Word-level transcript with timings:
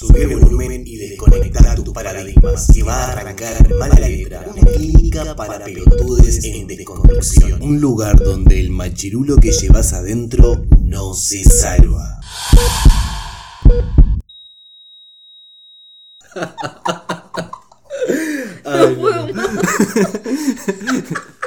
Sube 0.00 0.22
el 0.22 0.34
volumen 0.34 0.82
y 0.86 0.96
desconecta 0.96 1.74
tus 1.74 1.92
paradigmas 1.92 2.68
que 2.72 2.82
va 2.82 3.04
a 3.04 3.12
arrancar 3.12 3.68
mala 3.74 4.08
letra, 4.08 4.46
una 4.48 4.62
clínica 4.72 5.36
para 5.36 5.62
pelotudes 5.62 6.42
en 6.42 6.66
desconstrucción. 6.66 7.60
Un 7.60 7.82
lugar 7.82 8.18
donde 8.18 8.58
el 8.60 8.70
machirulo 8.70 9.36
que 9.36 9.52
llevas 9.52 9.92
adentro 9.92 10.64
no 10.80 11.12
se 11.12 11.44
salva. 11.44 12.18
No 18.64 18.94
puedo 18.96 19.34
más. 19.34 19.48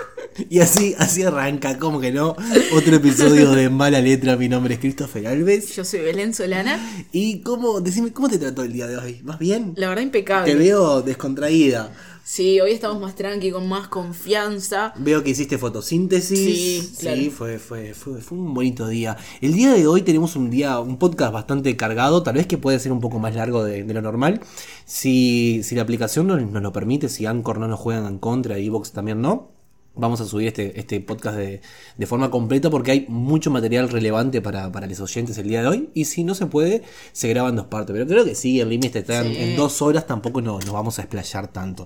Y 0.50 0.59
así, 0.59 0.95
así 0.97 1.23
arranca, 1.23 1.77
como 1.77 2.00
que 2.00 2.11
no, 2.11 2.36
otro 2.75 2.95
episodio 2.95 3.52
de 3.52 3.70
Mala 3.70 4.02
Letra. 4.02 4.36
Mi 4.36 4.50
nombre 4.50 4.75
es 4.75 4.79
Christopher 4.79 5.27
Alves. 5.27 5.75
Yo 5.75 5.86
soy 5.86 6.02
Belén 6.02 6.33
Solana. 6.33 6.79
Y 7.11 7.41
cómo, 7.41 7.82
decime, 7.82 8.11
¿cómo 8.11 8.29
te 8.29 8.38
trató 8.38 8.64
el 8.64 8.73
día 8.73 8.88
de 8.88 8.97
hoy? 8.97 9.21
¿Más 9.23 9.39
bien? 9.39 9.73
La 9.75 9.89
verdad, 9.89 10.04
impecable. 10.04 10.51
Te 10.51 10.57
veo 10.57 11.01
descontraída. 11.01 11.91
Sí, 12.25 12.61
hoy 12.61 12.71
estamos 12.71 13.01
más 13.01 13.15
tranqui, 13.15 13.51
con 13.51 13.68
más 13.68 13.89
confianza. 13.89 14.93
Veo 14.97 15.24
que 15.24 15.32
hiciste 15.32 15.57
fotosíntesis. 15.57 16.38
Sí, 16.38 16.96
claro. 17.00 17.21
fue, 17.32 17.60
fue, 17.60 17.93
fue, 17.93 18.21
fue 18.21 18.38
un 18.38 18.54
bonito 18.54 18.88
día. 18.88 19.18
El 19.41 19.54
día 19.54 19.74
de 19.74 19.86
hoy 19.88 20.04
tenemos 20.04 20.38
un 20.38 20.50
día, 20.50 20.79
un 20.79 20.97
podcast 20.97 21.33
bastante 21.33 21.75
cargado, 21.75 22.24
tal 22.24 22.36
vez 22.36 22.47
que 22.47 22.57
puede 22.57 22.79
ser 22.79 22.93
un 22.93 23.02
poco 23.02 23.19
más 23.19 23.36
largo 23.36 23.65
de, 23.65 23.83
de 23.83 23.93
lo 23.93 24.02
normal. 24.02 24.39
Si, 24.86 25.61
si 25.63 25.75
la 25.75 25.82
aplicación 25.82 26.27
nos, 26.27 26.41
nos 26.41 26.63
lo 26.63 26.71
permite, 26.71 27.10
si 27.10 27.25
Anchor 27.25 27.60
no 27.60 27.68
nos 27.68 27.79
juegan 27.79 28.05
en 28.05 28.19
contra, 28.19 28.57
y 28.57 28.68
Evox 28.68 28.93
también 28.93 29.21
no. 29.21 29.53
Vamos 29.96 30.20
a 30.21 30.25
subir 30.25 30.47
este, 30.47 30.79
este 30.79 31.00
podcast 31.02 31.38
de, 31.38 31.61
de 31.97 32.06
forma 32.08 32.31
completa 32.31 32.70
porque 32.72 32.89
hay 32.92 33.06
mucho 33.09 33.52
material 33.52 33.89
relevante 33.89 34.42
para, 34.42 34.72
para 34.72 34.88
los 34.88 35.00
oyentes 35.00 35.38
el 35.38 35.47
día 35.47 35.61
de 35.61 35.67
hoy. 35.67 35.89
Y 35.94 36.06
si 36.06 36.23
no 36.23 36.33
se 36.33 36.47
puede, 36.47 36.81
se 37.11 37.28
graba 37.30 37.50
en 37.50 37.56
dos 37.58 37.67
partes. 37.67 37.94
Pero 37.94 38.08
creo 38.08 38.25
que 38.25 38.33
sí, 38.33 38.59
el 38.59 38.69
límite 38.69 39.00
está 39.00 39.22
en, 39.23 39.33
Sí. 39.33 39.42
en 39.42 39.56
dos 39.56 39.81
horas, 39.83 40.08
tampoco 40.08 40.42
no- 40.42 40.59
nos 40.59 40.72
vamos 40.72 40.97
a 40.97 41.03
explayar 41.03 41.47
tanto. 41.50 41.86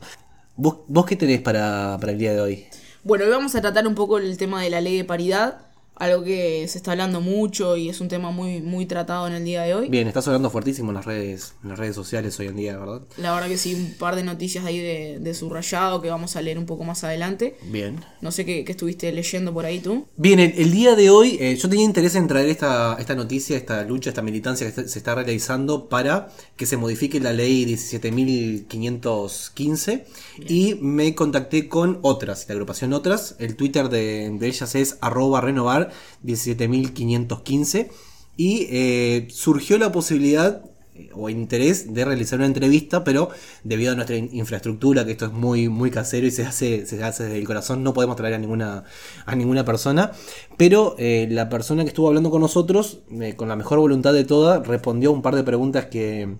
¿Vos, 0.56 0.78
vos 0.88 1.06
qué 1.06 1.16
tenés 1.18 1.42
para, 1.42 1.98
para 2.00 2.14
el 2.14 2.18
día 2.18 2.34
de 2.34 2.40
hoy? 2.42 2.66
Bueno, 3.04 3.26
hoy 3.26 3.30
vamos 3.32 3.54
a 3.56 3.62
tratar 3.62 3.86
un 3.86 3.94
poco 3.96 4.18
el 4.20 4.38
tema 4.38 4.62
de 4.62 4.70
la 4.70 4.80
ley 4.82 4.96
de 4.98 5.04
paridad, 5.04 5.67
algo 6.00 6.24
que 6.24 6.68
se 6.68 6.78
está 6.78 6.92
hablando 6.92 7.22
mucho 7.22 7.76
y 7.78 7.90
es 7.90 8.02
un 8.02 8.08
tema 8.08 8.32
muy, 8.32 8.62
muy 8.62 8.86
tratado 8.86 9.28
en 9.28 9.34
el 9.34 9.44
día 9.44 9.64
de 9.64 9.74
hoy. 9.76 9.90
Bien, 9.90 10.08
está 10.08 10.22
sonando 10.22 10.50
fuertísimo 10.50 10.90
en 10.92 10.96
las 10.96 11.06
redes, 11.06 11.54
en 11.64 11.70
las 11.70 11.80
redes 11.80 11.96
sociales 11.96 12.40
hoy 12.40 12.48
en 12.48 12.56
día, 12.56 12.78
¿verdad? 12.78 13.02
La 13.18 13.34
verdad 13.34 13.48
que 13.48 13.58
sí, 13.58 13.74
un 13.74 13.94
par 13.98 14.16
de 14.16 14.24
noticias 14.24 14.66
ahí 14.66 14.80
de, 14.80 15.20
de 15.20 15.34
subrayado 15.34 16.02
que 16.02 16.10
vamos 16.10 16.36
a 16.36 16.42
leer 16.42 16.58
un 16.60 16.66
poco 16.66 16.84
más 16.84 17.04
adelante. 17.04 17.58
Bien. 17.64 18.00
No 18.22 18.32
sé 18.32 18.46
qué, 18.46 18.64
qué 18.64 18.72
estuviste 18.72 19.12
leyendo 19.12 19.54
por 19.54 19.66
ahí 19.66 19.80
tú. 19.80 20.06
Bien, 20.18 20.40
el, 20.40 20.54
el 20.58 20.72
día 20.72 20.96
de 20.96 21.10
hoy 21.10 21.38
eh, 21.40 21.56
yo 21.56 21.70
tenía 21.70 21.86
interés 21.86 22.16
en 22.16 22.28
traer 22.28 22.50
esta, 22.50 22.96
esta 23.00 23.16
noticia, 23.16 23.58
esta 23.58 23.84
lucha, 23.84 24.10
esta 24.10 24.22
militancia 24.22 24.66
que 24.66 24.70
está- 24.70 24.88
se 24.88 25.00
está 25.00 25.16
realizando 25.16 25.90
para 25.90 26.30
que 26.56 26.66
se 26.66 26.78
modifique 26.78 27.20
la 27.20 27.34
ley 27.34 27.66
17.515 27.66 30.04
y 30.48 30.76
me 30.76 31.14
contacté 31.16 31.68
con 31.68 32.00
otras, 32.02 32.46
la 32.48 32.54
agrupación 32.54 32.94
otras, 32.94 33.36
el 33.40 33.56
Twitter 33.56 33.90
de, 33.90 34.30
de 34.38 34.48
ellas 34.48 34.76
es 34.76 34.98
arroba 35.02 35.42
renovar 35.42 35.87
17.515 36.24 37.90
y 38.36 38.68
eh, 38.70 39.28
surgió 39.32 39.78
la 39.78 39.92
posibilidad 39.92 40.62
eh, 40.94 41.10
o 41.14 41.30
interés 41.30 41.94
de 41.94 42.06
realizar 42.06 42.38
una 42.40 42.46
entrevista, 42.48 43.04
pero 43.04 43.30
debido 43.64 43.92
a 43.94 43.96
nuestra 43.96 44.16
in- 44.16 44.30
infraestructura, 44.32 45.06
que 45.06 45.12
esto 45.12 45.26
es 45.26 45.32
muy, 45.34 45.70
muy 45.70 45.90
casero 45.92 46.28
y 46.28 46.32
se 46.32 46.44
hace, 46.46 46.86
se 46.86 47.04
hace 47.04 47.24
desde 47.24 47.38
el 47.40 47.46
corazón, 47.46 47.84
no 47.84 47.94
podemos 47.94 48.16
traer 48.16 48.36
a 48.36 48.38
ninguna, 48.38 48.84
a 49.26 49.36
ninguna 49.36 49.66
persona. 49.66 50.12
Pero 50.58 50.96
eh, 51.00 51.28
la 51.32 51.50
persona 51.50 51.84
que 51.84 51.90
estuvo 51.90 52.08
hablando 52.08 52.30
con 52.30 52.42
nosotros, 52.42 53.00
con 53.36 53.48
la 53.48 53.56
mejor 53.56 53.80
voluntad 53.80 54.14
de 54.14 54.24
toda, 54.24 54.62
respondió 54.64 55.12
un 55.12 55.22
par 55.22 55.36
de 55.36 55.44
preguntas 55.44 55.86
que, 55.88 56.36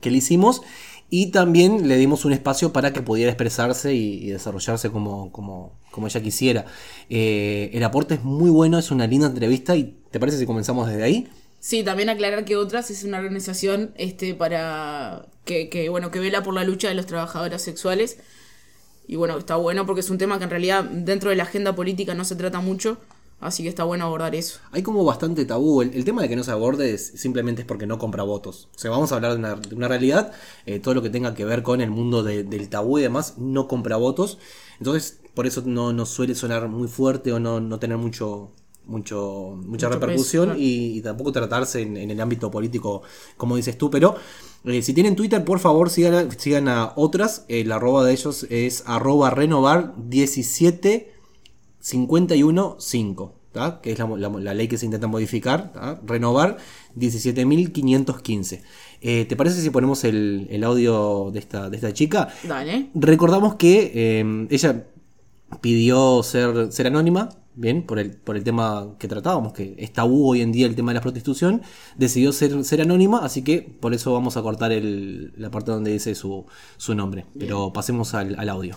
que 0.00 0.10
le 0.10 0.18
hicimos. 0.18 0.62
Y 1.14 1.26
también 1.26 1.88
le 1.88 1.98
dimos 1.98 2.24
un 2.24 2.32
espacio 2.32 2.72
para 2.72 2.94
que 2.94 3.02
pudiera 3.02 3.30
expresarse 3.30 3.92
y, 3.92 4.30
desarrollarse 4.30 4.88
como, 4.90 5.30
como, 5.30 5.78
como 5.90 6.06
ella 6.06 6.22
quisiera. 6.22 6.64
Eh, 7.10 7.68
el 7.74 7.84
aporte 7.84 8.14
es 8.14 8.24
muy 8.24 8.48
bueno, 8.48 8.78
es 8.78 8.90
una 8.90 9.06
linda 9.06 9.26
entrevista. 9.26 9.76
¿Y 9.76 9.94
te 10.10 10.18
parece 10.18 10.38
si 10.38 10.46
comenzamos 10.46 10.88
desde 10.88 11.02
ahí? 11.02 11.28
Sí, 11.60 11.82
también 11.82 12.08
aclarar 12.08 12.46
que 12.46 12.56
Otras 12.56 12.90
es 12.90 13.04
una 13.04 13.18
organización 13.18 13.92
este, 13.98 14.32
para 14.32 15.26
que, 15.44 15.68
que, 15.68 15.90
bueno, 15.90 16.10
que 16.10 16.18
vela 16.18 16.42
por 16.42 16.54
la 16.54 16.64
lucha 16.64 16.88
de 16.88 16.94
los 16.94 17.04
trabajadores 17.04 17.60
sexuales. 17.60 18.16
Y 19.06 19.16
bueno, 19.16 19.36
está 19.36 19.56
bueno 19.56 19.84
porque 19.84 20.00
es 20.00 20.08
un 20.08 20.16
tema 20.16 20.38
que 20.38 20.44
en 20.44 20.50
realidad 20.50 20.82
dentro 20.82 21.28
de 21.28 21.36
la 21.36 21.42
agenda 21.42 21.74
política 21.74 22.14
no 22.14 22.24
se 22.24 22.36
trata 22.36 22.60
mucho, 22.60 22.96
así 23.42 23.62
que 23.62 23.68
está 23.68 23.84
bueno 23.84 24.04
abordar 24.06 24.34
eso. 24.34 24.60
Hay 24.70 24.82
como 24.82 25.04
bastante 25.04 25.44
tabú. 25.44 25.82
El, 25.82 25.92
el 25.94 26.04
tema 26.04 26.22
de 26.22 26.28
que 26.28 26.36
no 26.36 26.44
se 26.44 26.50
aborde 26.52 26.94
es- 26.94 27.12
simplemente 27.16 27.62
es 27.62 27.66
porque 27.68 27.86
no 27.86 27.98
compra 27.98 28.22
votos. 28.22 28.68
O 28.74 28.78
sea, 28.78 28.90
vamos 28.90 29.12
a 29.12 29.16
hablar 29.16 29.32
de 29.32 29.38
una, 29.38 29.54
de 29.56 29.74
una 29.74 29.88
realidad. 29.88 30.32
eh, 30.66 30.78
todo 30.80 30.94
lo 30.94 31.02
que 31.02 31.10
tenga 31.10 31.34
que 31.34 31.44
ver 31.44 31.62
con 31.62 31.80
el 31.80 31.90
mundo 31.90 32.22
de- 32.22 32.44
del 32.44 32.68
tabú 32.68 32.98
y 32.98 33.02
demás 33.02 33.34
no 33.38 33.68
compra 33.68 33.96
votos. 33.96 34.38
Entonces, 34.78 35.20
por 35.34 35.46
eso 35.46 35.62
no, 35.66 35.92
no 35.92 36.06
suele 36.06 36.34
sonar 36.34 36.68
muy 36.68 36.88
fuerte 36.88 37.32
o 37.32 37.38
no, 37.40 37.60
no 37.60 37.78
tener 37.78 37.96
mucho, 37.98 38.50
mucho, 38.86 39.54
mucha 39.56 39.68
Mucho 39.68 39.88
repercusión 39.90 40.44
peso, 40.44 40.54
claro. 40.54 40.60
y, 40.60 40.98
y 40.98 41.00
tampoco 41.02 41.32
tratarse 41.32 41.82
en, 41.82 41.96
en 41.96 42.10
el 42.10 42.20
ámbito 42.20 42.50
político, 42.50 43.02
como 43.36 43.56
dices 43.56 43.78
tú. 43.78 43.90
Pero 43.90 44.16
eh, 44.64 44.82
si 44.82 44.92
tienen 44.94 45.16
Twitter, 45.16 45.44
por 45.44 45.58
favor, 45.58 45.88
sigan 45.90 46.14
a, 46.14 46.30
sigan 46.32 46.68
a 46.68 46.92
otras. 46.96 47.44
El 47.48 47.72
arroba 47.72 48.04
de 48.04 48.12
ellos 48.12 48.46
es 48.50 48.82
arroba 48.86 49.30
renovar 49.30 49.94
17 49.96 51.12
515, 51.82 53.32
¿tá? 53.52 53.80
que 53.82 53.92
es 53.92 53.98
la, 53.98 54.06
la- 54.06 54.28
la 54.30 54.54
ley 54.54 54.68
que 54.68 54.78
se 54.78 54.86
intenta 54.86 55.06
modificar, 55.08 55.72
¿tá? 55.72 56.00
renovar 56.06 56.56
17.515. 56.96 58.60
Eh, 59.00 59.24
¿Te 59.28 59.36
parece 59.36 59.60
si 59.60 59.70
ponemos 59.70 60.04
el, 60.04 60.46
el 60.50 60.64
audio 60.64 61.30
de 61.32 61.38
esta, 61.40 61.68
de 61.70 61.76
esta 61.76 61.92
chica? 61.92 62.28
Dale. 62.46 62.90
Recordamos 62.94 63.56
que 63.56 63.90
eh, 63.94 64.46
ella 64.50 64.86
pidió 65.60 66.22
ser, 66.22 66.72
ser 66.72 66.86
anónima, 66.86 67.28
bien, 67.54 67.82
por 67.82 67.98
el, 67.98 68.12
por 68.12 68.36
el 68.36 68.44
tema 68.44 68.94
que 68.98 69.08
tratábamos, 69.08 69.52
que 69.52 69.74
es 69.76 69.92
tabú 69.92 70.30
hoy 70.30 70.40
en 70.40 70.52
día 70.52 70.66
el 70.66 70.74
tema 70.74 70.92
de 70.92 70.94
la 70.94 71.00
prostitución, 71.02 71.62
decidió 71.96 72.32
ser, 72.32 72.64
ser 72.64 72.80
anónima, 72.80 73.18
así 73.18 73.42
que 73.42 73.60
por 73.60 73.92
eso 73.92 74.12
vamos 74.12 74.36
a 74.36 74.42
cortar 74.42 74.72
el- 74.72 75.32
la 75.36 75.50
parte 75.50 75.70
donde 75.72 75.90
dice 75.92 76.14
su, 76.14 76.46
su 76.78 76.94
nombre. 76.94 77.26
Pero 77.38 77.72
pasemos 77.72 78.14
al, 78.14 78.38
al 78.38 78.48
audio. 78.48 78.76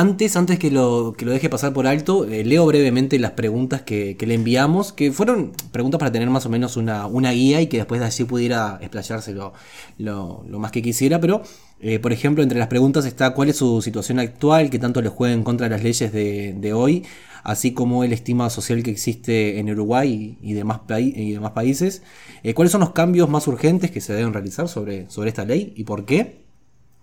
Antes, 0.00 0.36
antes 0.36 0.60
que 0.60 0.70
lo, 0.70 1.12
que 1.18 1.24
lo 1.24 1.32
deje 1.32 1.48
pasar 1.48 1.72
por 1.72 1.88
alto, 1.88 2.24
eh, 2.24 2.44
leo 2.44 2.64
brevemente 2.66 3.18
las 3.18 3.32
preguntas 3.32 3.82
que, 3.82 4.16
que 4.16 4.26
le 4.28 4.34
enviamos, 4.34 4.92
que 4.92 5.10
fueron 5.10 5.50
preguntas 5.72 5.98
para 5.98 6.12
tener 6.12 6.30
más 6.30 6.46
o 6.46 6.48
menos 6.50 6.76
una, 6.76 7.06
una 7.08 7.32
guía 7.32 7.60
y 7.60 7.66
que 7.66 7.78
después 7.78 8.00
de 8.00 8.06
allí 8.06 8.22
pudiera 8.22 8.78
explayarse 8.80 9.32
lo, 9.32 9.54
lo- 9.98 10.44
más 10.60 10.70
que 10.70 10.82
quisiera, 10.82 11.20
pero 11.20 11.42
eh, 11.80 11.98
por 11.98 12.12
ejemplo, 12.12 12.44
entre 12.44 12.60
las 12.60 12.68
preguntas 12.68 13.06
está 13.06 13.34
cuál 13.34 13.48
es 13.48 13.56
su 13.56 13.82
situación 13.82 14.20
actual, 14.20 14.70
qué 14.70 14.78
tanto 14.78 15.02
le 15.02 15.08
juega 15.08 15.34
en 15.34 15.42
contra 15.42 15.66
de 15.68 15.70
las 15.74 15.82
leyes 15.82 16.12
de, 16.12 16.54
de 16.56 16.72
hoy, 16.72 17.04
así 17.42 17.72
como 17.72 18.04
el 18.04 18.12
estima 18.12 18.50
social 18.50 18.84
que 18.84 18.92
existe 18.92 19.58
en 19.58 19.68
Uruguay 19.68 20.38
y, 20.40 20.50
y 20.50 20.52
demás, 20.54 20.80
y 20.96 21.32
demás 21.32 21.50
países, 21.52 22.02
eh, 22.44 22.54
cuáles 22.54 22.70
son 22.70 22.82
los 22.82 22.92
cambios 22.92 23.28
más 23.28 23.48
urgentes 23.48 23.90
que 23.90 24.00
se 24.00 24.12
deben 24.12 24.32
realizar 24.32 24.68
sobre, 24.68 25.10
sobre 25.10 25.30
esta 25.30 25.44
ley 25.44 25.72
y 25.76 25.82
por 25.82 26.04
qué. 26.04 26.47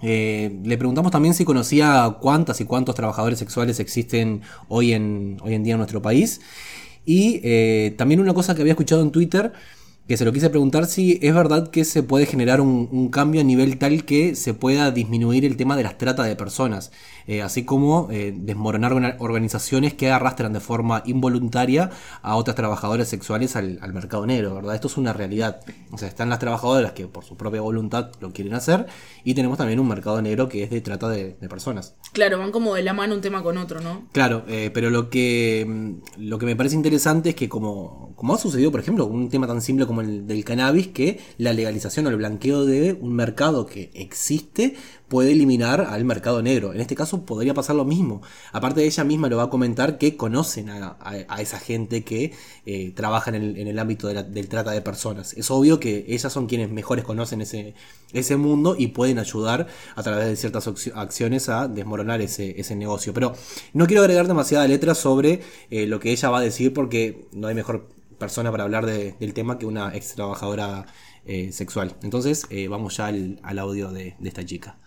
Eh, 0.02 0.60
le 0.64 0.78
preguntamos 0.78 1.12
también 1.12 1.34
si 1.34 1.46
conocía 1.46 2.18
cuántas 2.22 2.62
y 2.62 2.66
cuántos 2.66 2.96
trabajadores 2.96 3.40
sexuales 3.40 3.80
existen 3.80 4.42
hoy 4.68 4.94
en, 4.94 5.38
hoy 5.42 5.54
en 5.54 5.64
día 5.64 5.74
en 5.74 5.80
nuestro 5.80 6.02
país. 6.02 6.42
Y 7.06 7.40
eh, 7.44 7.94
también 7.98 8.20
una 8.20 8.34
cosa 8.34 8.56
que 8.56 8.62
había 8.62 8.74
escuchado 8.74 9.02
en 9.02 9.12
Twitter, 9.12 9.54
que 10.08 10.18
se 10.18 10.26
lo 10.26 10.32
quise 10.32 10.50
preguntar 10.50 10.86
si 10.86 11.20
es 11.22 11.34
verdad 11.34 11.70
que 11.70 11.84
se 11.84 12.04
puede 12.04 12.26
generar 12.28 12.62
un, 12.62 12.88
un 12.92 13.10
cambio 13.10 13.42
a 13.42 13.44
nivel 13.44 13.78
tal 13.80 14.06
que 14.06 14.36
se 14.36 14.54
pueda 14.54 14.92
disminuir 14.92 15.46
el 15.46 15.58
tema 15.58 15.76
de 15.76 15.84
las 15.84 15.98
trata 15.98 16.24
de 16.24 16.36
personas, 16.36 16.92
eh, 17.28 17.42
así 17.42 17.66
como 17.66 18.08
eh, 18.12 18.32
desmoronar 18.38 18.92
orga- 18.94 19.16
organizaciones 19.20 19.96
que 19.96 20.12
arrastran 20.12 20.54
de 20.54 20.60
forma 20.60 21.02
involuntaria 21.06 21.90
a 22.22 22.36
otras 22.36 22.56
trabajadoras 22.56 23.08
sexuales 23.08 23.56
al, 23.56 23.80
al 23.82 23.94
mercado 23.94 24.26
negro, 24.28 24.54
¿verdad? 24.54 24.76
Esto 24.76 24.88
es 24.88 24.98
una 24.98 25.12
realidad. 25.12 25.62
O 25.92 25.98
sea, 25.98 26.08
están 26.08 26.30
las 26.30 26.38
trabajadoras 26.40 26.92
que 26.92 27.08
por 27.08 27.26
su 27.26 27.36
propia 27.36 27.62
voluntad 27.62 28.12
lo 28.22 28.32
quieren 28.32 28.54
hacer 28.54 28.86
y 29.24 29.34
tenemos 29.34 29.58
también 29.58 29.80
un 29.80 29.88
mercado 29.88 30.22
negro 30.22 30.50
que 30.50 30.64
es 30.64 30.70
de 30.70 30.82
trata 30.82 31.10
de, 31.10 31.36
de 31.42 31.50
personas. 31.50 31.96
Claro, 32.14 32.38
van 32.38 32.52
como 32.52 32.76
de 32.76 32.84
la 32.84 32.94
mano 32.94 33.16
un 33.16 33.22
tema 33.22 33.42
con 33.42 33.58
otro, 33.58 33.82
¿no? 33.82 34.08
Claro, 34.12 34.44
eh, 34.48 34.70
pero 34.72 34.92
lo 34.92 35.10
que, 35.10 35.66
mm, 35.68 36.22
lo 36.28 36.38
que 36.38 36.46
me 36.46 36.56
parece 36.56 36.76
interesante 36.76 37.30
es 37.30 37.36
que 37.36 37.50
como, 37.50 38.14
como 38.16 38.34
ha 38.34 38.38
sucedido, 38.38 38.72
por 38.72 38.80
ejemplo, 38.80 39.06
un 39.06 39.30
tema 39.30 39.48
tan 39.48 39.62
simple 39.62 39.86
como 39.86 40.02
el 40.02 40.26
del 40.28 40.44
cannabis, 40.46 40.88
que 40.88 41.20
la 41.38 41.54
legalización 41.54 42.08
o 42.08 42.10
el 42.10 42.16
blanqueo 42.18 42.66
de 42.66 42.94
un 42.94 43.14
mercado 43.14 43.66
que 43.66 43.92
existe 43.94 44.76
puede 45.08 45.32
eliminar 45.34 45.82
al 45.82 46.04
mercado 46.06 46.42
negro. 46.42 46.74
En 46.74 46.82
este 46.82 46.96
caso 46.96 47.26
podría 47.26 47.54
pasar 47.54 47.76
lo 47.76 47.86
mismo. 47.86 48.22
Aparte 48.52 48.80
de 48.82 48.88
ella 48.88 49.04
misma 49.04 49.30
lo 49.30 49.38
va 49.38 49.44
a 49.44 49.50
comentar 49.50 49.98
que 49.98 50.18
conocen 50.18 50.70
a, 50.70 50.98
a- 51.00 51.42
esa 51.42 51.60
gente 51.60 52.04
que 52.04 52.34
eh, 52.66 52.92
trabaja 52.96 53.30
en 53.30 53.36
el, 53.36 53.58
en 53.58 53.68
el 53.68 53.78
ámbito 53.80 54.08
del 54.08 54.48
trata 54.50 54.72
de 54.72 54.82
personas. 54.82 55.34
Es 55.34 55.52
obvio 55.52 55.80
que 55.80 56.06
ellas 56.08 56.32
son 56.34 56.48
quienes 56.48 56.72
mejores 56.72 57.06
conocen 57.06 57.42
ese, 57.42 57.76
ese 58.14 58.36
mundo 58.38 58.76
y 58.78 58.88
pueden 58.88 59.20
ayudar 59.20 59.68
a 59.96 60.04
través 60.04 60.28
de 60.28 60.36
ciertas 60.36 60.68
acci- 60.68 60.92
acciones 60.96 61.50
a 61.50 61.68
desmoronar 61.68 62.22
ese, 62.22 62.60
ese 62.60 62.76
negocio. 62.76 63.14
Pero 63.14 63.34
no 63.74 63.86
quiero 63.88 64.02
agregar 64.02 64.28
demasiada 64.28 64.68
letra 64.68 64.96
sobre 64.96 65.42
eh, 65.70 65.86
lo 65.86 66.00
que 66.00 66.12
ella 66.12 66.30
va 66.30 66.40
a 66.40 66.42
decir 66.42 66.74
porque 66.74 67.28
no 67.32 67.48
hay 67.48 67.56
mejor 67.56 67.88
persona 68.18 68.52
para 68.52 68.64
hablar 68.64 68.86
de- 68.86 69.14
del 69.20 69.34
tema 69.34 69.58
que 69.58 69.66
una 69.66 69.96
ex 69.96 70.16
trabajadora 70.16 70.86
eh, 71.26 71.52
sexual. 71.52 71.96
Entonces, 72.04 72.46
eh, 72.52 72.68
vamos 72.68 72.98
ya 72.98 73.08
al, 73.08 73.60
audio 73.60 73.92
de, 73.92 74.16
esta 74.24 74.46
chica. 74.46 74.78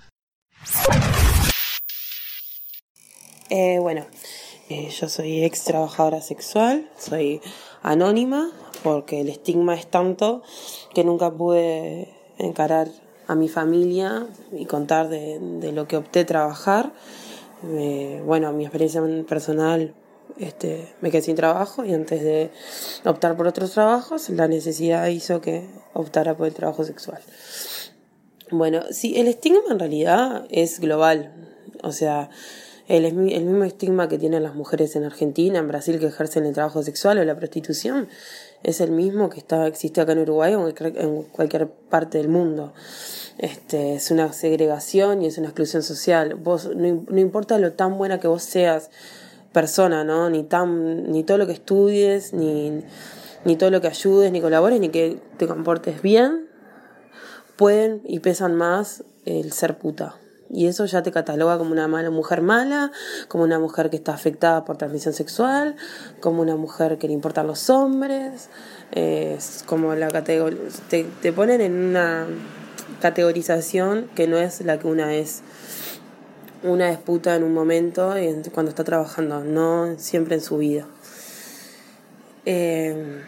Eh, 3.50 3.78
bueno, 3.80 4.06
yo 4.68 5.08
soy 5.08 5.42
ex 5.44 5.64
trabajadora 5.64 6.20
sexual, 6.20 6.88
soy 6.96 7.40
anónima 7.82 8.50
porque 8.84 9.22
el 9.22 9.30
estigma 9.30 9.74
es 9.74 9.86
tanto 9.88 10.42
que 10.94 11.02
nunca 11.02 11.32
pude 11.32 12.14
encarar 12.38 12.88
a 13.26 13.34
mi 13.34 13.48
familia 13.48 14.26
y 14.52 14.66
contar 14.66 15.08
de, 15.08 15.40
de 15.40 15.72
lo 15.72 15.88
que 15.88 15.96
opté 15.96 16.24
trabajar. 16.24 16.92
Bueno, 17.62 18.52
mi 18.52 18.64
experiencia 18.64 19.02
personal 19.26 19.94
este, 20.38 20.88
me 21.00 21.10
quedé 21.10 21.22
sin 21.22 21.36
trabajo 21.36 21.84
y 21.84 21.94
antes 21.94 22.22
de 22.22 22.50
optar 23.04 23.36
por 23.36 23.46
otros 23.46 23.72
trabajos, 23.72 24.28
la 24.30 24.48
necesidad 24.48 25.06
hizo 25.08 25.40
que 25.40 25.66
optara 25.94 26.36
por 26.36 26.46
el 26.46 26.54
trabajo 26.54 26.84
sexual. 26.84 27.20
Bueno, 28.50 28.82
sí, 28.90 29.18
el 29.18 29.28
estigma 29.28 29.60
en 29.70 29.78
realidad 29.78 30.46
es 30.50 30.80
global. 30.80 31.32
O 31.82 31.92
sea, 31.92 32.30
el, 32.86 33.04
el 33.04 33.14
mismo 33.14 33.64
estigma 33.64 34.08
que 34.08 34.18
tienen 34.18 34.42
las 34.42 34.54
mujeres 34.54 34.96
en 34.96 35.04
Argentina, 35.04 35.58
en 35.58 35.68
Brasil, 35.68 35.98
que 35.98 36.06
ejercen 36.06 36.46
el 36.46 36.54
trabajo 36.54 36.82
sexual 36.82 37.18
o 37.18 37.24
la 37.24 37.36
prostitución, 37.36 38.08
es 38.62 38.80
el 38.80 38.90
mismo 38.90 39.28
que 39.28 39.38
está, 39.38 39.66
existe 39.66 40.00
acá 40.00 40.12
en 40.12 40.20
Uruguay 40.20 40.54
o 40.54 40.68
en 40.68 41.22
cualquier 41.24 41.68
parte 41.68 42.18
del 42.18 42.28
mundo. 42.28 42.72
Este, 43.38 43.94
es 43.94 44.10
una 44.10 44.32
segregación 44.32 45.22
y 45.22 45.26
es 45.26 45.38
una 45.38 45.48
exclusión 45.48 45.82
social. 45.82 46.34
Vos, 46.34 46.70
no, 46.74 47.04
no 47.08 47.20
importa 47.20 47.58
lo 47.58 47.72
tan 47.72 47.98
buena 47.98 48.18
que 48.18 48.26
vos 48.26 48.42
seas 48.42 48.90
persona, 49.52 50.04
¿no? 50.04 50.30
Ni 50.30 50.42
tan, 50.42 51.10
ni 51.10 51.24
todo 51.24 51.38
lo 51.38 51.46
que 51.46 51.52
estudies, 51.52 52.32
ni, 52.32 52.84
ni 53.44 53.56
todo 53.56 53.70
lo 53.70 53.80
que 53.80 53.88
ayudes, 53.88 54.32
ni 54.32 54.40
colabores, 54.40 54.80
ni 54.80 54.88
que 54.88 55.20
te 55.36 55.46
comportes 55.46 56.02
bien, 56.02 56.48
pueden 57.56 58.02
y 58.04 58.20
pesan 58.20 58.54
más 58.54 59.04
el 59.24 59.52
ser 59.52 59.78
puta. 59.78 60.16
Y 60.50 60.66
eso 60.66 60.86
ya 60.86 61.02
te 61.02 61.12
cataloga 61.12 61.58
como 61.58 61.72
una 61.72 61.88
mala 61.88 62.10
mujer 62.10 62.40
mala, 62.40 62.90
como 63.28 63.44
una 63.44 63.58
mujer 63.58 63.90
que 63.90 63.96
está 63.96 64.14
afectada 64.14 64.64
por 64.64 64.78
transmisión 64.78 65.12
sexual, 65.12 65.76
como 66.20 66.40
una 66.40 66.56
mujer 66.56 66.96
que 66.98 67.06
le 67.06 67.12
importan 67.12 67.46
los 67.46 67.68
hombres. 67.68 68.48
Es 68.92 69.62
como 69.66 69.94
la 69.94 70.08
categoría. 70.08 70.58
Te, 70.88 71.04
te 71.20 71.32
ponen 71.32 71.60
en 71.60 71.74
una 71.74 72.26
categorización 73.02 74.08
que 74.14 74.26
no 74.26 74.38
es 74.38 74.62
la 74.62 74.78
que 74.78 74.86
una 74.86 75.14
es. 75.14 75.42
Una 76.62 76.90
es 76.90 76.98
puta 76.98 77.36
en 77.36 77.44
un 77.44 77.54
momento 77.54 78.14
cuando 78.52 78.70
está 78.70 78.82
trabajando, 78.84 79.44
no 79.44 79.98
siempre 79.98 80.34
en 80.34 80.40
su 80.40 80.58
vida. 80.58 80.86
Eh, 82.44 83.22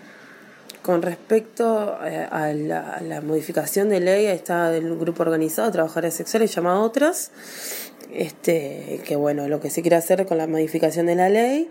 con 0.83 1.03
respecto 1.03 1.99
eh, 2.05 2.27
a 2.31 2.53
la, 2.53 3.01
la, 3.07 3.21
modificación 3.21 3.91
de 3.91 4.01
ley, 4.01 4.27
está 4.27 4.71
del 4.71 4.99
grupo 4.99 5.23
organizado 5.23 5.71
Trabajadores 5.71 6.15
Sexuales 6.15 6.55
llamado 6.55 6.83
Otras, 6.83 7.31
este, 8.13 9.01
que 9.07 9.17
bueno, 9.17 9.47
lo 9.47 9.61
que 9.61 9.71
se 9.71 9.83
quiere 9.83 9.97
hacer 9.97 10.27
con 10.27 10.39
la 10.39 10.47
modificación 10.47 11.07
de 11.07 11.15
la 11.15 11.29
ley, 11.29 11.69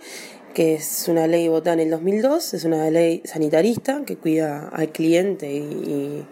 que 0.54 0.76
es 0.76 1.08
una 1.08 1.28
ley 1.28 1.48
votada 1.48 1.74
en 1.74 1.80
el 1.82 1.90
2002, 1.90 2.54
es 2.54 2.64
una 2.64 2.90
ley 2.90 3.22
sanitarista 3.26 4.04
que 4.06 4.18
cuida 4.18 4.70
al 4.70 4.90
cliente 4.90 5.52
y, 5.52 6.26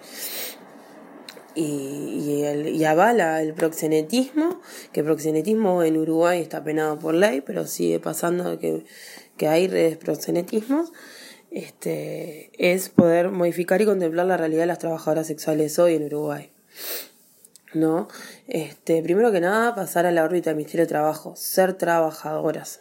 y, 1.58 2.44
el, 2.44 2.68
y 2.70 2.86
avala 2.86 3.42
el 3.42 3.54
proxenetismo, 3.54 4.62
que 4.92 5.00
el 5.00 5.06
proxenetismo 5.06 5.84
en 5.84 5.98
Uruguay 5.98 6.42
está 6.42 6.64
penado 6.64 7.00
por 7.00 7.16
ley, 7.16 7.42
pero 7.42 7.66
sigue 7.66 8.00
pasando 8.00 8.60
que, 8.60 8.86
que 9.38 9.48
hay 9.48 9.68
redes 9.68 9.98
proxenetismos 9.98 10.92
este, 11.52 12.52
es 12.58 12.90
poder 12.90 13.30
modificar 13.30 13.82
y 13.82 13.86
contemplar 13.86 14.26
la 14.26 14.38
realidad 14.38 14.62
de 14.62 14.68
las 14.68 14.80
trabajadoras 14.80 15.28
sexuales 15.28 15.80
hoy 15.80 15.96
en 15.96 16.06
Uruguay. 16.06 16.52
¿No? 17.74 18.08
Este, 18.48 19.02
primero 19.04 19.32
que 19.32 19.40
nada, 19.40 19.76
pasar 19.76 20.06
a 20.06 20.12
la 20.12 20.24
órbita 20.24 20.50
del 20.50 20.58
Ministerio 20.58 20.86
de 20.86 20.90
Trabajo, 20.90 21.36
ser 21.36 21.74
trabajadoras. 21.74 22.80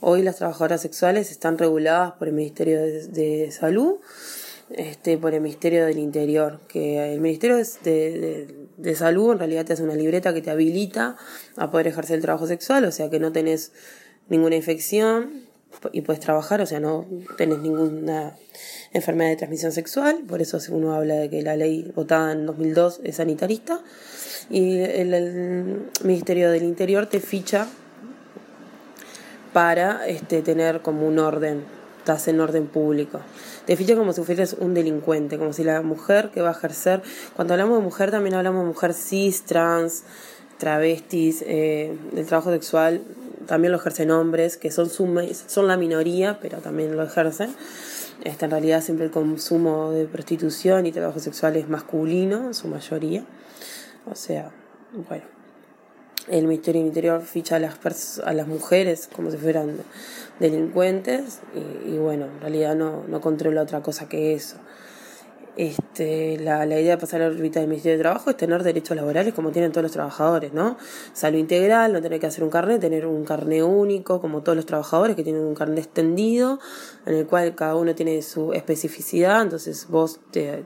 Hoy 0.00 0.22
las 0.22 0.36
trabajadoras 0.36 0.80
sexuales 0.80 1.30
están 1.30 1.58
reguladas 1.58 2.12
por 2.12 2.28
el 2.28 2.34
Ministerio 2.34 2.80
de 2.80 3.50
Salud, 3.52 3.96
este, 4.76 5.18
por 5.18 5.34
el 5.34 5.40
Ministerio 5.40 5.86
del 5.86 5.98
Interior, 5.98 6.60
que 6.68 7.12
el 7.12 7.20
Ministerio 7.20 7.56
de, 7.56 8.94
Salud 8.94 9.32
en 9.32 9.38
realidad 9.38 9.64
te 9.64 9.72
hace 9.74 9.82
una 9.82 9.94
libreta 9.94 10.34
que 10.34 10.42
te 10.42 10.50
habilita 10.50 11.16
a 11.56 11.70
poder 11.70 11.86
ejercer 11.86 12.16
el 12.16 12.22
trabajo 12.22 12.46
sexual, 12.46 12.84
o 12.84 12.92
sea 12.92 13.10
que 13.10 13.20
no 13.20 13.32
tenés 13.32 13.72
ninguna 14.28 14.56
infección, 14.56 15.46
y 15.92 16.02
puedes 16.02 16.20
trabajar, 16.20 16.60
o 16.60 16.66
sea, 16.66 16.80
no 16.80 17.06
tenés 17.38 17.58
ninguna 17.58 18.36
enfermedad 18.92 19.30
de 19.30 19.36
transmisión 19.36 19.72
sexual, 19.72 20.22
por 20.28 20.42
eso 20.42 20.58
uno 20.70 20.94
habla 20.94 21.14
de 21.14 21.30
que 21.30 21.42
la 21.42 21.56
ley 21.56 21.90
votada 21.94 22.32
en 22.32 22.44
2002 22.46 23.00
es 23.04 23.16
sanitarista, 23.16 23.80
y 24.50 24.80
el, 24.80 25.14
el 25.14 25.90
Ministerio 26.04 26.50
del 26.50 26.64
Interior 26.64 27.06
te 27.06 27.20
ficha 27.20 27.68
para 29.52 30.06
este, 30.06 30.42
tener 30.42 30.80
como 30.80 31.06
un 31.06 31.18
orden, 31.18 31.64
estás 32.02 32.26
en 32.26 32.40
orden 32.40 32.66
público. 32.66 33.20
Te 33.64 33.76
ficha 33.76 33.94
como 33.94 34.12
si 34.12 34.22
fueras 34.22 34.56
un 34.58 34.74
delincuente, 34.74 35.38
como 35.38 35.52
si 35.52 35.62
la 35.62 35.82
mujer 35.82 36.30
que 36.34 36.42
va 36.42 36.48
a 36.48 36.52
ejercer, 36.52 37.00
cuando 37.36 37.54
hablamos 37.54 37.78
de 37.78 37.84
mujer 37.84 38.10
también 38.10 38.34
hablamos 38.34 38.62
de 38.62 38.66
mujer 38.66 38.92
cis, 38.92 39.44
trans, 39.44 40.02
travestis, 40.58 41.44
eh, 41.46 41.96
trabajo 42.26 42.50
sexual, 42.50 43.02
también 43.46 43.70
lo 43.70 43.78
ejercen 43.78 44.10
hombres, 44.10 44.56
que 44.56 44.72
son, 44.72 44.90
son 44.90 45.68
la 45.68 45.76
minoría, 45.76 46.38
pero 46.42 46.58
también 46.58 46.96
lo 46.96 47.04
ejercen. 47.04 47.54
Este, 48.24 48.46
en 48.46 48.50
realidad 48.50 48.82
siempre 48.82 49.06
el 49.06 49.12
consumo 49.12 49.92
de 49.92 50.06
prostitución 50.06 50.86
y 50.86 50.92
trabajo 50.92 51.20
sexual 51.20 51.56
es 51.56 51.68
masculino, 51.68 52.48
en 52.48 52.54
su 52.54 52.66
mayoría. 52.66 53.24
O 54.10 54.16
sea, 54.16 54.50
bueno, 55.08 55.24
el 56.28 56.46
Ministerio 56.46 56.80
Interior 56.80 57.22
ficha 57.22 57.56
a 57.56 57.58
las, 57.58 58.20
a 58.24 58.32
las 58.32 58.46
mujeres 58.46 59.08
como 59.14 59.30
si 59.30 59.36
fueran 59.36 59.76
delincuentes 60.38 61.40
y, 61.54 61.94
y 61.94 61.98
bueno, 61.98 62.26
en 62.26 62.40
realidad 62.40 62.74
no, 62.74 63.04
no 63.08 63.20
controla 63.20 63.62
otra 63.62 63.82
cosa 63.82 64.08
que 64.08 64.34
eso. 64.34 64.56
Este, 65.54 66.38
la, 66.38 66.64
la 66.64 66.80
idea 66.80 66.96
de 66.96 67.00
pasar 67.00 67.20
a 67.20 67.28
la 67.28 67.34
órbita 67.34 67.60
del 67.60 67.68
Ministerio 67.68 67.98
de 67.98 68.02
Trabajo 68.02 68.30
es 68.30 68.38
tener 68.38 68.62
derechos 68.62 68.96
laborales 68.96 69.34
como 69.34 69.50
tienen 69.50 69.70
todos 69.70 69.82
los 69.82 69.92
trabajadores, 69.92 70.54
¿no? 70.54 70.78
Salud 71.12 71.38
integral, 71.38 71.92
no 71.92 72.00
tener 72.00 72.20
que 72.20 72.26
hacer 72.26 72.42
un 72.42 72.48
carnet, 72.48 72.80
tener 72.80 73.04
un 73.06 73.22
carnet 73.24 73.62
único, 73.62 74.18
como 74.18 74.42
todos 74.42 74.56
los 74.56 74.64
trabajadores 74.64 75.14
que 75.14 75.22
tienen 75.22 75.42
un 75.42 75.54
carnet 75.54 75.84
extendido, 75.84 76.58
en 77.04 77.16
el 77.16 77.26
cual 77.26 77.54
cada 77.54 77.76
uno 77.76 77.94
tiene 77.94 78.22
su 78.22 78.54
especificidad, 78.54 79.42
entonces 79.42 79.88
vos 79.90 80.20
te, 80.30 80.64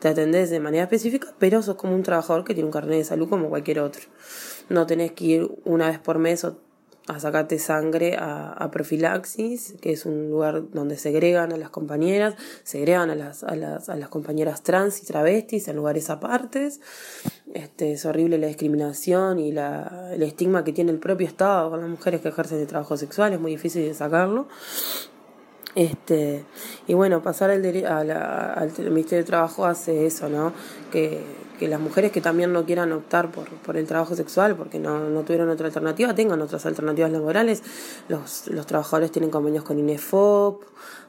te 0.00 0.08
atendés 0.08 0.50
de 0.50 0.58
manera 0.58 0.82
específica, 0.82 1.28
pero 1.38 1.62
sos 1.62 1.76
como 1.76 1.94
un 1.94 2.02
trabajador 2.02 2.42
que 2.42 2.54
tiene 2.54 2.66
un 2.66 2.72
carnet 2.72 2.98
de 2.98 3.04
salud 3.04 3.28
como 3.28 3.48
cualquier 3.48 3.78
otro. 3.78 4.02
No 4.68 4.86
tenés 4.86 5.12
que 5.12 5.24
ir 5.24 5.50
una 5.64 5.88
vez 5.88 5.98
por 5.98 6.18
mes 6.18 6.46
a 7.06 7.20
sacarte 7.20 7.58
sangre 7.58 8.16
a, 8.16 8.52
a, 8.52 8.70
profilaxis, 8.70 9.74
que 9.82 9.92
es 9.92 10.06
un 10.06 10.30
lugar 10.30 10.70
donde 10.72 10.96
segregan 10.96 11.52
a 11.52 11.56
las 11.58 11.68
compañeras, 11.68 12.34
segregan 12.62 13.10
a 13.10 13.14
las, 13.14 13.44
a 13.44 13.54
las, 13.56 13.90
a 13.90 13.96
las 13.96 14.08
compañeras 14.08 14.62
trans 14.62 15.02
y 15.02 15.06
travestis 15.06 15.68
en 15.68 15.76
lugares 15.76 16.08
apartes. 16.08 16.80
Este, 17.52 17.92
es 17.92 18.06
horrible 18.06 18.38
la 18.38 18.46
discriminación 18.46 19.38
y 19.38 19.52
la, 19.52 20.12
el 20.14 20.22
estigma 20.22 20.64
que 20.64 20.72
tiene 20.72 20.92
el 20.92 20.98
propio 20.98 21.26
Estado 21.26 21.70
con 21.70 21.80
las 21.80 21.90
mujeres 21.90 22.22
que 22.22 22.28
ejercen 22.28 22.60
el 22.60 22.66
trabajo 22.66 22.96
sexual, 22.96 23.34
es 23.34 23.40
muy 23.40 23.52
difícil 23.52 23.84
de 23.84 23.92
sacarlo. 23.92 24.48
Este, 25.74 26.44
y 26.86 26.94
bueno, 26.94 27.22
pasar 27.22 27.50
al, 27.50 27.64
a 27.84 28.04
la, 28.04 28.52
al 28.52 28.70
Ministerio 28.90 29.24
de 29.24 29.24
Trabajo 29.24 29.66
hace 29.66 30.06
eso, 30.06 30.28
¿no? 30.28 30.52
Que 30.92 31.20
que 31.58 31.68
las 31.68 31.80
mujeres 31.80 32.12
que 32.12 32.20
también 32.20 32.52
no 32.52 32.64
quieran 32.64 32.92
optar 32.92 33.30
por, 33.30 33.48
por 33.48 33.76
el 33.76 33.86
trabajo 33.86 34.16
sexual 34.16 34.56
porque 34.56 34.78
no, 34.78 35.08
no 35.08 35.22
tuvieron 35.22 35.48
otra 35.48 35.66
alternativa 35.66 36.14
tengan 36.14 36.40
otras 36.42 36.66
alternativas 36.66 37.10
laborales. 37.10 37.62
Los, 38.08 38.48
los 38.48 38.66
trabajadores 38.66 39.12
tienen 39.12 39.30
convenios 39.30 39.64
con 39.64 39.78
INEFOP, 39.78 40.62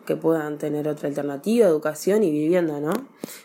que 0.05 0.15
puedan 0.15 0.57
tener 0.57 0.87
otra 0.87 1.09
alternativa, 1.09 1.67
educación 1.67 2.23
y 2.23 2.31
vivienda, 2.31 2.79
¿no? 2.79 2.93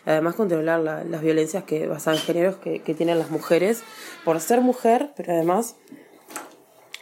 Además 0.05 0.35
controlar 0.35 0.79
la, 0.79 1.03
las 1.03 1.21
violencias 1.21 1.63
que 1.63 1.87
basadas 1.87 2.19
en 2.19 2.25
géneros 2.25 2.55
que, 2.57 2.81
que 2.81 2.93
tienen 2.93 3.19
las 3.19 3.31
mujeres 3.31 3.83
por 4.23 4.39
ser 4.39 4.61
mujer, 4.61 5.11
pero 5.17 5.33
además 5.33 5.75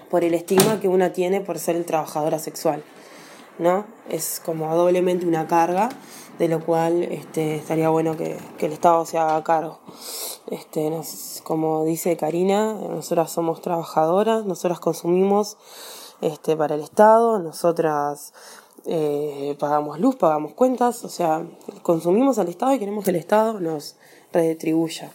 por 0.09 0.23
el 0.23 0.33
estigma 0.33 0.79
que 0.79 0.87
una 0.87 1.13
tiene 1.13 1.41
por 1.41 1.59
ser 1.59 1.83
trabajadora 1.83 2.39
sexual, 2.39 2.83
¿no? 3.59 3.85
Es 4.09 4.41
como 4.43 4.75
doblemente 4.75 5.27
una 5.27 5.47
carga 5.47 5.89
de 6.39 6.47
lo 6.47 6.65
cual 6.65 7.03
este, 7.03 7.57
estaría 7.57 7.89
bueno 7.89 8.15
que, 8.15 8.37
el 8.59 8.71
Estado 8.71 9.05
se 9.05 9.17
haga 9.17 9.43
cargo. 9.43 9.79
Este, 10.49 10.89
nos, 10.89 11.41
como 11.43 11.83
dice 11.83 12.15
Karina, 12.17 12.73
nosotras 12.73 13.31
somos 13.31 13.61
trabajadoras, 13.61 14.45
nosotras 14.45 14.79
consumimos 14.79 15.57
este, 16.21 16.55
para 16.55 16.75
el 16.75 16.81
Estado, 16.81 17.39
nosotras 17.39 18.33
eh, 18.85 19.55
pagamos 19.59 19.99
luz, 19.99 20.15
pagamos 20.15 20.53
cuentas, 20.53 21.03
o 21.03 21.09
sea, 21.09 21.45
consumimos 21.83 22.39
al 22.39 22.47
Estado 22.47 22.73
y 22.73 22.79
queremos 22.79 23.03
que 23.03 23.11
el 23.11 23.17
Estado 23.17 23.59
nos 23.59 23.97
redistribuya. 24.31 25.11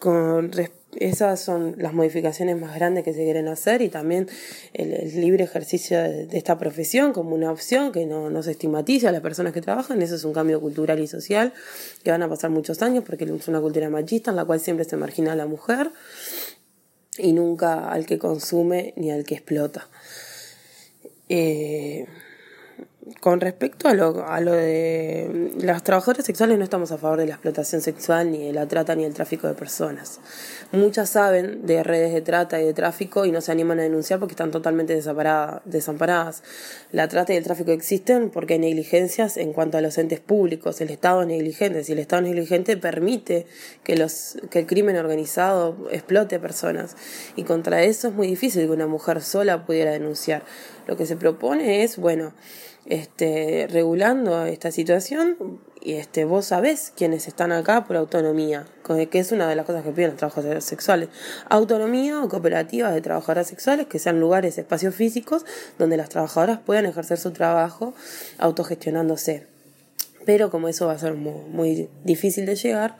Con 0.00 0.50
respecto 0.52 0.77
esas 0.96 1.40
son 1.40 1.74
las 1.78 1.92
modificaciones 1.92 2.58
más 2.58 2.74
grandes 2.74 3.04
que 3.04 3.12
se 3.12 3.22
quieren 3.22 3.46
hacer 3.48 3.82
y 3.82 3.88
también 3.88 4.28
el, 4.72 5.20
libre 5.20 5.44
ejercicio 5.44 5.98
de, 5.98 6.28
esta 6.32 6.58
profesión 6.58 7.12
como 7.12 7.34
una 7.34 7.52
opción 7.52 7.92
que 7.92 8.06
no, 8.06 8.30
no 8.30 8.42
se 8.42 8.52
estigmatiza 8.52 9.10
a 9.10 9.12
las 9.12 9.20
personas 9.20 9.52
que 9.52 9.60
trabajan. 9.60 10.00
Eso 10.00 10.14
es 10.14 10.24
un 10.24 10.32
cambio 10.32 10.60
cultural 10.60 10.98
y 11.00 11.06
social 11.06 11.52
que 12.02 12.10
van 12.10 12.22
a 12.22 12.28
pasar 12.28 12.50
muchos 12.50 12.80
años 12.82 13.04
porque 13.06 13.24
es 13.24 13.48
una 13.48 13.60
cultura 13.60 13.90
machista 13.90 14.30
en 14.30 14.36
la 14.36 14.44
cual 14.44 14.60
siempre 14.60 14.84
se 14.84 14.96
margina 14.96 15.32
a 15.32 15.36
la 15.36 15.46
mujer 15.46 15.90
y 17.18 17.32
nunca 17.32 17.90
al 17.90 18.06
que 18.06 18.18
consume 18.18 18.94
ni 18.96 19.10
al 19.10 19.24
que 19.24 19.34
explota. 19.34 19.88
Eh, 21.28 22.06
con 23.20 23.40
respecto 23.40 23.88
a 23.88 23.94
lo, 23.94 24.26
a 24.26 24.40
lo 24.40 24.52
de 24.52 25.52
las 25.60 25.82
trabajadoras 25.82 26.24
sexuales 26.24 26.58
no 26.58 26.64
estamos 26.64 26.92
a 26.92 26.98
favor 26.98 27.18
de 27.18 27.26
la 27.26 27.34
explotación 27.34 27.80
sexual, 27.80 28.30
ni 28.30 28.46
de 28.46 28.52
la 28.52 28.66
trata, 28.66 28.94
ni 28.94 29.04
del 29.04 29.14
tráfico 29.14 29.48
de 29.48 29.54
personas. 29.54 30.20
Muchas 30.70 31.08
saben 31.08 31.64
de 31.64 31.82
redes 31.82 32.12
de 32.12 32.20
trata 32.20 32.60
y 32.60 32.66
de 32.66 32.74
tráfico 32.74 33.24
y 33.24 33.32
no 33.32 33.40
se 33.40 33.50
animan 33.50 33.80
a 33.80 33.84
denunciar 33.84 34.18
porque 34.18 34.32
están 34.32 34.50
totalmente 34.50 34.94
desamparadas. 34.94 36.42
La 36.92 37.08
trata 37.08 37.32
y 37.32 37.36
el 37.36 37.44
tráfico 37.44 37.70
existen 37.70 38.28
porque 38.28 38.54
hay 38.54 38.58
negligencias 38.58 39.38
en 39.38 39.54
cuanto 39.54 39.78
a 39.78 39.80
los 39.80 39.96
entes 39.96 40.20
públicos. 40.20 40.82
El 40.82 40.90
Estado 40.90 41.22
es 41.22 41.28
negligente. 41.28 41.84
Si 41.84 41.92
el 41.92 41.98
Estado 42.00 42.20
es 42.20 42.28
negligente 42.28 42.76
permite 42.76 43.46
que, 43.82 43.96
los, 43.96 44.36
que 44.50 44.58
el 44.58 44.66
crimen 44.66 44.96
organizado 44.96 45.88
explote 45.90 46.38
personas. 46.38 46.96
Y 47.34 47.44
contra 47.44 47.82
eso 47.82 48.08
es 48.08 48.14
muy 48.14 48.26
difícil 48.26 48.66
que 48.66 48.70
una 48.70 48.86
mujer 48.86 49.22
sola 49.22 49.64
pudiera 49.64 49.92
denunciar. 49.92 50.42
Lo 50.86 50.98
que 50.98 51.06
se 51.06 51.16
propone 51.16 51.82
es, 51.82 51.96
bueno, 51.96 52.34
este, 52.84 53.68
regulando 53.70 54.44
esta 54.44 54.70
situación 54.70 55.60
este, 55.82 56.24
vos 56.24 56.46
sabés 56.46 56.92
quiénes 56.96 57.28
están 57.28 57.52
acá 57.52 57.84
por 57.84 57.96
autonomía, 57.96 58.66
que 59.10 59.18
es 59.18 59.32
una 59.32 59.48
de 59.48 59.56
las 59.56 59.66
cosas 59.66 59.84
que 59.84 59.90
piden 59.90 60.10
los 60.10 60.18
trabajadores 60.18 60.64
sexuales. 60.64 61.08
Autonomía 61.48 62.22
o 62.22 62.28
cooperativas 62.28 62.94
de 62.94 63.00
trabajadoras 63.00 63.46
sexuales, 63.46 63.86
que 63.86 63.98
sean 63.98 64.20
lugares, 64.20 64.58
espacios 64.58 64.94
físicos 64.94 65.44
donde 65.78 65.96
las 65.96 66.08
trabajadoras 66.08 66.58
puedan 66.58 66.86
ejercer 66.86 67.18
su 67.18 67.32
trabajo 67.32 67.94
autogestionándose. 68.38 69.46
Pero 70.24 70.50
como 70.50 70.68
eso 70.68 70.86
va 70.86 70.92
a 70.92 70.98
ser 70.98 71.14
muy, 71.14 71.88
difícil 72.04 72.44
de 72.46 72.56
llegar, 72.56 72.96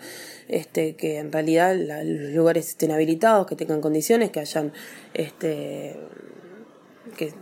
este, 0.49 0.97
que 0.97 1.19
en 1.19 1.31
realidad 1.31 1.77
los 1.77 2.33
lugares 2.33 2.69
estén 2.69 2.91
habilitados, 2.91 3.47
que 3.47 3.57
tengan 3.57 3.81
condiciones, 3.81 4.31
que 4.31 4.41
hayan 4.41 4.73
este, 5.13 5.97
que 7.17 7.35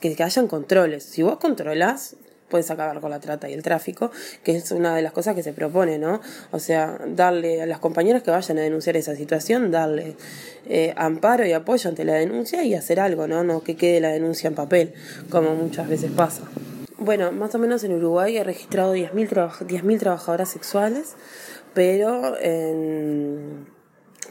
que, 0.00 0.22
hayan 0.22 0.46
controles. 0.48 1.04
Si 1.04 1.22
vos 1.22 1.38
controlás, 1.38 2.16
puedes 2.50 2.70
acabar 2.70 3.00
con 3.00 3.10
la 3.10 3.20
trata 3.20 3.48
y 3.48 3.54
el 3.54 3.62
tráfico, 3.62 4.10
que 4.44 4.56
es 4.56 4.70
una 4.72 4.94
de 4.94 5.02
las 5.02 5.12
cosas 5.12 5.34
que 5.34 5.42
se 5.42 5.52
propone, 5.52 5.98
¿no? 5.98 6.20
O 6.50 6.58
sea, 6.58 6.98
darle 7.06 7.62
a 7.62 7.66
las 7.66 7.78
compañeras 7.78 8.22
que 8.22 8.30
vayan 8.30 8.58
a 8.58 8.62
denunciar 8.62 8.96
esa 8.96 9.16
situación, 9.16 9.70
darle 9.70 10.16
eh, 10.66 10.92
amparo 10.96 11.46
y 11.46 11.52
apoyo 11.52 11.88
ante 11.88 12.04
la 12.04 12.14
denuncia 12.14 12.62
y 12.64 12.74
hacer 12.74 13.00
algo, 13.00 13.26
¿no? 13.26 13.44
No 13.44 13.62
que 13.62 13.76
quede 13.76 14.00
la 14.00 14.10
denuncia 14.10 14.48
en 14.48 14.54
papel, 14.54 14.92
como 15.30 15.54
muchas 15.54 15.88
veces 15.88 16.10
pasa. 16.10 16.42
Bueno, 16.98 17.32
más 17.32 17.54
o 17.54 17.58
menos 17.58 17.82
en 17.84 17.94
Uruguay 17.94 18.36
he 18.36 18.44
registrado 18.44 18.94
10.000 18.94 19.98
trabajadoras 19.98 20.50
sexuales, 20.50 21.14
pero 21.72 22.38
en 22.38 23.66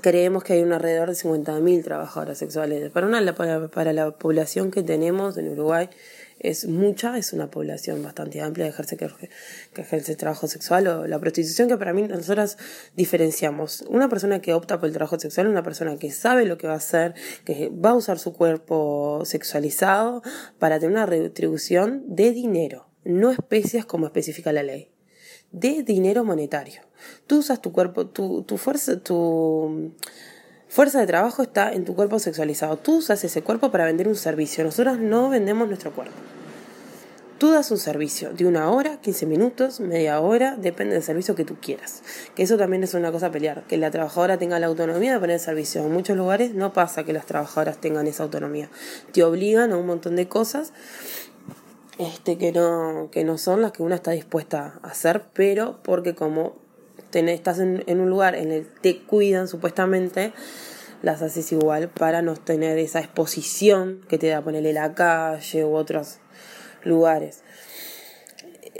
creemos 0.01 0.43
que 0.43 0.53
hay 0.53 0.61
un 0.61 0.73
alrededor 0.73 1.09
de 1.09 1.15
50.000 1.15 1.83
trabajadoras 1.83 2.38
sexuales. 2.38 2.89
Para, 2.91 3.07
una, 3.07 3.33
para, 3.33 3.93
la 3.93 4.11
población 4.11 4.71
que 4.71 4.83
tenemos 4.83 5.38
en 5.38 5.49
Uruguay 5.49 5.89
es 6.39 6.67
mucha, 6.67 7.17
es 7.17 7.34
una 7.34 7.51
población 7.51 8.01
bastante 8.01 8.41
amplia 8.41 8.65
de 8.65 8.72
ejerce, 8.72 8.98
que, 8.98 9.10
que 9.74 9.81
ejerce 9.81 10.15
trabajo 10.15 10.48
sexual 10.48 10.88
o 10.88 11.08
la 11.08 11.19
prostitución 11.19 11.67
que 11.67 11.77
para 11.77 11.93
mí 11.93 12.03
nosotras 12.03 12.58
diferenciamos. 12.96 13.84
Una 13.89 14.10
persona 14.10 14.41
que 14.41 14.53
opta 14.53 14.79
por 14.79 14.88
el 14.88 14.93
trabajo 14.93 15.19
sexual 15.19 15.48
una 15.48 15.63
persona 15.63 15.98
que 15.98 16.12
sabe 16.12 16.46
lo 16.46 16.58
que 16.58 16.67
va 16.67 16.74
a 16.74 16.77
hacer, 16.77 17.13
que 17.46 17.69
va 17.69 17.91
a 17.91 17.96
usar 17.96 18.19
su 18.19 18.34
cuerpo 18.34 19.24
sexualizado 19.25 20.22
para 20.58 20.79
tener 20.79 20.96
una 20.96 21.05
retribución 21.05 22.03
de 22.08 22.31
dinero, 22.31 22.88
no 23.03 23.31
especias 23.31 23.86
como 23.86 24.05
especifica 24.05 24.51
la 24.53 24.63
ley 24.63 24.91
de 25.51 25.84
dinero 25.84 26.24
monetario. 26.24 26.81
Tú 27.27 27.39
usas 27.39 27.62
tu 27.62 27.72
cuerpo, 27.72 28.08
tu, 28.08 28.43
tu 28.43 28.58
fuerza, 28.58 29.00
tu 29.00 29.93
fuerza 30.69 30.99
de 30.99 31.07
trabajo 31.07 31.41
está 31.41 31.73
en 31.73 31.83
tu 31.83 31.95
cuerpo 31.95 32.19
sexualizado. 32.19 32.77
Tú 32.77 32.97
usas 32.97 33.23
ese 33.23 33.41
cuerpo 33.41 33.71
para 33.71 33.85
vender 33.85 34.07
un 34.07 34.15
servicio. 34.15 34.63
Nosotros 34.63 34.99
no 34.99 35.29
vendemos 35.29 35.67
nuestro 35.67 35.91
cuerpo. 35.91 36.15
Tú 37.39 37.51
das 37.51 37.71
un 37.71 37.77
servicio 37.77 38.33
de 38.33 38.45
una 38.45 38.69
hora, 38.69 38.99
15 38.99 39.25
minutos, 39.25 39.79
media 39.79 40.19
hora, 40.19 40.57
depende 40.57 40.93
del 40.95 41.03
servicio 41.03 41.35
que 41.35 41.45
tú 41.45 41.55
quieras. 41.61 42.03
Que 42.35 42.43
eso 42.43 42.57
también 42.57 42.83
es 42.83 42.93
una 42.93 43.13
cosa 43.13 43.27
a 43.27 43.31
pelear, 43.31 43.63
que 43.63 43.77
la 43.77 43.91
trabajadora 43.91 44.38
tenga 44.38 44.59
la 44.59 44.67
autonomía 44.67 45.13
de 45.13 45.19
poner 45.21 45.39
servicio. 45.39 45.85
En 45.85 45.93
muchos 45.93 46.17
lugares 46.17 46.53
no 46.53 46.73
pasa 46.73 47.05
que 47.05 47.13
las 47.13 47.25
trabajadoras 47.25 47.77
tengan 47.77 48.07
esa 48.07 48.23
autonomía. 48.23 48.69
Te 49.13 49.23
obligan 49.23 49.71
a 49.71 49.77
un 49.77 49.85
montón 49.85 50.17
de 50.17 50.27
cosas 50.27 50.73
este, 51.97 52.38
que, 52.38 52.51
no, 52.51 53.07
que 53.09 53.23
no 53.23 53.38
son 53.38 53.61
las 53.61 53.71
que 53.71 53.83
uno 53.83 53.95
está 53.95 54.11
dispuesta 54.11 54.79
a 54.83 54.89
hacer, 54.89 55.23
pero 55.33 55.79
porque 55.81 56.15
como 56.15 56.57
estás 57.11 57.59
en, 57.59 57.83
un 57.87 58.09
lugar 58.09 58.35
en 58.35 58.51
el 58.51 58.67
te 58.67 59.01
cuidan 59.03 59.47
supuestamente, 59.47 60.33
las 61.01 61.21
haces 61.21 61.51
igual 61.51 61.89
para 61.89 62.21
no 62.21 62.35
tener 62.35 62.77
esa 62.77 62.99
exposición 62.99 64.01
que 64.09 64.17
te 64.17 64.27
da 64.27 64.41
ponerle 64.41 64.73
la 64.73 64.93
calle 64.93 65.63
u 65.63 65.75
otros 65.75 66.19
lugares. 66.83 67.43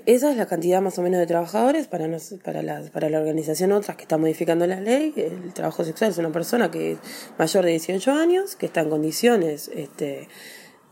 Esa 0.05 0.31
es 0.31 0.38
la 0.38 0.45
cantidad 0.45 0.81
más 0.81 0.98
o 0.98 1.01
menos 1.01 1.19
de 1.19 1.27
trabajadores 1.27 1.88
para, 1.88 2.07
para, 2.43 2.62
la, 2.62 2.81
para 2.91 3.09
la 3.09 3.19
organización 3.19 3.71
otras 3.71 3.98
que 3.98 4.03
está 4.03 4.17
modificando 4.17 4.65
la 4.65 4.79
ley. 4.79 5.13
El 5.15 5.53
trabajo 5.53 5.83
sexual 5.83 6.12
es 6.12 6.17
una 6.17 6.31
persona 6.31 6.71
que 6.71 6.93
es 6.93 7.00
mayor 7.38 7.65
de 7.65 7.71
18 7.71 8.12
años, 8.12 8.55
que 8.55 8.65
está 8.65 8.81
en 8.81 8.89
condiciones 8.89 9.69
este, 9.74 10.27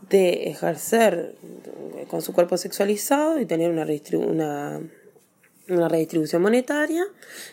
de 0.08 0.48
ejercer 0.50 1.36
con 2.08 2.22
su 2.22 2.32
cuerpo 2.32 2.56
sexualizado 2.56 3.40
y 3.40 3.46
tener 3.46 3.70
una, 3.70 4.80
una 5.68 5.88
redistribución 5.88 6.42
monetaria 6.42 7.04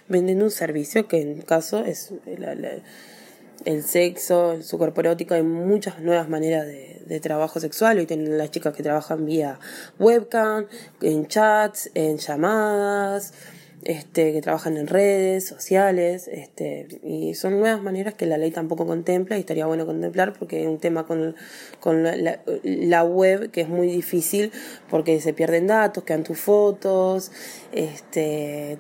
vendiendo 0.08 0.46
un 0.46 0.52
servicio 0.52 1.08
que 1.08 1.22
en 1.22 1.42
caso 1.42 1.84
es 1.84 2.14
el, 2.26 3.84
sexo, 3.84 4.62
su 4.62 4.78
cuerpo 4.78 5.02
erótico, 5.02 5.34
hay 5.34 5.44
muchas 5.44 6.00
nuevas 6.00 6.30
maneras 6.30 6.66
de, 6.66 7.02
de 7.06 7.20
trabajo 7.20 7.60
sexual. 7.60 7.98
Hoy 7.98 8.06
tienen 8.06 8.38
las 8.38 8.52
chicas 8.52 8.76
que 8.76 8.84
trabajan 8.84 9.26
vía 9.26 9.60
webcam, 10.00 10.68
en 11.02 11.28
chats, 11.28 11.90
en 11.94 12.18
llamadas, 12.18 13.34
este, 13.84 14.34
que 14.34 14.41
trabajan 14.41 14.77
en 14.77 14.88
redes 14.88 15.46
sociales, 15.46 16.27
este, 16.27 16.88
y 17.03 17.36
son 17.36 17.60
nuevas 17.60 17.82
maneras 17.82 18.13
que 18.13 18.25
la 18.25 18.38
ley 18.38 18.51
tampoco 18.51 18.88
contempla 18.88 19.38
y 19.38 19.41
estaría 19.41 19.65
bueno 19.65 19.86
contemplar 19.86 20.34
porque 20.34 20.58
hay 20.60 20.65
un 20.65 20.79
tema 20.79 21.05
con, 21.05 21.36
con 21.79 22.03
la, 22.03 22.39
la, 22.63 23.03
web 23.03 23.51
que 23.51 23.62
es 23.62 23.70
muy 23.70 23.88
difícil 23.88 24.51
porque 24.89 25.20
se 25.22 25.34
pierden 25.34 25.67
datos, 25.67 26.03
quedan 26.03 26.24
tus 26.24 26.39
fotos, 26.39 27.32
este, 27.72 28.79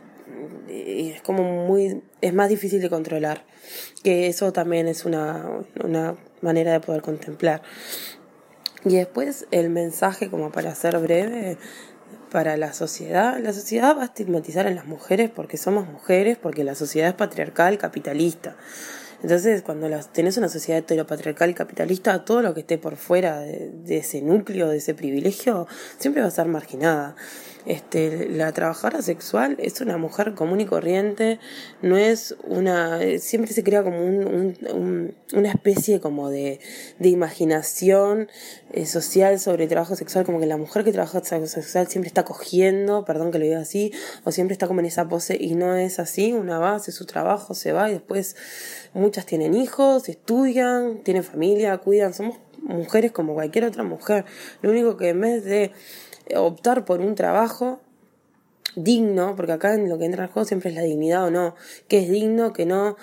y 0.67 1.11
es 1.11 1.21
como 1.21 1.65
muy, 1.67 2.01
es 2.21 2.33
más 2.33 2.49
difícil 2.49 2.81
de 2.81 2.89
controlar, 2.89 3.45
que 4.03 4.27
eso 4.27 4.51
también 4.53 4.87
es 4.87 5.05
una, 5.05 5.45
una 5.83 6.15
manera 6.41 6.71
de 6.71 6.79
poder 6.79 7.01
contemplar. 7.01 7.61
Y 8.85 8.97
después 8.97 9.47
el 9.49 9.71
mensaje, 9.71 10.29
como 10.29 10.51
para 10.51 10.75
ser 10.75 10.99
breve, 10.99 11.57
para 12.35 12.57
la 12.57 12.73
sociedad. 12.73 13.39
La 13.39 13.53
sociedad 13.53 13.95
va 13.95 14.01
a 14.01 14.05
estigmatizar 14.07 14.67
a 14.67 14.69
las 14.69 14.85
mujeres 14.85 15.31
porque 15.33 15.55
somos 15.55 15.87
mujeres, 15.87 16.37
porque 16.37 16.65
la 16.65 16.75
sociedad 16.75 17.07
es 17.07 17.15
patriarcal, 17.15 17.77
capitalista. 17.77 18.57
Entonces, 19.23 19.61
cuando 19.61 19.87
las, 19.87 20.11
tenés 20.11 20.35
una 20.35 20.49
sociedad 20.49 20.79
heteropatriarcal 20.79 21.51
y 21.51 21.53
capitalista, 21.53 22.25
todo 22.25 22.41
lo 22.41 22.53
que 22.53 22.59
esté 22.59 22.77
por 22.77 22.97
fuera 22.97 23.39
de, 23.39 23.71
de 23.71 23.99
ese 23.99 24.21
núcleo, 24.21 24.67
de 24.67 24.79
ese 24.79 24.93
privilegio, 24.93 25.65
siempre 25.97 26.23
va 26.23 26.25
a 26.25 26.29
estar 26.29 26.49
marginada. 26.49 27.15
Este, 27.65 28.29
la 28.29 28.51
trabajadora 28.51 29.01
sexual 29.01 29.55
es 29.59 29.81
una 29.81 29.97
mujer 29.97 30.35
común 30.35 30.61
y 30.61 30.65
corriente, 30.65 31.39
no 31.81 31.97
es 31.97 32.35
una, 32.43 32.99
siempre 33.17 33.53
se 33.53 33.63
crea 33.63 33.81
como 33.83 34.05
un, 34.05 35.15
una 35.33 35.49
especie 35.49 35.99
como 35.99 36.29
de, 36.29 36.59
de 36.99 37.09
imaginación 37.09 38.29
eh, 38.71 38.85
social 38.85 39.39
sobre 39.39 39.63
el 39.63 39.69
trabajo 39.69 39.95
sexual, 39.95 40.25
como 40.25 40.39
que 40.39 40.45
la 40.45 40.57
mujer 40.57 40.83
que 40.83 40.91
trabaja 40.91 41.23
sexual 41.23 41.87
siempre 41.87 42.07
está 42.07 42.23
cogiendo, 42.23 43.03
perdón 43.03 43.31
que 43.31 43.39
lo 43.39 43.45
diga 43.45 43.59
así, 43.59 43.91
o 44.25 44.31
siempre 44.31 44.53
está 44.53 44.67
como 44.67 44.81
en 44.81 44.85
esa 44.85 45.07
pose 45.07 45.35
y 45.39 45.55
no 45.55 45.75
es 45.75 45.97
así, 45.97 46.33
una 46.33 46.59
va, 46.59 46.75
hace 46.75 46.91
su 46.91 47.05
trabajo, 47.05 47.55
se 47.55 47.71
va 47.71 47.89
y 47.89 47.93
después 47.93 48.35
muchas 48.93 49.25
tienen 49.25 49.55
hijos, 49.55 50.07
estudian, 50.07 51.03
tienen 51.03 51.23
familia, 51.23 51.79
cuidan, 51.79 52.13
somos 52.13 52.37
mujeres 52.61 53.11
como 53.11 53.33
cualquier 53.33 53.65
otra 53.65 53.83
mujer, 53.83 54.25
lo 54.61 54.71
único 54.71 54.97
que 54.97 55.09
en 55.09 55.21
vez 55.21 55.43
de 55.43 55.71
optar 56.35 56.85
por 56.85 57.01
un 57.01 57.15
trabajo 57.15 57.81
digno, 58.75 59.35
porque 59.35 59.53
acá 59.53 59.73
en 59.73 59.89
lo 59.89 59.97
que 59.97 60.05
entra 60.05 60.23
al 60.23 60.29
juego 60.29 60.45
siempre 60.45 60.69
es 60.69 60.75
la 60.75 60.81
dignidad 60.81 61.25
o 61.25 61.31
no, 61.31 61.55
que 61.87 61.99
es 61.99 62.09
digno, 62.09 62.53
que 62.53 62.65
no 62.65 62.97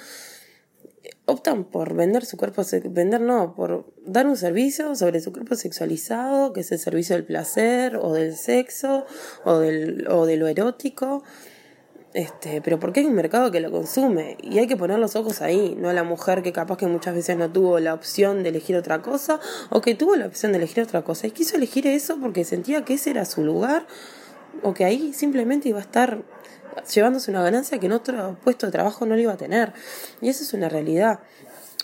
optan 1.24 1.64
por 1.64 1.94
vender 1.94 2.24
su 2.24 2.36
cuerpo, 2.36 2.62
vender 2.84 3.20
no, 3.20 3.54
por 3.54 3.86
dar 4.04 4.26
un 4.26 4.36
servicio 4.36 4.94
sobre 4.94 5.20
su 5.20 5.32
cuerpo 5.32 5.54
sexualizado, 5.54 6.52
que 6.52 6.60
es 6.60 6.72
el 6.72 6.78
servicio 6.78 7.16
del 7.16 7.24
placer 7.24 7.96
o 7.96 8.12
del 8.12 8.36
sexo 8.36 9.06
o, 9.44 9.58
del, 9.58 10.06
o 10.08 10.26
de 10.26 10.36
lo 10.36 10.48
erótico, 10.48 11.22
Este, 12.14 12.60
pero 12.60 12.78
porque 12.78 13.00
hay 13.00 13.06
un 13.06 13.14
mercado 13.14 13.50
que 13.50 13.60
lo 13.60 13.70
consume 13.70 14.36
y 14.42 14.58
hay 14.58 14.66
que 14.66 14.76
poner 14.76 14.98
los 14.98 15.16
ojos 15.16 15.40
ahí, 15.40 15.74
no 15.78 15.88
a 15.88 15.94
la 15.94 16.04
mujer 16.04 16.42
que 16.42 16.52
capaz 16.52 16.76
que 16.76 16.86
muchas 16.86 17.14
veces 17.14 17.38
no 17.38 17.50
tuvo 17.50 17.78
la 17.80 17.94
opción 17.94 18.42
de 18.42 18.50
elegir 18.50 18.76
otra 18.76 19.00
cosa 19.00 19.40
o 19.70 19.80
que 19.80 19.94
tuvo 19.94 20.14
la 20.16 20.26
opción 20.26 20.52
de 20.52 20.58
elegir 20.58 20.82
otra 20.82 21.02
cosa 21.02 21.26
y 21.26 21.30
quiso 21.30 21.56
elegir 21.56 21.86
eso 21.86 22.18
porque 22.20 22.44
sentía 22.44 22.84
que 22.84 22.94
ese 22.94 23.10
era 23.10 23.24
su 23.24 23.42
lugar 23.42 23.86
o 24.62 24.74
que 24.74 24.84
ahí 24.84 25.14
simplemente 25.14 25.70
iba 25.70 25.78
a 25.78 25.82
estar 25.82 26.22
llevándose 26.92 27.30
una 27.30 27.42
ganancia 27.42 27.78
que 27.78 27.86
en 27.86 27.92
otro 27.92 28.36
puesto 28.42 28.66
de 28.66 28.72
trabajo 28.72 29.06
no 29.06 29.14
lo 29.14 29.20
iba 29.20 29.32
a 29.32 29.36
tener. 29.36 29.72
Y 30.20 30.28
eso 30.28 30.42
es 30.44 30.52
una 30.52 30.68
realidad. 30.68 31.20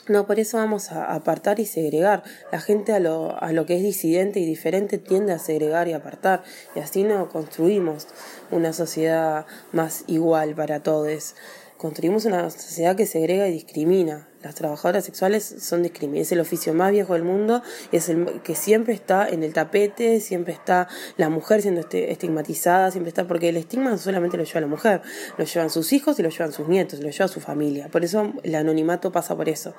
No, 0.08 0.26
por 0.26 0.40
eso 0.40 0.56
vamos 0.56 0.90
a 0.90 1.12
apartar 1.14 1.60
y 1.60 1.66
segregar. 1.66 2.22
La 2.50 2.60
gente 2.60 2.92
a 2.92 3.00
lo, 3.00 3.40
a 3.42 3.52
lo 3.52 3.66
que 3.66 3.76
es 3.76 3.82
disidente 3.82 4.40
y 4.40 4.46
diferente 4.46 4.96
tiende 4.96 5.32
a 5.32 5.38
segregar 5.38 5.86
y 5.86 5.92
apartar. 5.92 6.42
Y 6.74 6.80
así 6.80 7.04
no 7.04 7.28
construimos 7.28 8.08
una 8.50 8.72
sociedad 8.72 9.46
más 9.72 10.04
igual 10.06 10.54
para 10.54 10.80
todos. 10.82 11.34
Construimos 11.78 12.24
una 12.24 12.50
sociedad 12.50 12.96
que 12.96 13.06
segrega 13.06 13.46
y 13.46 13.52
discrimina. 13.52 14.26
Las 14.42 14.56
trabajadoras 14.56 15.04
sexuales 15.04 15.44
son 15.60 15.84
discriminadas. 15.84 16.26
Es 16.26 16.32
el 16.32 16.40
oficio 16.40 16.74
más 16.74 16.90
viejo 16.90 17.12
del 17.12 17.22
mundo, 17.22 17.62
es 17.92 18.08
el 18.08 18.42
que 18.42 18.56
siempre 18.56 18.94
está 18.94 19.28
en 19.28 19.44
el 19.44 19.52
tapete, 19.52 20.18
siempre 20.18 20.52
está 20.52 20.88
la 21.16 21.28
mujer 21.28 21.62
siendo 21.62 21.80
este, 21.80 22.10
estigmatizada, 22.10 22.90
siempre 22.90 23.10
está, 23.10 23.28
porque 23.28 23.50
el 23.50 23.56
estigma 23.56 23.96
solamente 23.96 24.36
lo 24.36 24.42
lleva 24.42 24.60
la 24.60 24.66
mujer, 24.66 25.02
lo 25.36 25.44
llevan 25.44 25.70
sus 25.70 25.92
hijos 25.92 26.18
y 26.18 26.24
lo 26.24 26.30
llevan 26.30 26.50
sus 26.50 26.66
nietos, 26.66 26.98
lo 26.98 27.10
lleva 27.10 27.28
su 27.28 27.38
familia. 27.38 27.86
Por 27.86 28.04
eso 28.04 28.32
el 28.42 28.56
anonimato 28.56 29.12
pasa 29.12 29.36
por 29.36 29.48
eso. 29.48 29.72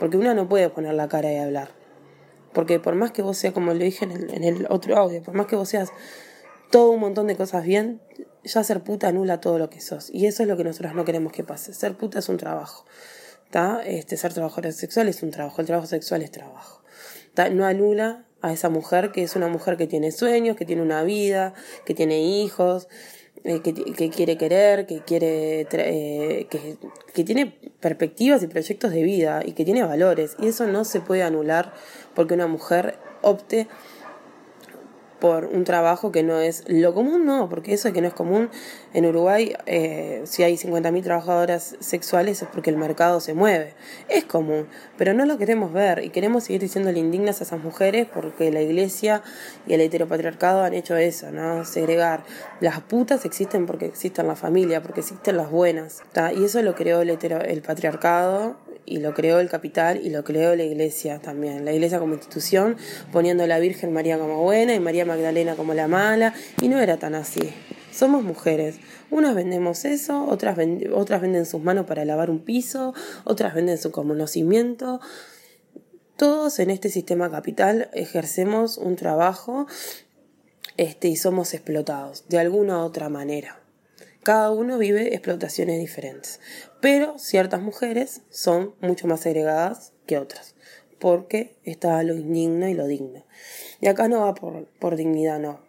Porque 0.00 0.16
una 0.16 0.34
no 0.34 0.48
puede 0.48 0.70
poner 0.70 0.94
la 0.94 1.06
cara 1.06 1.32
y 1.32 1.36
hablar. 1.36 1.68
Porque 2.52 2.80
por 2.80 2.96
más 2.96 3.12
que 3.12 3.22
vos 3.22 3.38
seas, 3.38 3.54
como 3.54 3.72
lo 3.72 3.78
dije 3.78 4.04
en 4.04 4.10
el, 4.10 4.34
en 4.34 4.42
el 4.42 4.66
otro 4.70 4.96
audio, 4.96 5.22
por 5.22 5.34
más 5.34 5.46
que 5.46 5.54
vos 5.54 5.68
seas 5.68 5.92
todo 6.74 6.90
un 6.90 6.98
montón 6.98 7.28
de 7.28 7.36
cosas 7.36 7.64
bien, 7.64 8.00
ya 8.42 8.64
ser 8.64 8.80
puta 8.82 9.06
anula 9.06 9.40
todo 9.40 9.60
lo 9.60 9.70
que 9.70 9.80
sos. 9.80 10.10
Y 10.12 10.26
eso 10.26 10.42
es 10.42 10.48
lo 10.48 10.56
que 10.56 10.64
nosotros 10.64 10.92
no 10.92 11.04
queremos 11.04 11.32
que 11.32 11.44
pase. 11.44 11.72
Ser 11.72 11.96
puta 11.96 12.18
es 12.18 12.28
un 12.28 12.36
trabajo. 12.36 12.84
Este, 13.86 14.16
ser 14.16 14.34
trabajadora 14.34 14.72
sexual 14.72 15.06
es 15.06 15.22
un 15.22 15.30
trabajo. 15.30 15.60
El 15.60 15.68
trabajo 15.68 15.86
sexual 15.86 16.22
es 16.22 16.32
trabajo. 16.32 16.82
No 17.52 17.64
anula 17.64 18.24
a 18.42 18.52
esa 18.52 18.70
mujer 18.70 19.12
que 19.12 19.22
es 19.22 19.36
una 19.36 19.46
mujer 19.46 19.76
que 19.76 19.86
tiene 19.86 20.10
sueños, 20.10 20.56
que 20.56 20.64
tiene 20.64 20.82
una 20.82 21.04
vida, 21.04 21.54
que 21.86 21.94
tiene 21.94 22.22
hijos, 22.22 22.88
eh, 23.44 23.60
que, 23.62 23.72
que, 23.72 24.10
quiere 24.10 24.36
querer, 24.36 24.86
que 24.86 24.98
quiere 25.02 25.68
eh, 25.70 26.46
que, 26.50 26.76
que 27.14 27.22
tiene 27.22 27.56
perspectivas 27.78 28.42
y 28.42 28.48
proyectos 28.48 28.90
de 28.90 29.04
vida 29.04 29.42
y 29.46 29.52
que 29.52 29.64
tiene 29.64 29.84
valores. 29.84 30.34
Y 30.40 30.48
eso 30.48 30.66
no 30.66 30.84
se 30.84 31.00
puede 31.00 31.22
anular 31.22 31.72
porque 32.16 32.34
una 32.34 32.48
mujer 32.48 32.98
opte 33.22 33.68
por 35.24 35.46
un 35.46 35.64
trabajo 35.64 36.12
que 36.12 36.22
no 36.22 36.38
es 36.38 36.64
lo 36.66 36.92
común, 36.92 37.24
no, 37.24 37.48
porque 37.48 37.72
eso 37.72 37.90
que 37.94 38.02
no 38.02 38.08
es 38.08 38.12
común. 38.12 38.50
En 38.92 39.06
Uruguay, 39.06 39.54
eh, 39.64 40.20
si 40.26 40.42
hay 40.42 40.58
50.000 40.58 41.02
trabajadoras 41.02 41.76
sexuales 41.80 42.42
es 42.42 42.48
porque 42.52 42.68
el 42.68 42.76
mercado 42.76 43.20
se 43.20 43.32
mueve. 43.32 43.72
Es 44.10 44.26
común, 44.26 44.66
pero 44.98 45.14
no 45.14 45.24
lo 45.24 45.38
queremos 45.38 45.72
ver 45.72 46.04
y 46.04 46.10
queremos 46.10 46.44
seguir 46.44 46.60
diciéndole 46.60 46.98
indignas 46.98 47.40
a 47.40 47.44
esas 47.44 47.64
mujeres 47.64 48.06
porque 48.12 48.52
la 48.52 48.60
iglesia 48.60 49.22
y 49.66 49.72
el 49.72 49.80
heteropatriarcado 49.80 50.62
han 50.62 50.74
hecho 50.74 50.94
eso, 50.94 51.30
¿no? 51.30 51.64
Segregar. 51.64 52.24
Las 52.60 52.82
putas 52.82 53.24
existen 53.24 53.64
porque 53.64 53.86
existen 53.86 54.26
la 54.26 54.36
familia, 54.36 54.82
porque 54.82 55.00
existen 55.00 55.38
las 55.38 55.50
buenas. 55.50 56.02
Y 56.36 56.44
eso 56.44 56.60
lo 56.60 56.74
creó 56.74 57.00
el, 57.00 57.08
hetero, 57.08 57.40
el 57.40 57.62
patriarcado 57.62 58.56
y 58.86 58.98
lo 58.98 59.14
creó 59.14 59.40
el 59.40 59.48
capital 59.48 60.00
y 60.04 60.10
lo 60.10 60.24
creó 60.24 60.54
la 60.56 60.64
iglesia 60.64 61.18
también, 61.20 61.64
la 61.64 61.72
iglesia 61.72 61.98
como 61.98 62.14
institución, 62.14 62.76
poniendo 63.12 63.44
a 63.44 63.46
la 63.46 63.58
Virgen 63.58 63.92
María 63.92 64.18
como 64.18 64.42
buena 64.42 64.74
y 64.74 64.80
María 64.80 65.04
Magdalena 65.04 65.56
como 65.56 65.74
la 65.74 65.88
mala, 65.88 66.34
y 66.60 66.68
no 66.68 66.80
era 66.80 66.96
tan 66.96 67.14
así. 67.14 67.52
Somos 67.92 68.24
mujeres. 68.24 68.76
Unas 69.10 69.34
vendemos 69.34 69.84
eso, 69.84 70.26
otras, 70.26 70.58
otras 70.92 71.20
venden 71.22 71.46
sus 71.46 71.62
manos 71.62 71.86
para 71.86 72.04
lavar 72.04 72.28
un 72.30 72.40
piso, 72.40 72.92
otras 73.24 73.54
venden 73.54 73.78
su 73.78 73.92
conocimiento. 73.92 75.00
Todos 76.16 76.58
en 76.58 76.70
este 76.70 76.88
sistema 76.88 77.30
capital 77.30 77.90
ejercemos 77.92 78.78
un 78.78 78.96
trabajo 78.96 79.66
este, 80.76 81.08
y 81.08 81.16
somos 81.16 81.54
explotados 81.54 82.24
de 82.28 82.38
alguna 82.38 82.78
u 82.78 82.80
otra 82.80 83.08
manera. 83.08 83.63
Cada 84.24 84.50
uno 84.52 84.78
vive 84.78 85.14
explotaciones 85.14 85.78
diferentes, 85.78 86.40
pero 86.80 87.18
ciertas 87.18 87.60
mujeres 87.60 88.22
son 88.30 88.74
mucho 88.80 89.06
más 89.06 89.20
segregadas 89.20 89.92
que 90.06 90.16
otras, 90.16 90.54
porque 90.98 91.54
está 91.62 92.02
lo 92.02 92.14
indigno 92.14 92.66
y 92.66 92.72
lo 92.72 92.86
digno. 92.86 93.26
Y 93.82 93.88
acá 93.88 94.08
no 94.08 94.22
va 94.22 94.34
por, 94.34 94.64
por 94.80 94.96
dignidad, 94.96 95.40
no. 95.40 95.60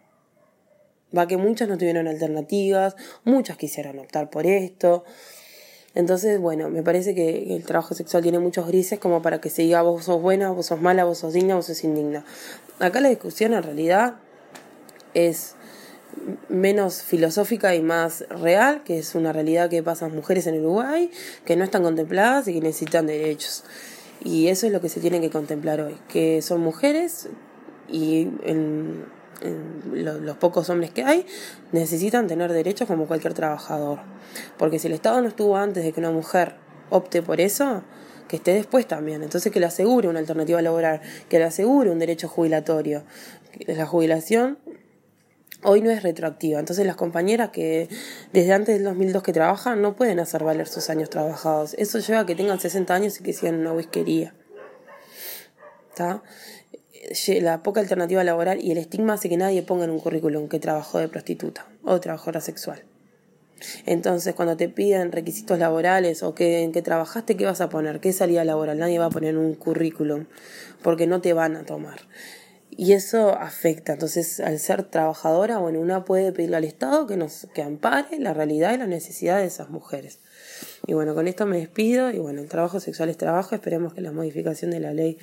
Va 1.14 1.28
que 1.28 1.36
muchas 1.36 1.68
no 1.68 1.76
tuvieron 1.76 2.08
alternativas, 2.08 2.96
muchas 3.24 3.58
quisieron 3.58 3.98
optar 3.98 4.30
por 4.30 4.46
esto. 4.46 5.04
Entonces, 5.94 6.40
bueno, 6.40 6.70
me 6.70 6.82
parece 6.82 7.14
que 7.14 7.54
el 7.54 7.62
trabajo 7.62 7.94
sexual 7.94 8.22
tiene 8.22 8.38
muchos 8.38 8.66
grises 8.66 8.98
como 8.98 9.20
para 9.20 9.38
que 9.38 9.50
se 9.50 9.62
diga 9.62 9.82
vos 9.82 10.06
sos 10.06 10.22
buena, 10.22 10.50
vos 10.50 10.64
sos 10.64 10.80
mala, 10.80 11.04
vos 11.04 11.18
sos 11.18 11.34
digna, 11.34 11.56
vos 11.56 11.66
sos 11.66 11.84
indigna. 11.84 12.24
Acá 12.78 13.02
la 13.02 13.10
discusión 13.10 13.52
en 13.52 13.62
realidad 13.62 14.14
es 15.12 15.55
menos 16.48 17.02
filosófica 17.02 17.74
y 17.74 17.82
más 17.82 18.24
real, 18.28 18.82
que 18.84 18.98
es 18.98 19.14
una 19.14 19.32
realidad 19.32 19.70
que 19.70 19.82
pasan 19.82 20.14
mujeres 20.14 20.46
en 20.46 20.60
Uruguay, 20.60 21.10
que 21.44 21.56
no 21.56 21.64
están 21.64 21.82
contempladas 21.82 22.48
y 22.48 22.54
que 22.54 22.60
necesitan 22.60 23.06
derechos. 23.06 23.64
Y 24.24 24.48
eso 24.48 24.66
es 24.66 24.72
lo 24.72 24.80
que 24.80 24.88
se 24.88 25.00
tiene 25.00 25.20
que 25.20 25.30
contemplar 25.30 25.80
hoy, 25.80 25.96
que 26.08 26.42
son 26.42 26.60
mujeres 26.60 27.28
y 27.88 28.28
en, 28.44 29.04
los 29.92 30.36
pocos 30.38 30.70
hombres 30.70 30.90
que 30.90 31.04
hay 31.04 31.26
necesitan 31.70 32.26
tener 32.26 32.52
derechos 32.52 32.88
como 32.88 33.06
cualquier 33.06 33.34
trabajador. 33.34 34.00
Porque 34.56 34.78
si 34.78 34.88
el 34.88 34.94
Estado 34.94 35.20
no 35.20 35.28
estuvo 35.28 35.56
antes 35.56 35.84
de 35.84 35.92
que 35.92 36.00
una 36.00 36.10
mujer 36.10 36.54
opte 36.90 37.22
por 37.22 37.40
eso, 37.40 37.82
que 38.28 38.36
esté 38.36 38.54
después 38.54 38.86
también. 38.86 39.22
Entonces 39.22 39.52
que 39.52 39.60
le 39.60 39.66
asegure 39.66 40.08
una 40.08 40.18
alternativa 40.18 40.60
laboral, 40.62 41.00
que 41.28 41.38
le 41.38 41.44
asegure 41.44 41.90
un 41.90 41.98
derecho 41.98 42.28
jubilatorio. 42.28 43.04
La 43.66 43.86
jubilación 43.86 44.58
hoy 45.62 45.82
no 45.82 45.90
es 45.90 46.02
retroactiva. 46.02 46.58
Entonces 46.58 46.86
las 46.86 46.96
compañeras 46.96 47.50
que 47.50 47.88
desde 48.32 48.52
antes 48.52 48.74
del 48.74 48.84
2002 48.84 49.22
que 49.22 49.32
trabajan 49.32 49.82
no 49.82 49.96
pueden 49.96 50.20
hacer 50.20 50.44
valer 50.44 50.68
sus 50.68 50.90
años 50.90 51.10
trabajados. 51.10 51.74
Eso 51.74 51.98
lleva 51.98 52.20
a 52.20 52.26
que 52.26 52.34
tengan 52.34 52.60
60 52.60 52.94
años 52.94 53.20
y 53.20 53.22
que 53.22 53.32
sigan 53.32 53.56
una 53.56 53.72
whiskería. 53.72 54.34
¿Está? 55.90 56.22
La 57.40 57.62
poca 57.62 57.80
alternativa 57.80 58.24
laboral 58.24 58.60
y 58.60 58.72
el 58.72 58.78
estigma 58.78 59.14
hace 59.14 59.28
que 59.28 59.36
nadie 59.36 59.62
ponga 59.62 59.84
en 59.84 59.90
un 59.90 60.00
currículum 60.00 60.48
que 60.48 60.58
trabajó 60.58 60.98
de 60.98 61.08
prostituta 61.08 61.66
o 61.84 62.00
trabajadora 62.00 62.40
sexual. 62.40 62.82
Entonces, 63.86 64.34
cuando 64.34 64.56
te 64.56 64.68
piden 64.68 65.12
requisitos 65.12 65.58
laborales 65.58 66.22
o 66.22 66.34
que, 66.34 66.62
en 66.62 66.72
qué 66.72 66.82
trabajaste, 66.82 67.36
¿qué 67.36 67.46
vas 67.46 67.60
a 67.60 67.68
poner? 67.68 68.00
¿Qué 68.00 68.12
salida 68.12 68.44
laboral? 68.44 68.78
Nadie 68.78 68.98
va 68.98 69.06
a 69.06 69.10
poner 69.10 69.38
un 69.38 69.54
currículum 69.54 70.26
porque 70.82 71.06
no 71.06 71.20
te 71.20 71.32
van 71.32 71.56
a 71.56 71.64
tomar. 71.64 72.00
Y 72.78 72.92
eso 72.92 73.30
afecta. 73.30 73.94
Entonces, 73.94 74.38
al 74.40 74.58
ser 74.58 74.82
trabajadora, 74.82 75.58
bueno, 75.58 75.80
una 75.80 76.04
puede 76.04 76.30
pedirle 76.32 76.56
al 76.56 76.64
Estado 76.64 77.06
que 77.06 77.16
nos 77.16 77.46
que 77.54 77.62
ampare 77.62 78.18
la 78.18 78.34
realidad 78.34 78.74
y 78.74 78.76
la 78.76 78.86
necesidad 78.86 79.38
de 79.38 79.46
esas 79.46 79.70
mujeres. 79.70 80.20
Y 80.86 80.92
bueno, 80.92 81.14
con 81.14 81.26
esto 81.26 81.46
me 81.46 81.58
despido. 81.58 82.10
Y 82.10 82.18
bueno, 82.18 82.42
el 82.42 82.48
trabajo 82.48 82.78
sexual 82.78 83.08
es 83.08 83.16
trabajo. 83.16 83.54
Esperemos 83.54 83.94
que 83.94 84.02
la 84.02 84.12
modificación 84.12 84.70
de 84.70 84.80
la 84.80 84.92
ley 84.92 85.16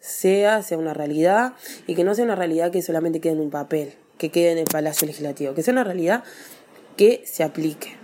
sea, 0.00 0.62
sea 0.62 0.78
una 0.78 0.92
realidad 0.92 1.52
y 1.86 1.94
que 1.94 2.02
no 2.02 2.14
sea 2.14 2.24
una 2.24 2.34
realidad 2.34 2.72
que 2.72 2.82
solamente 2.82 3.20
quede 3.20 3.34
en 3.34 3.40
un 3.40 3.50
papel, 3.50 3.94
que 4.18 4.30
quede 4.30 4.52
en 4.52 4.58
el 4.58 4.64
Palacio 4.64 5.06
Legislativo, 5.06 5.54
que 5.54 5.62
sea 5.62 5.72
una 5.72 5.84
realidad 5.84 6.24
que 6.96 7.22
se 7.24 7.44
aplique, 7.44 7.94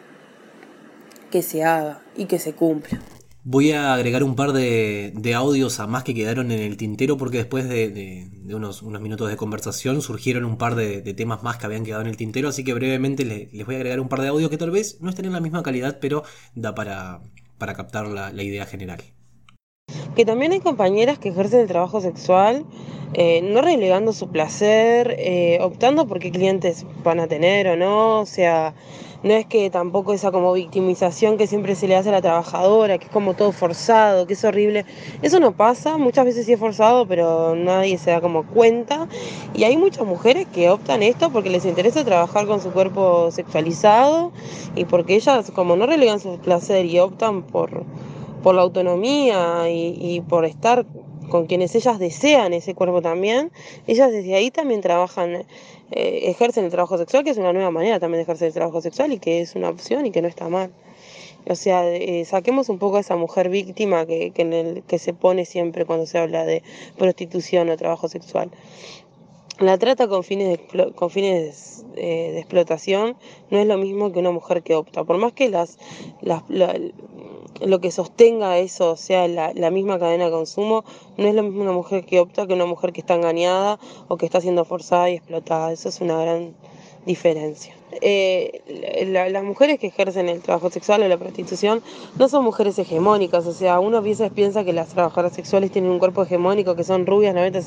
que 1.32 1.42
se 1.42 1.64
haga 1.64 2.02
y 2.16 2.26
que 2.26 2.38
se 2.38 2.52
cumpla. 2.52 3.00
Voy 3.48 3.70
a 3.70 3.94
agregar 3.94 4.24
un 4.24 4.34
par 4.34 4.52
de, 4.52 5.32
audios 5.36 5.78
a 5.78 5.86
más 5.86 6.02
que 6.02 6.16
quedaron 6.16 6.50
en 6.50 6.58
el 6.58 6.76
tintero 6.76 7.16
porque 7.16 7.36
después 7.36 7.68
de, 7.68 8.28
unos, 8.52 8.82
unos, 8.82 9.00
minutos 9.00 9.30
de 9.30 9.36
conversación 9.36 10.02
surgieron 10.02 10.44
un 10.44 10.58
par 10.58 10.74
de, 10.74 11.00
temas 11.14 11.44
más 11.44 11.56
que 11.56 11.66
habían 11.66 11.84
quedado 11.84 12.02
en 12.02 12.08
el 12.08 12.16
tintero, 12.16 12.48
así 12.48 12.64
que 12.64 12.74
brevemente 12.74 13.24
les, 13.24 13.64
voy 13.64 13.76
a 13.76 13.78
agregar 13.78 14.00
un 14.00 14.08
par 14.08 14.20
de 14.20 14.26
audios 14.26 14.50
que 14.50 14.58
tal 14.58 14.72
vez 14.72 15.00
no 15.00 15.10
estén 15.10 15.26
en 15.26 15.32
la 15.32 15.38
misma 15.38 15.62
calidad, 15.62 15.98
pero 16.00 16.24
da 16.56 16.74
para, 16.74 17.20
para 17.56 17.74
captar 17.74 18.08
la, 18.08 18.42
idea 18.42 18.66
general. 18.66 18.98
Que 20.16 20.24
también 20.24 20.50
hay 20.50 20.58
compañeras 20.58 21.20
que 21.20 21.28
ejercen 21.28 21.60
el 21.60 21.68
trabajo 21.68 22.00
sexual, 22.00 22.66
eh, 23.14 23.42
no 23.42 23.62
relegando 23.62 24.12
su 24.12 24.28
placer, 24.28 25.14
eh, 25.20 25.58
optando 25.60 26.08
por 26.08 26.18
qué 26.18 26.32
clientes 26.32 26.84
van 27.04 27.20
a 27.20 27.28
tener 27.28 27.68
o 27.68 27.76
no, 27.76 28.22
o 28.22 28.26
sea 28.26 28.74
no 29.26 29.34
es 29.34 29.46
que 29.46 29.70
tampoco 29.70 30.12
esa 30.12 30.30
como 30.30 30.52
victimización 30.52 31.36
que 31.36 31.48
siempre 31.48 31.74
se 31.74 31.88
le 31.88 31.96
hace 31.96 32.10
a 32.10 32.12
la 32.12 32.22
trabajadora, 32.22 32.96
que 32.98 33.06
es 33.06 33.10
como 33.10 33.34
todo 33.34 33.50
forzado, 33.50 34.26
que 34.26 34.34
es 34.34 34.44
horrible. 34.44 34.84
Eso 35.20 35.40
no 35.40 35.52
pasa, 35.52 35.98
muchas 35.98 36.24
veces 36.24 36.46
sí 36.46 36.52
es 36.52 36.60
forzado, 36.60 37.06
pero 37.06 37.56
nadie 37.56 37.98
se 37.98 38.12
da 38.12 38.20
como 38.20 38.46
cuenta. 38.46 39.08
Y 39.52 39.64
hay 39.64 39.76
muchas 39.76 40.06
mujeres 40.06 40.46
que 40.52 40.70
optan 40.70 41.02
esto 41.02 41.30
porque 41.30 41.50
les 41.50 41.64
interesa 41.64 42.04
trabajar 42.04 42.46
con 42.46 42.60
su 42.60 42.70
cuerpo 42.70 43.30
sexualizado 43.32 44.32
y 44.76 44.84
porque 44.84 45.16
ellas 45.16 45.50
como 45.50 45.74
no 45.74 45.86
relegan 45.86 46.20
su 46.20 46.38
placer 46.38 46.86
y 46.86 47.00
optan 47.00 47.42
por, 47.42 47.82
por 48.44 48.54
la 48.54 48.62
autonomía 48.62 49.68
y, 49.68 49.96
y 49.98 50.20
por 50.20 50.44
estar 50.44 50.86
con 51.28 51.46
quienes 51.46 51.74
ellas 51.74 51.98
desean 51.98 52.52
ese 52.52 52.74
cuerpo 52.74 53.02
también, 53.02 53.50
ellas 53.86 54.12
desde 54.12 54.34
ahí 54.34 54.50
también 54.50 54.80
trabajan, 54.80 55.44
eh, 55.90 56.20
ejercen 56.24 56.64
el 56.64 56.70
trabajo 56.70 56.98
sexual, 56.98 57.24
que 57.24 57.30
es 57.30 57.38
una 57.38 57.52
nueva 57.52 57.70
manera 57.70 58.00
también 58.00 58.18
de 58.18 58.22
ejercer 58.22 58.48
el 58.48 58.54
trabajo 58.54 58.80
sexual 58.80 59.12
y 59.12 59.18
que 59.18 59.40
es 59.40 59.54
una 59.54 59.68
opción 59.68 60.06
y 60.06 60.10
que 60.10 60.22
no 60.22 60.28
está 60.28 60.48
mal. 60.48 60.70
O 61.48 61.54
sea, 61.54 61.88
eh, 61.88 62.24
saquemos 62.24 62.68
un 62.68 62.78
poco 62.78 62.96
a 62.96 63.00
esa 63.00 63.14
mujer 63.14 63.48
víctima 63.48 64.04
que, 64.04 64.32
que, 64.32 64.98
se 64.98 65.14
pone 65.14 65.44
siempre 65.44 65.84
cuando 65.84 66.04
se 66.04 66.18
habla 66.18 66.44
de 66.44 66.62
prostitución 66.98 67.70
o 67.70 67.76
trabajo 67.76 68.08
sexual. 68.08 68.50
La 69.60 69.78
trata 69.78 70.08
con 70.08 70.24
fines, 70.24 70.58
de, 70.58 70.92
con 70.92 71.08
fines 71.08 71.84
eh, 71.94 72.32
de 72.32 72.38
explotación 72.40 73.16
no 73.50 73.58
es 73.58 73.66
lo 73.66 73.78
mismo 73.78 74.12
que 74.12 74.18
una 74.18 74.32
mujer 74.32 74.62
que 74.62 74.74
opta. 74.74 75.04
Por 75.04 75.18
más 75.18 75.32
que 75.32 75.48
las, 75.48 75.78
las 76.20 76.42
la, 76.50 76.74
lo 77.60 77.80
que 77.80 77.90
sostenga 77.90 78.58
eso 78.58 78.96
sea 78.96 79.28
la, 79.28 79.52
la, 79.54 79.70
misma 79.70 79.98
cadena 79.98 80.26
de 80.26 80.30
consumo, 80.30 80.84
no 81.16 81.28
es 81.28 81.34
lo 81.34 81.42
mismo 81.42 81.62
una 81.62 81.72
mujer 81.72 82.04
que 82.04 82.20
opta 82.20 82.46
que 82.46 82.54
una 82.54 82.66
mujer 82.66 82.92
que 82.92 83.00
está 83.00 83.14
engañada 83.14 83.78
o 84.08 84.16
que 84.16 84.26
está 84.26 84.40
siendo 84.40 84.64
forzada 84.64 85.10
y 85.10 85.14
explotada. 85.14 85.72
Eso 85.72 85.88
es 85.88 86.00
una 86.00 86.20
gran 86.20 86.54
diferencia. 87.04 87.75
Eh, 87.92 89.06
la, 89.08 89.28
las 89.28 89.44
mujeres 89.44 89.78
que 89.78 89.86
ejercen 89.86 90.28
el 90.28 90.42
trabajo 90.42 90.70
sexual 90.70 91.02
o 91.02 91.08
la 91.08 91.16
prostitución 91.16 91.82
no 92.18 92.28
son 92.28 92.44
mujeres 92.44 92.78
hegemónicas, 92.78 93.46
o 93.46 93.52
sea, 93.52 93.78
uno 93.80 94.02
piensa, 94.02 94.28
piensa 94.28 94.64
que 94.64 94.72
las 94.72 94.88
trabajadoras 94.88 95.32
sexuales 95.32 95.70
tienen 95.70 95.90
un 95.90 95.98
cuerpo 95.98 96.22
hegemónico, 96.22 96.74
que 96.74 96.84
son 96.84 97.06
rubias, 97.06 97.34
90, 97.34 97.60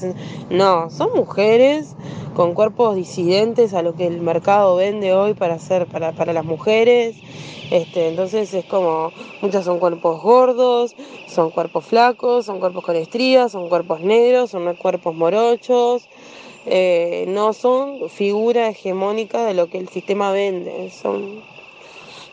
no, 0.49 0.89
son 0.89 1.09
mujeres 1.15 1.95
con 2.35 2.53
cuerpos 2.53 2.95
disidentes 2.95 3.73
a 3.73 3.81
lo 3.81 3.95
que 3.95 4.07
el 4.07 4.21
mercado 4.21 4.75
vende 4.75 5.13
hoy 5.13 5.33
para 5.33 5.55
hacer 5.55 5.87
para, 5.87 6.11
para 6.11 6.33
las 6.33 6.45
mujeres. 6.45 7.15
Este, 7.71 8.07
entonces 8.07 8.53
es 8.53 8.65
como, 8.65 9.11
muchas 9.41 9.65
son 9.65 9.79
cuerpos 9.79 10.21
gordos, 10.23 10.95
son 11.27 11.51
cuerpos 11.51 11.85
flacos, 11.85 12.45
son 12.45 12.59
cuerpos 12.59 12.83
con 12.83 12.95
estrías, 12.95 13.51
son 13.51 13.69
cuerpos 13.69 14.01
negros, 14.01 14.49
son 14.49 14.73
cuerpos 14.75 15.13
morochos, 15.13 16.09
eh, 16.65 17.25
no 17.27 17.53
son 17.53 18.09
figuras 18.09 18.69
hegemónicas 18.71 19.45
de 19.45 19.53
lo 19.53 19.69
que 19.69 19.77
el 19.77 19.89
sistema 19.89 20.31
vende, 20.31 20.91
son 20.91 21.41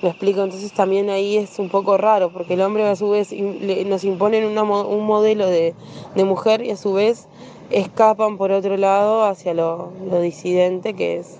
me 0.03 0.11
explico, 0.11 0.43
entonces 0.43 0.73
también 0.73 1.09
ahí 1.11 1.37
es 1.37 1.59
un 1.59 1.69
poco 1.69 1.97
raro, 1.97 2.31
porque 2.31 2.55
el 2.55 2.61
hombre 2.61 2.87
a 2.87 2.97
su 2.97 3.11
vez 3.11 3.33
nos 3.33 4.05
imponen 4.05 4.45
una, 4.45 4.63
un 4.63 5.07
modelo 5.07 5.47
de, 5.47 5.75
de, 6.15 6.25
mujer 6.25 6.63
y 6.63 6.71
a 6.71 6.77
su 6.77 6.93
vez 6.93 7.29
escapan 7.71 8.37
por 8.37 8.53
otro 8.53 8.77
lado 8.77 9.25
hacia 9.25 9.55
lo, 9.55 9.93
disidente 10.23 10.95
que 10.95 11.19
es 11.19 11.39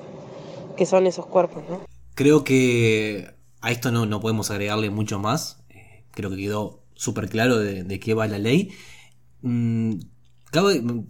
que 0.77 0.87
son 0.87 1.07
esos 1.07 1.27
cuerpos. 1.27 1.63
¿no? 1.69 1.81
Creo 2.15 2.45
que 2.45 3.31
a 3.61 3.71
esto 3.71 3.91
no, 3.91 4.07
no 4.07 4.21
podemos 4.21 4.51
agregarle 4.51 4.91
mucho 4.91 5.19
más, 5.19 5.63
eh, 5.71 6.05
creo 6.13 6.31
que 6.31 6.37
quedó 6.37 6.81
súper 6.95 7.29
claro 7.29 7.59
de, 7.59 7.85
de, 7.85 8.01
qué 8.01 8.15
va 8.15 8.27
la 8.27 8.39
ley. 8.39 8.73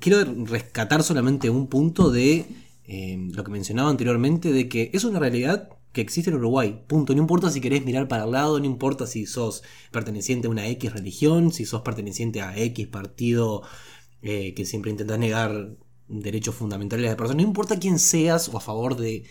Quiero 0.01 0.25
rescatar 0.45 1.03
solamente 1.03 1.51
un 1.51 1.69
punto 1.69 2.11
de 2.11 2.47
eh, 2.85 3.29
lo 3.33 3.45
que 3.45 3.51
mencionaba 3.51 3.91
anteriormente, 3.91 4.53
de 4.53 4.69
que 4.69 4.91
es 4.93 5.05
una 5.05 5.19
realidad 5.19 5.69
que 5.93 6.01
existe 6.01 6.31
en 6.31 6.37
Uruguay. 6.37 6.83
Punto. 6.87 7.15
No 7.15 7.21
importa 7.21 7.51
si 7.51 7.61
querés 7.61 7.85
mirar 7.85 8.09
para 8.09 8.25
el 8.25 8.33
lado, 8.33 8.59
no 8.59 8.67
importa 8.67 9.07
si 9.07 9.27
sos 9.27 9.63
perteneciente 9.91 10.47
a 10.47 10.51
una 10.51 10.67
X 10.69 10.93
religión, 10.93 11.53
si 11.53 11.65
sos 11.65 11.83
perteneciente 11.83 12.43
a 12.43 12.57
X 12.57 12.87
partido 12.89 13.63
eh, 14.23 14.55
que 14.55 14.67
siempre 14.67 14.91
intenta 14.91 15.17
negar 15.17 15.77
derechos 16.09 16.55
fundamentales 16.55 17.05
de 17.05 17.11
la 17.11 17.17
persona, 17.17 17.43
no 17.43 17.49
importa 17.49 17.79
quién 17.79 17.99
seas 17.99 18.49
o 18.49 18.57
a 18.57 18.61
favor 18.61 18.97
de 18.97 19.25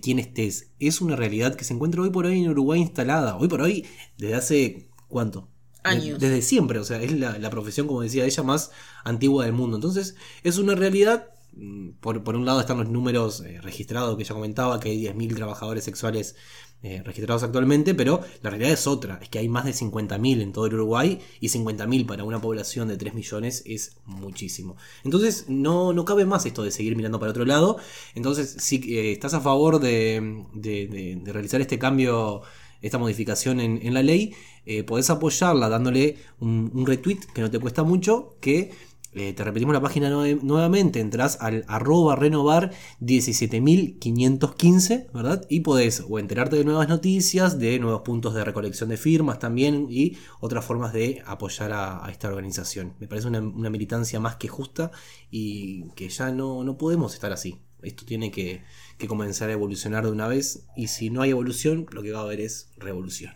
quién 0.00 0.18
estés, 0.18 0.70
es 0.78 1.00
una 1.00 1.16
realidad 1.16 1.54
que 1.56 1.64
se 1.64 1.74
encuentra 1.74 2.00
hoy 2.02 2.10
por 2.10 2.26
hoy 2.26 2.42
en 2.42 2.50
Uruguay 2.50 2.80
instalada. 2.80 3.36
Hoy 3.36 3.48
por 3.48 3.60
hoy, 3.60 3.86
desde 4.16 4.34
hace, 4.34 4.88
¿cuánto? 5.08 5.51
Años. 5.84 6.18
Desde 6.20 6.42
siempre, 6.42 6.78
o 6.78 6.84
sea, 6.84 7.02
es 7.02 7.12
la, 7.12 7.38
la, 7.38 7.50
profesión, 7.50 7.86
como 7.88 8.02
decía 8.02 8.24
ella, 8.24 8.42
más 8.44 8.70
antigua 9.04 9.44
del 9.44 9.52
mundo. 9.54 9.76
Entonces, 9.76 10.14
es 10.44 10.58
una 10.58 10.74
realidad. 10.76 11.28
mm, 11.54 11.90
Por, 12.00 12.22
por 12.22 12.36
un 12.36 12.44
lado 12.46 12.60
están 12.60 12.78
los 12.78 12.88
números 12.88 13.40
eh, 13.42 13.60
registrados 13.60 14.16
que 14.16 14.22
ella 14.22 14.34
comentaba, 14.34 14.78
que 14.80 14.90
hay 14.90 14.98
10.000 14.98 15.34
trabajadores 15.34 15.84
sexuales 15.84 16.36
eh, 16.84 17.02
registrados 17.04 17.42
actualmente, 17.44 17.94
pero 17.94 18.20
la 18.42 18.50
realidad 18.50 18.72
es 18.72 18.86
otra, 18.88 19.18
es 19.22 19.28
que 19.28 19.38
hay 19.38 19.48
más 19.48 19.64
de 19.64 19.72
50.000 19.72 20.40
en 20.40 20.52
todo 20.52 20.66
el 20.66 20.74
Uruguay 20.74 21.20
y 21.40 21.48
50.000 21.48 22.06
para 22.06 22.24
una 22.24 22.40
población 22.40 22.88
de 22.88 22.96
3 22.96 23.14
millones 23.14 23.62
es 23.66 23.96
muchísimo. 24.04 24.76
Entonces 25.04 25.44
no, 25.48 25.92
no 25.92 26.04
cabe 26.04 26.24
más 26.26 26.44
esto 26.46 26.62
de 26.64 26.70
seguir 26.72 26.96
mirando 26.96 27.20
para 27.20 27.30
otro 27.30 27.44
lado. 27.44 27.76
Entonces, 28.14 28.56
si 28.58 28.76
eh, 28.96 29.12
estás 29.12 29.34
a 29.34 29.40
favor 29.40 29.78
de, 29.80 30.44
de, 30.54 30.86
de, 30.88 31.18
de 31.22 31.32
realizar 31.32 31.60
este 31.60 31.78
cambio 31.78 32.42
esta 32.82 32.98
modificación 32.98 33.60
en, 33.60 33.94
la 33.94 34.02
ley, 34.02 34.34
eh, 34.66 34.82
podés 34.82 35.08
apoyarla 35.10 35.68
dándole 35.68 36.16
un, 36.40 36.84
retweet 36.86 37.20
que 37.32 37.40
no 37.40 37.50
te 37.50 37.58
cuesta 37.58 37.84
mucho, 37.84 38.36
que 38.40 38.72
eh, 39.14 39.34
te 39.34 39.44
repetimos 39.44 39.74
la 39.74 39.82
página 39.82 40.08
nue 40.08 40.38
nuevamente, 40.42 40.98
entras 40.98 41.36
al 41.40 41.66
arroba 41.68 42.16
renovar 42.16 42.72
17.515, 43.00 45.12
¿verdad? 45.12 45.44
Y 45.50 45.60
podés 45.60 46.02
o 46.08 46.18
enterarte 46.18 46.56
de 46.56 46.64
nuevas 46.64 46.88
noticias, 46.88 47.58
de 47.58 47.78
nuevos 47.78 48.00
puntos 48.02 48.32
de 48.34 48.42
recolección 48.42 48.88
de 48.88 48.96
firmas 48.96 49.38
también 49.38 49.86
y 49.90 50.16
otras 50.40 50.64
formas 50.64 50.94
de 50.94 51.22
apoyar 51.26 51.72
a, 51.72 52.02
a 52.04 52.10
esta 52.10 52.28
organización. 52.28 52.94
Me 53.00 53.06
parece 53.06 53.28
una, 53.28 53.40
una, 53.40 53.68
militancia 53.68 54.18
más 54.18 54.36
que 54.36 54.48
justa 54.48 54.90
y 55.30 55.90
que 55.90 56.08
ya 56.08 56.30
no, 56.30 56.64
no 56.64 56.78
podemos 56.78 57.12
estar 57.12 57.32
así. 57.32 57.60
Esto 57.82 58.06
tiene 58.06 58.30
que, 58.30 58.62
que 59.02 59.08
comenzar 59.08 59.50
a 59.50 59.52
evolucionar 59.52 60.04
de 60.04 60.12
una 60.12 60.28
vez 60.28 60.64
y 60.76 60.86
si 60.86 61.10
no 61.10 61.22
hay 61.22 61.30
evolución, 61.30 61.86
lo 61.90 62.04
que 62.04 62.12
va 62.12 62.20
a 62.20 62.22
haber 62.22 62.40
es 62.40 62.68
revolución. 62.76 63.34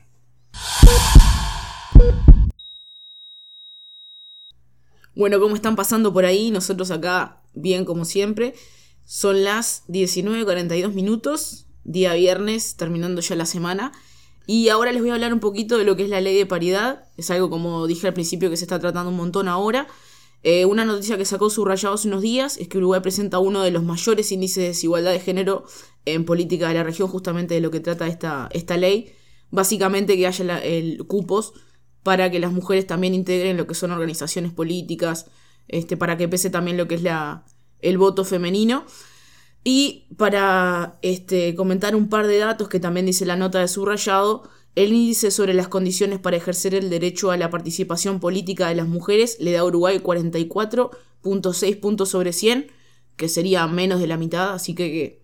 Bueno, 5.16 5.40
¿cómo 5.40 5.56
están 5.56 5.74
pasando 5.74 6.12
por 6.12 6.24
ahí? 6.24 6.52
Nosotros 6.52 6.92
acá, 6.92 7.42
bien 7.52 7.84
como 7.84 8.04
siempre. 8.04 8.54
Son 9.04 9.42
las 9.42 9.82
19.42 9.88 10.92
minutos, 10.92 11.66
día 11.82 12.14
viernes, 12.14 12.76
terminando 12.76 13.20
ya 13.20 13.34
la 13.34 13.46
semana. 13.46 13.90
Y 14.46 14.68
ahora 14.68 14.92
les 14.92 15.02
voy 15.02 15.10
a 15.10 15.14
hablar 15.14 15.32
un 15.32 15.40
poquito 15.40 15.78
de 15.78 15.84
lo 15.84 15.96
que 15.96 16.04
es 16.04 16.10
la 16.10 16.20
ley 16.20 16.36
de 16.36 16.46
paridad. 16.46 17.08
Es 17.16 17.32
algo, 17.32 17.50
como 17.50 17.88
dije 17.88 18.06
al 18.06 18.14
principio, 18.14 18.50
que 18.50 18.56
se 18.56 18.66
está 18.66 18.78
tratando 18.78 19.10
un 19.10 19.16
montón 19.16 19.48
ahora. 19.48 19.88
Eh, 20.48 20.64
una 20.64 20.84
noticia 20.84 21.18
que 21.18 21.24
sacó 21.24 21.50
subrayado 21.50 21.96
hace 21.96 22.06
unos 22.06 22.22
días 22.22 22.56
es 22.58 22.68
que 22.68 22.78
Uruguay 22.78 23.00
presenta 23.00 23.40
uno 23.40 23.62
de 23.64 23.72
los 23.72 23.82
mayores 23.82 24.30
índices 24.30 24.62
de 24.62 24.68
desigualdad 24.68 25.10
de 25.10 25.18
género 25.18 25.64
en 26.04 26.24
política 26.24 26.68
de 26.68 26.74
la 26.74 26.84
región, 26.84 27.08
justamente 27.08 27.54
de 27.54 27.60
lo 27.60 27.72
que 27.72 27.80
trata 27.80 28.06
esta, 28.06 28.48
esta 28.52 28.76
ley. 28.76 29.12
Básicamente 29.50 30.16
que 30.16 30.24
haya 30.24 30.58
el, 30.60 31.04
cupos 31.08 31.52
para 32.04 32.30
que 32.30 32.38
las 32.38 32.52
mujeres 32.52 32.86
también 32.86 33.12
integren 33.12 33.56
lo 33.56 33.66
que 33.66 33.74
son 33.74 33.90
organizaciones 33.90 34.52
políticas, 34.52 35.26
este, 35.66 35.96
para 35.96 36.16
que 36.16 36.28
pese 36.28 36.48
también 36.48 36.76
lo 36.76 36.86
que 36.86 36.94
es 36.94 37.02
la, 37.02 37.44
el 37.80 37.98
voto 37.98 38.24
femenino. 38.24 38.84
Y 39.64 40.06
para 40.16 41.00
este, 41.02 41.56
comentar 41.56 41.96
un 41.96 42.08
par 42.08 42.28
de 42.28 42.38
datos 42.38 42.68
que 42.68 42.78
también 42.78 43.06
dice 43.06 43.26
la 43.26 43.34
nota 43.34 43.58
de 43.58 43.66
subrayado, 43.66 44.48
el 44.76 44.92
índice 44.92 45.30
sobre 45.30 45.54
las 45.54 45.68
condiciones 45.68 46.20
para 46.20 46.36
ejercer 46.36 46.74
el 46.74 46.90
derecho 46.90 47.30
a 47.30 47.36
la 47.36 47.50
participación 47.50 48.20
política 48.20 48.68
de 48.68 48.76
las 48.76 48.86
mujeres 48.86 49.38
le 49.40 49.52
da 49.52 49.60
a 49.60 49.64
Uruguay 49.64 49.98
44.6 49.98 51.80
puntos 51.80 52.08
sobre 52.08 52.32
100, 52.32 52.70
que 53.16 53.28
sería 53.28 53.66
menos 53.66 54.00
de 54.00 54.06
la 54.06 54.18
mitad, 54.18 54.52
así 54.52 54.74
que 54.74 55.22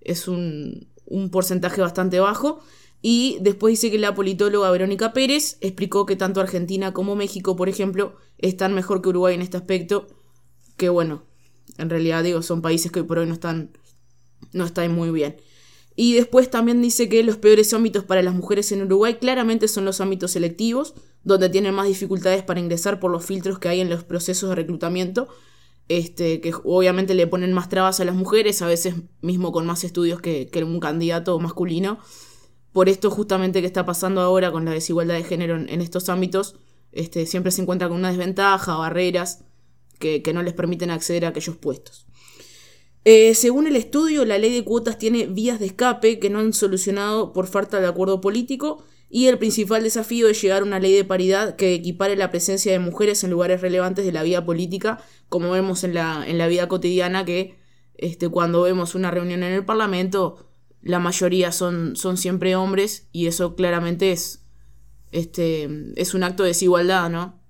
es 0.00 0.28
un, 0.28 0.88
un 1.04 1.30
porcentaje 1.30 1.82
bastante 1.82 2.20
bajo. 2.20 2.60
Y 3.02 3.36
después 3.42 3.72
dice 3.72 3.90
que 3.90 3.98
la 3.98 4.14
politóloga 4.14 4.70
Verónica 4.70 5.12
Pérez 5.12 5.58
explicó 5.60 6.06
que 6.06 6.16
tanto 6.16 6.40
Argentina 6.40 6.94
como 6.94 7.14
México, 7.14 7.54
por 7.54 7.68
ejemplo, 7.68 8.16
están 8.38 8.74
mejor 8.74 9.02
que 9.02 9.10
Uruguay 9.10 9.34
en 9.34 9.42
este 9.42 9.58
aspecto. 9.58 10.08
Que 10.78 10.88
bueno, 10.88 11.22
en 11.76 11.90
realidad 11.90 12.24
digo, 12.24 12.40
son 12.42 12.62
países 12.62 12.90
que 12.90 13.00
hoy 13.00 13.06
por 13.06 13.18
hoy 13.18 13.26
no 13.26 13.34
están, 13.34 13.70
no 14.52 14.64
están 14.64 14.92
muy 14.94 15.10
bien. 15.10 15.36
Y 15.96 16.14
después 16.14 16.50
también 16.50 16.82
dice 16.82 17.08
que 17.08 17.22
los 17.22 17.38
peores 17.38 17.72
ámbitos 17.72 18.04
para 18.04 18.22
las 18.22 18.34
mujeres 18.34 18.70
en 18.70 18.82
Uruguay 18.82 19.14
claramente 19.14 19.66
son 19.66 19.86
los 19.86 20.00
ámbitos 20.00 20.32
selectivos, 20.32 20.94
donde 21.24 21.48
tienen 21.48 21.74
más 21.74 21.88
dificultades 21.88 22.42
para 22.42 22.60
ingresar 22.60 23.00
por 23.00 23.10
los 23.10 23.24
filtros 23.24 23.58
que 23.58 23.68
hay 23.68 23.80
en 23.80 23.88
los 23.88 24.04
procesos 24.04 24.50
de 24.50 24.56
reclutamiento, 24.56 25.26
este, 25.88 26.40
que 26.40 26.52
obviamente 26.64 27.14
le 27.14 27.26
ponen 27.26 27.52
más 27.52 27.68
trabas 27.68 27.98
a 28.00 28.04
las 28.04 28.14
mujeres, 28.14 28.60
a 28.60 28.66
veces 28.66 28.94
mismo 29.22 29.52
con 29.52 29.66
más 29.66 29.84
estudios 29.84 30.20
que, 30.20 30.48
que 30.48 30.62
un 30.62 30.80
candidato 30.80 31.38
masculino 31.38 31.98
por 32.76 32.90
esto 32.90 33.10
justamente 33.10 33.62
que 33.62 33.66
está 33.66 33.86
pasando 33.86 34.20
ahora 34.20 34.52
con 34.52 34.66
la 34.66 34.70
desigualdad 34.72 35.14
de 35.14 35.24
género 35.24 35.56
en, 35.56 35.80
estos 35.80 36.10
ámbitos, 36.10 36.56
este, 36.92 37.24
siempre 37.24 37.50
se 37.50 37.62
encuentra 37.62 37.88
con 37.88 37.96
una 37.96 38.10
desventaja, 38.10 38.76
barreras 38.76 39.46
que, 39.98 40.20
que, 40.20 40.34
no 40.34 40.42
les 40.42 40.52
permiten 40.52 40.90
acceder 40.90 41.24
a 41.24 41.28
aquellos 41.28 41.56
puestos. 41.56 42.05
Eh, 43.08 43.36
según 43.36 43.68
el 43.68 43.76
estudio, 43.76 44.24
la 44.24 44.36
ley 44.36 44.52
de 44.52 44.64
cuotas 44.64 44.98
tiene 44.98 45.26
vías 45.26 45.60
de 45.60 45.66
escape 45.66 46.18
que 46.18 46.28
no 46.28 46.40
han 46.40 46.52
solucionado 46.52 47.32
por 47.32 47.46
falta 47.46 47.78
de 47.78 47.86
acuerdo 47.86 48.20
político 48.20 48.82
y 49.08 49.28
el 49.28 49.38
principal 49.38 49.84
desafío 49.84 50.28
es 50.28 50.42
llegar 50.42 50.62
a 50.62 50.64
una 50.64 50.80
ley 50.80 50.92
de 50.92 51.04
paridad 51.04 51.54
que 51.54 51.72
equipare 51.72 52.16
la 52.16 52.32
presencia 52.32 52.72
de 52.72 52.80
mujeres 52.80 53.22
en 53.22 53.30
lugares 53.30 53.60
relevantes 53.60 54.04
de 54.04 54.10
la 54.10 54.24
vida 54.24 54.44
política, 54.44 54.98
como 55.28 55.52
vemos 55.52 55.84
en 55.84 55.94
la, 55.94 56.24
en 56.26 56.36
la 56.36 56.48
vida 56.48 56.66
cotidiana 56.66 57.24
que 57.24 57.54
este, 57.94 58.28
cuando 58.28 58.62
vemos 58.62 58.96
una 58.96 59.12
reunión 59.12 59.44
en 59.44 59.52
el 59.52 59.64
Parlamento 59.64 60.44
la 60.82 60.98
mayoría 60.98 61.52
son, 61.52 61.94
son 61.94 62.16
siempre 62.16 62.56
hombres 62.56 63.06
y 63.12 63.28
eso 63.28 63.54
claramente 63.54 64.10
es, 64.10 64.44
este, 65.12 65.68
es 65.94 66.12
un 66.14 66.24
acto 66.24 66.42
de 66.42 66.48
desigualdad, 66.48 67.08
¿no? 67.08 67.40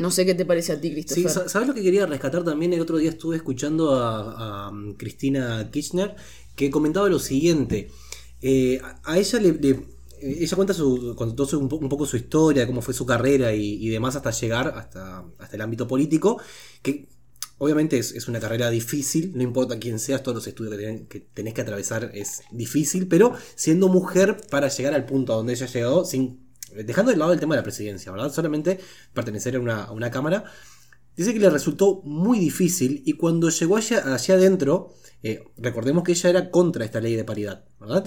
No 0.00 0.10
sé 0.10 0.24
qué 0.26 0.34
te 0.34 0.44
parece 0.44 0.72
a 0.72 0.80
ti, 0.80 0.88
Sí, 0.88 0.94
Christopher. 0.94 1.30
sa- 1.30 1.48
¿sabes 1.48 1.68
lo 1.68 1.74
que 1.74 1.82
quería 1.82 2.06
rescatar 2.06 2.42
también? 2.42 2.72
El 2.72 2.80
otro 2.80 2.96
día 2.96 3.10
estuve 3.10 3.36
escuchando 3.36 3.94
a, 3.94 4.66
a, 4.68 4.70
mm, 4.72 4.94
Cristina 4.94 5.68
Kirchner 5.70 6.16
que 6.56 6.70
comentaba 6.70 7.08
lo 7.08 7.18
siguiente. 7.18 7.90
Eh, 8.40 8.80
a- 9.04 9.18
ella 9.18 9.38
le, 9.40 9.52
le- 9.52 9.70
eh, 10.22 10.38
ella 10.40 10.56
cuenta 10.56 10.74
su, 10.74 11.14
contó 11.16 11.46
su- 11.46 11.58
un, 11.58 11.68
po- 11.68 11.76
un 11.76 11.88
poco 11.88 12.06
su 12.06 12.16
historia, 12.16 12.66
cómo 12.66 12.82
fue 12.82 12.94
su 12.94 13.04
carrera 13.06 13.54
y, 13.54 13.74
y 13.74 13.88
demás 13.88 14.16
hasta 14.16 14.30
llegar 14.30 14.68
hasta, 14.76 15.24
hasta 15.38 15.56
el 15.56 15.60
ámbito 15.62 15.86
político, 15.86 16.40
que 16.82 17.08
obviamente 17.58 17.98
es, 17.98 18.12
es 18.12 18.26
una 18.28 18.40
carrera 18.40 18.70
difícil, 18.70 19.32
no 19.34 19.42
importa 19.42 19.78
quién 19.78 19.98
seas, 19.98 20.22
todos 20.22 20.36
los 20.36 20.46
estudios 20.46 20.74
que, 20.76 20.82
ten- 20.82 21.06
que 21.06 21.20
tenés 21.20 21.52
que 21.54 21.60
atravesar 21.60 22.10
es 22.14 22.40
difícil, 22.50 23.06
pero 23.06 23.34
siendo 23.54 23.88
mujer 23.88 24.38
para 24.50 24.68
llegar 24.68 24.94
al 24.94 25.04
punto 25.04 25.34
a 25.34 25.36
donde 25.36 25.52
ella 25.52 25.66
llegó, 25.66 26.04
sin, 26.06 26.40
dejando 26.84 27.10
de 27.10 27.16
lado 27.18 27.32
el 27.32 27.40
tema 27.40 27.54
de 27.54 27.60
la 27.60 27.64
presidencia, 27.64 28.12
¿verdad? 28.12 28.32
Solamente 28.32 28.78
pertenecer 29.12 29.56
a 29.56 29.60
una, 29.60 29.84
a 29.84 29.92
una 29.92 30.10
cámara, 30.10 30.44
Dice 31.16 31.34
que 31.34 31.40
le 31.40 31.50
resultó 31.50 32.00
muy 32.04 32.38
difícil 32.38 33.02
y 33.04 33.14
cuando 33.14 33.50
llegó 33.50 33.76
allá, 33.76 34.14
allá 34.14 34.34
adentro, 34.34 34.94
eh, 35.22 35.42
recordemos 35.58 36.02
que 36.04 36.12
ella 36.12 36.30
era 36.30 36.50
contra 36.50 36.84
esta 36.84 37.00
ley 37.00 37.14
de 37.14 37.24
paridad, 37.24 37.64
¿verdad? 37.78 38.06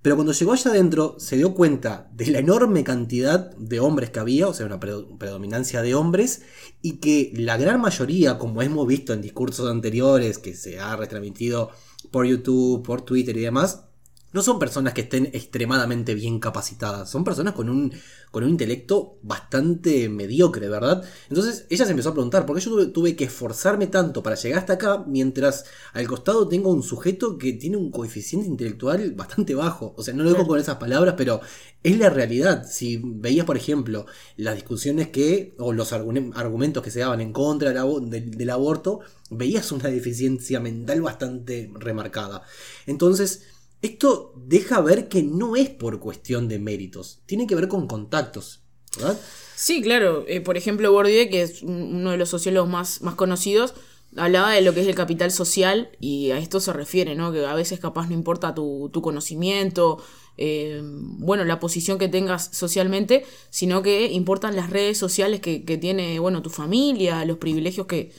Pero 0.00 0.14
cuando 0.16 0.32
llegó 0.32 0.52
allá 0.52 0.70
adentro 0.70 1.16
se 1.18 1.36
dio 1.36 1.54
cuenta 1.54 2.08
de 2.12 2.26
la 2.26 2.38
enorme 2.38 2.84
cantidad 2.84 3.50
de 3.56 3.80
hombres 3.80 4.10
que 4.10 4.20
había, 4.20 4.46
o 4.46 4.54
sea, 4.54 4.66
una 4.66 4.78
predo- 4.78 5.18
predominancia 5.18 5.82
de 5.82 5.94
hombres, 5.94 6.42
y 6.82 6.98
que 6.98 7.32
la 7.34 7.56
gran 7.56 7.80
mayoría, 7.80 8.38
como 8.38 8.62
hemos 8.62 8.86
visto 8.86 9.12
en 9.12 9.22
discursos 9.22 9.68
anteriores 9.68 10.38
que 10.38 10.54
se 10.54 10.78
ha 10.78 10.94
retransmitido 10.94 11.70
por 12.12 12.26
YouTube, 12.26 12.84
por 12.84 13.02
Twitter 13.02 13.36
y 13.36 13.40
demás, 13.40 13.86
no 14.32 14.42
son 14.42 14.58
personas 14.58 14.94
que 14.94 15.02
estén 15.02 15.26
extremadamente 15.26 16.14
bien 16.14 16.38
capacitadas, 16.38 17.10
son 17.10 17.24
personas 17.24 17.54
con 17.54 17.68
un, 17.68 17.92
con 18.30 18.44
un 18.44 18.50
intelecto 18.50 19.18
bastante 19.22 20.08
mediocre, 20.08 20.68
¿verdad? 20.68 21.04
Entonces 21.28 21.66
ella 21.70 21.84
se 21.84 21.90
empezó 21.90 22.10
a 22.10 22.14
preguntar, 22.14 22.46
¿por 22.46 22.56
qué 22.56 22.62
yo 22.62 22.70
tuve, 22.70 22.86
tuve 22.86 23.16
que 23.16 23.24
esforzarme 23.24 23.86
tanto 23.86 24.22
para 24.22 24.36
llegar 24.36 24.60
hasta 24.60 24.74
acá 24.74 25.04
mientras 25.06 25.64
al 25.92 26.06
costado 26.08 26.48
tengo 26.48 26.70
un 26.70 26.82
sujeto 26.82 27.38
que 27.38 27.52
tiene 27.52 27.76
un 27.76 27.90
coeficiente 27.90 28.48
intelectual 28.48 29.12
bastante 29.12 29.54
bajo? 29.54 29.94
O 29.96 30.02
sea, 30.02 30.14
no 30.14 30.24
lo 30.24 30.30
digo 30.30 30.46
con 30.46 30.58
esas 30.58 30.76
palabras, 30.76 31.14
pero 31.16 31.40
es 31.82 31.98
la 31.98 32.10
realidad. 32.10 32.64
Si 32.68 33.00
veías, 33.02 33.44
por 33.44 33.56
ejemplo, 33.56 34.06
las 34.36 34.54
discusiones 34.54 35.08
que, 35.08 35.54
o 35.58 35.72
los 35.72 35.92
argu- 35.92 36.32
argumentos 36.34 36.82
que 36.82 36.90
se 36.90 37.00
daban 37.00 37.20
en 37.20 37.32
contra 37.32 37.72
del 37.72 38.50
aborto, 38.50 39.00
veías 39.30 39.72
una 39.72 39.88
deficiencia 39.88 40.60
mental 40.60 41.02
bastante 41.02 41.70
remarcada. 41.74 42.42
Entonces, 42.86 43.44
esto 43.82 44.32
deja 44.46 44.80
ver 44.80 45.08
que 45.08 45.22
no 45.22 45.56
es 45.56 45.68
por 45.68 45.98
cuestión 46.00 46.48
de 46.48 46.58
méritos, 46.58 47.20
tiene 47.26 47.46
que 47.46 47.54
ver 47.54 47.68
con 47.68 47.86
contactos, 47.86 48.62
¿verdad? 48.96 49.20
Sí, 49.56 49.82
claro. 49.82 50.24
Eh, 50.28 50.40
por 50.40 50.56
ejemplo, 50.56 50.90
Bourdieu, 50.92 51.28
que 51.30 51.42
es 51.42 51.62
un- 51.62 51.94
uno 51.96 52.10
de 52.12 52.16
los 52.16 52.28
sociólogos 52.30 52.70
más, 52.70 53.02
más 53.02 53.14
conocidos, 53.14 53.74
hablaba 54.16 54.52
de 54.52 54.60
lo 54.62 54.74
que 54.74 54.80
es 54.82 54.86
el 54.88 54.94
capital 54.94 55.30
social 55.30 55.90
y 56.00 56.30
a 56.32 56.38
esto 56.38 56.60
se 56.60 56.72
refiere, 56.72 57.14
¿no? 57.14 57.32
Que 57.32 57.44
a 57.46 57.54
veces 57.54 57.80
capaz 57.80 58.08
no 58.08 58.14
importa 58.14 58.54
tu, 58.54 58.90
tu 58.92 59.00
conocimiento, 59.02 60.02
eh, 60.36 60.80
bueno, 60.84 61.44
la 61.44 61.60
posición 61.60 61.98
que 61.98 62.08
tengas 62.08 62.50
socialmente, 62.52 63.24
sino 63.50 63.82
que 63.82 64.06
importan 64.12 64.56
las 64.56 64.70
redes 64.70 64.98
sociales 64.98 65.40
que, 65.40 65.64
que 65.64 65.78
tiene, 65.78 66.18
bueno, 66.18 66.42
tu 66.42 66.50
familia, 66.50 67.24
los 67.24 67.38
privilegios 67.38 67.86
que, 67.86 68.12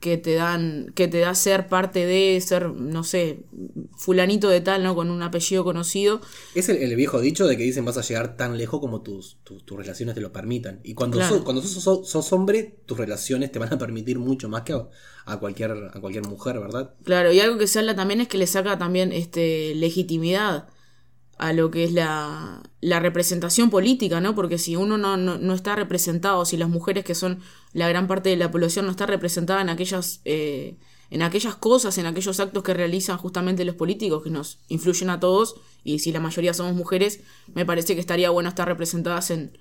que 0.00 0.16
te 0.16 0.34
dan, 0.34 0.92
que 0.94 1.08
te 1.08 1.18
da 1.20 1.34
ser 1.34 1.68
parte 1.68 2.04
de 2.06 2.40
ser, 2.40 2.68
no 2.70 3.02
sé, 3.04 3.44
fulanito 3.96 4.48
de 4.48 4.60
tal, 4.60 4.82
¿no? 4.82 4.94
Con 4.94 5.10
un 5.10 5.22
apellido 5.22 5.64
conocido. 5.64 6.20
Es 6.54 6.68
el, 6.68 6.76
el 6.78 6.94
viejo 6.96 7.20
dicho 7.20 7.46
de 7.46 7.56
que 7.56 7.62
dicen 7.62 7.84
vas 7.84 7.98
a 7.98 8.02
llegar 8.02 8.36
tan 8.36 8.56
lejos 8.58 8.80
como 8.80 9.02
tus, 9.02 9.38
tus, 9.44 9.64
tus 9.64 9.76
relaciones 9.78 10.14
te 10.14 10.20
lo 10.20 10.32
permitan. 10.32 10.80
Y 10.82 10.94
cuando, 10.94 11.18
Claro. 11.18 11.36
sos, 11.36 11.44
cuando 11.44 11.62
sos, 11.62 11.82
sos- 11.82 12.08
sos 12.08 12.32
hombre, 12.32 12.76
tus 12.86 12.98
relaciones 12.98 13.52
te 13.52 13.58
van 13.58 13.72
a 13.72 13.78
permitir 13.78 14.18
mucho 14.18 14.48
más 14.48 14.62
que 14.62 14.72
a, 14.72 14.88
a 15.26 15.38
cualquier, 15.38 15.70
a 15.92 16.00
cualquier 16.00 16.26
mujer, 16.26 16.58
¿verdad? 16.58 16.94
Claro, 17.04 17.32
y 17.32 17.40
algo 17.40 17.58
que 17.58 17.66
se 17.66 17.78
habla 17.78 17.94
también 17.94 18.20
es 18.20 18.28
que 18.28 18.38
le 18.38 18.46
saca 18.46 18.78
también 18.78 19.12
este 19.12 19.74
legitimidad 19.76 20.68
a 21.38 21.52
lo 21.52 21.70
que 21.72 21.82
es 21.84 21.92
la, 21.92 22.62
la 22.80 23.00
representación 23.00 23.68
política, 23.68 24.20
¿no? 24.20 24.34
Porque 24.34 24.58
si 24.58 24.76
uno 24.76 24.96
no, 24.98 25.16
no, 25.16 25.38
no 25.38 25.54
está 25.54 25.74
representado, 25.74 26.44
si 26.44 26.56
las 26.56 26.68
mujeres 26.68 27.04
que 27.04 27.14
son 27.16 27.40
la 27.72 27.88
gran 27.88 28.06
parte 28.06 28.30
de 28.30 28.36
la 28.36 28.50
población 28.52 28.84
no 28.84 28.92
está 28.92 29.06
representada 29.06 29.60
en 29.60 29.68
aquellas, 29.68 30.20
eh, 30.24 30.76
en 31.12 31.20
aquellas 31.20 31.54
cosas, 31.56 31.98
en 31.98 32.06
aquellos 32.06 32.40
actos 32.40 32.62
que 32.62 32.72
realizan 32.72 33.18
justamente 33.18 33.66
los 33.66 33.74
políticos 33.74 34.22
que 34.22 34.30
nos 34.30 34.60
influyen 34.68 35.10
a 35.10 35.20
todos, 35.20 35.56
y 35.84 35.98
si 35.98 36.10
la 36.10 36.20
mayoría 36.20 36.54
somos 36.54 36.74
mujeres, 36.74 37.20
me 37.54 37.66
parece 37.66 37.94
que 37.94 38.00
estaría 38.00 38.30
bueno 38.30 38.48
estar 38.48 38.66
representadas 38.66 39.30
en, 39.30 39.58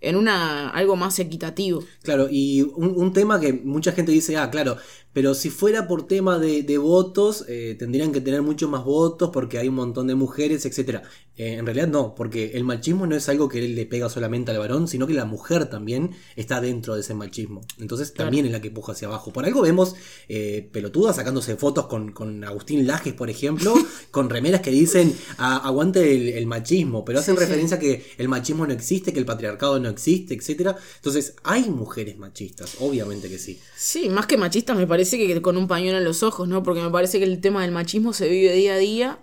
en 0.00 0.14
una 0.14 0.68
algo 0.68 0.94
más 0.94 1.18
equitativo. 1.18 1.82
Claro, 2.02 2.28
y 2.30 2.62
un, 2.62 2.94
un 2.96 3.12
tema 3.12 3.40
que 3.40 3.52
mucha 3.52 3.90
gente 3.90 4.12
dice, 4.12 4.36
ah, 4.36 4.48
claro, 4.48 4.76
pero 5.14 5.34
si 5.34 5.48
fuera 5.48 5.88
por 5.88 6.06
tema 6.06 6.38
de, 6.38 6.62
de 6.62 6.76
votos, 6.76 7.46
eh, 7.48 7.74
tendrían 7.78 8.12
que 8.12 8.20
tener 8.20 8.42
muchos 8.42 8.68
más 8.68 8.84
votos 8.84 9.30
porque 9.32 9.56
hay 9.58 9.68
un 9.68 9.76
montón 9.76 10.06
de 10.08 10.14
mujeres, 10.14 10.66
etc. 10.66 10.98
en 11.36 11.64
realidad 11.64 11.88
no, 11.88 12.14
porque 12.14 12.52
el 12.54 12.64
machismo 12.64 13.06
no 13.06 13.16
es 13.16 13.28
algo 13.28 13.48
que 13.48 13.62
le 13.66 13.86
pega 13.86 14.08
solamente 14.10 14.50
al 14.50 14.58
varón, 14.58 14.86
sino 14.88 15.06
que 15.06 15.14
la 15.14 15.24
mujer 15.24 15.66
también 15.70 16.10
está 16.36 16.60
dentro 16.60 16.94
de 16.94 17.00
ese 17.00 17.14
machismo. 17.14 17.60
Entonces 17.80 18.12
también 18.12 18.44
es 18.46 18.52
la 18.52 18.60
que 18.60 18.68
empuja 18.68 18.92
hacia 18.92 19.08
abajo. 19.08 19.32
Por 19.32 19.44
algo 19.46 19.62
vemos 19.62 19.94
eh, 20.28 20.68
pelotudas 20.72 21.16
sacándose 21.16 21.56
fotos 21.56 21.86
con, 21.86 22.12
con 22.12 22.42
Agustín 22.44 22.86
Lajes, 22.86 23.14
por 23.14 23.30
ejemplo, 23.30 23.74
con 24.10 24.28
remeras 24.30 24.60
que 24.60 24.70
dicen 24.70 25.14
"A- 25.38 25.58
aguante 25.66 26.14
el, 26.14 26.28
el 26.30 26.46
machismo, 26.46 27.04
pero 27.04 27.20
hacen 27.20 27.34
Sí, 27.36 27.40
sí. 27.40 27.46
referencia 27.46 27.76
a 27.76 27.80
que 27.80 28.04
el 28.18 28.28
machismo 28.28 28.66
no 28.66 28.72
existe, 28.72 29.12
que 29.12 29.18
el 29.20 29.26
patriarcado 29.26 29.78
no 29.80 29.88
existe, 29.88 30.34
etcétera. 30.34 30.76
Entonces, 30.96 31.34
hay 31.44 31.70
mujeres 31.70 32.18
machistas, 32.18 32.76
obviamente 32.80 33.28
que 33.28 33.38
sí. 33.38 33.60
Sí, 33.76 34.08
más 34.08 34.26
que 34.26 34.36
machista 34.36 34.74
me 34.74 34.86
parece 34.86 35.03
que 35.10 35.42
con 35.42 35.56
un 35.56 35.68
pañuelo 35.68 35.98
en 35.98 36.04
los 36.04 36.22
ojos, 36.22 36.48
¿no? 36.48 36.62
Porque 36.62 36.82
me 36.82 36.90
parece 36.90 37.18
que 37.18 37.24
el 37.24 37.40
tema 37.40 37.62
del 37.62 37.72
machismo 37.72 38.12
se 38.12 38.28
vive 38.28 38.52
día 38.52 38.74
a 38.74 38.78
día 38.78 39.18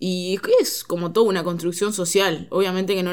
y 0.00 0.34
es 0.36 0.40
que 0.42 0.52
es 0.60 0.84
como 0.84 1.12
toda 1.12 1.28
una 1.28 1.42
construcción 1.44 1.92
social. 1.92 2.46
Obviamente 2.50 2.94
que 2.94 3.02
no, 3.02 3.12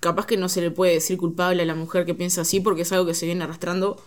capaz 0.00 0.26
que 0.26 0.36
no 0.36 0.48
se 0.48 0.60
le 0.62 0.70
puede 0.70 0.94
decir 0.94 1.18
culpable 1.18 1.62
a 1.62 1.66
la 1.66 1.74
mujer 1.74 2.06
que 2.06 2.14
piensa 2.14 2.40
así 2.42 2.60
porque 2.60 2.82
es 2.82 2.92
algo 2.92 3.06
que 3.06 3.14
se 3.14 3.26
viene 3.26 3.44
arrastrando 3.44 4.02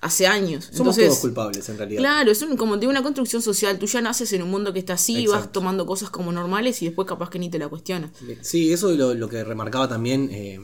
hace 0.00 0.26
años. 0.26 0.64
Somos 0.64 0.96
Entonces, 0.96 1.06
todos 1.08 1.18
culpables 1.20 1.68
en 1.68 1.76
realidad. 1.76 2.00
Claro, 2.00 2.30
es 2.30 2.40
un- 2.42 2.56
como 2.56 2.76
de 2.78 2.86
una 2.86 3.02
construcción 3.02 3.42
social. 3.42 3.78
Tú 3.78 3.86
ya 3.86 4.00
naces 4.00 4.32
en 4.32 4.42
un 4.42 4.50
mundo 4.50 4.72
que 4.72 4.78
está 4.78 4.94
así 4.94 5.12
y 5.18 5.26
vas 5.26 5.36
Exacto. 5.38 5.60
tomando 5.60 5.84
cosas 5.86 6.08
como 6.08 6.32
normales 6.32 6.80
y 6.82 6.86
después 6.86 7.06
capaz 7.06 7.28
que 7.30 7.38
ni 7.38 7.50
te 7.50 7.58
la 7.58 7.68
cuestionas. 7.68 8.10
Sí, 8.40 8.72
eso 8.72 8.90
es 8.90 8.96
lo, 8.96 9.12
lo 9.14 9.28
que 9.28 9.44
remarcaba 9.44 9.88
también, 9.88 10.30
eh, 10.32 10.58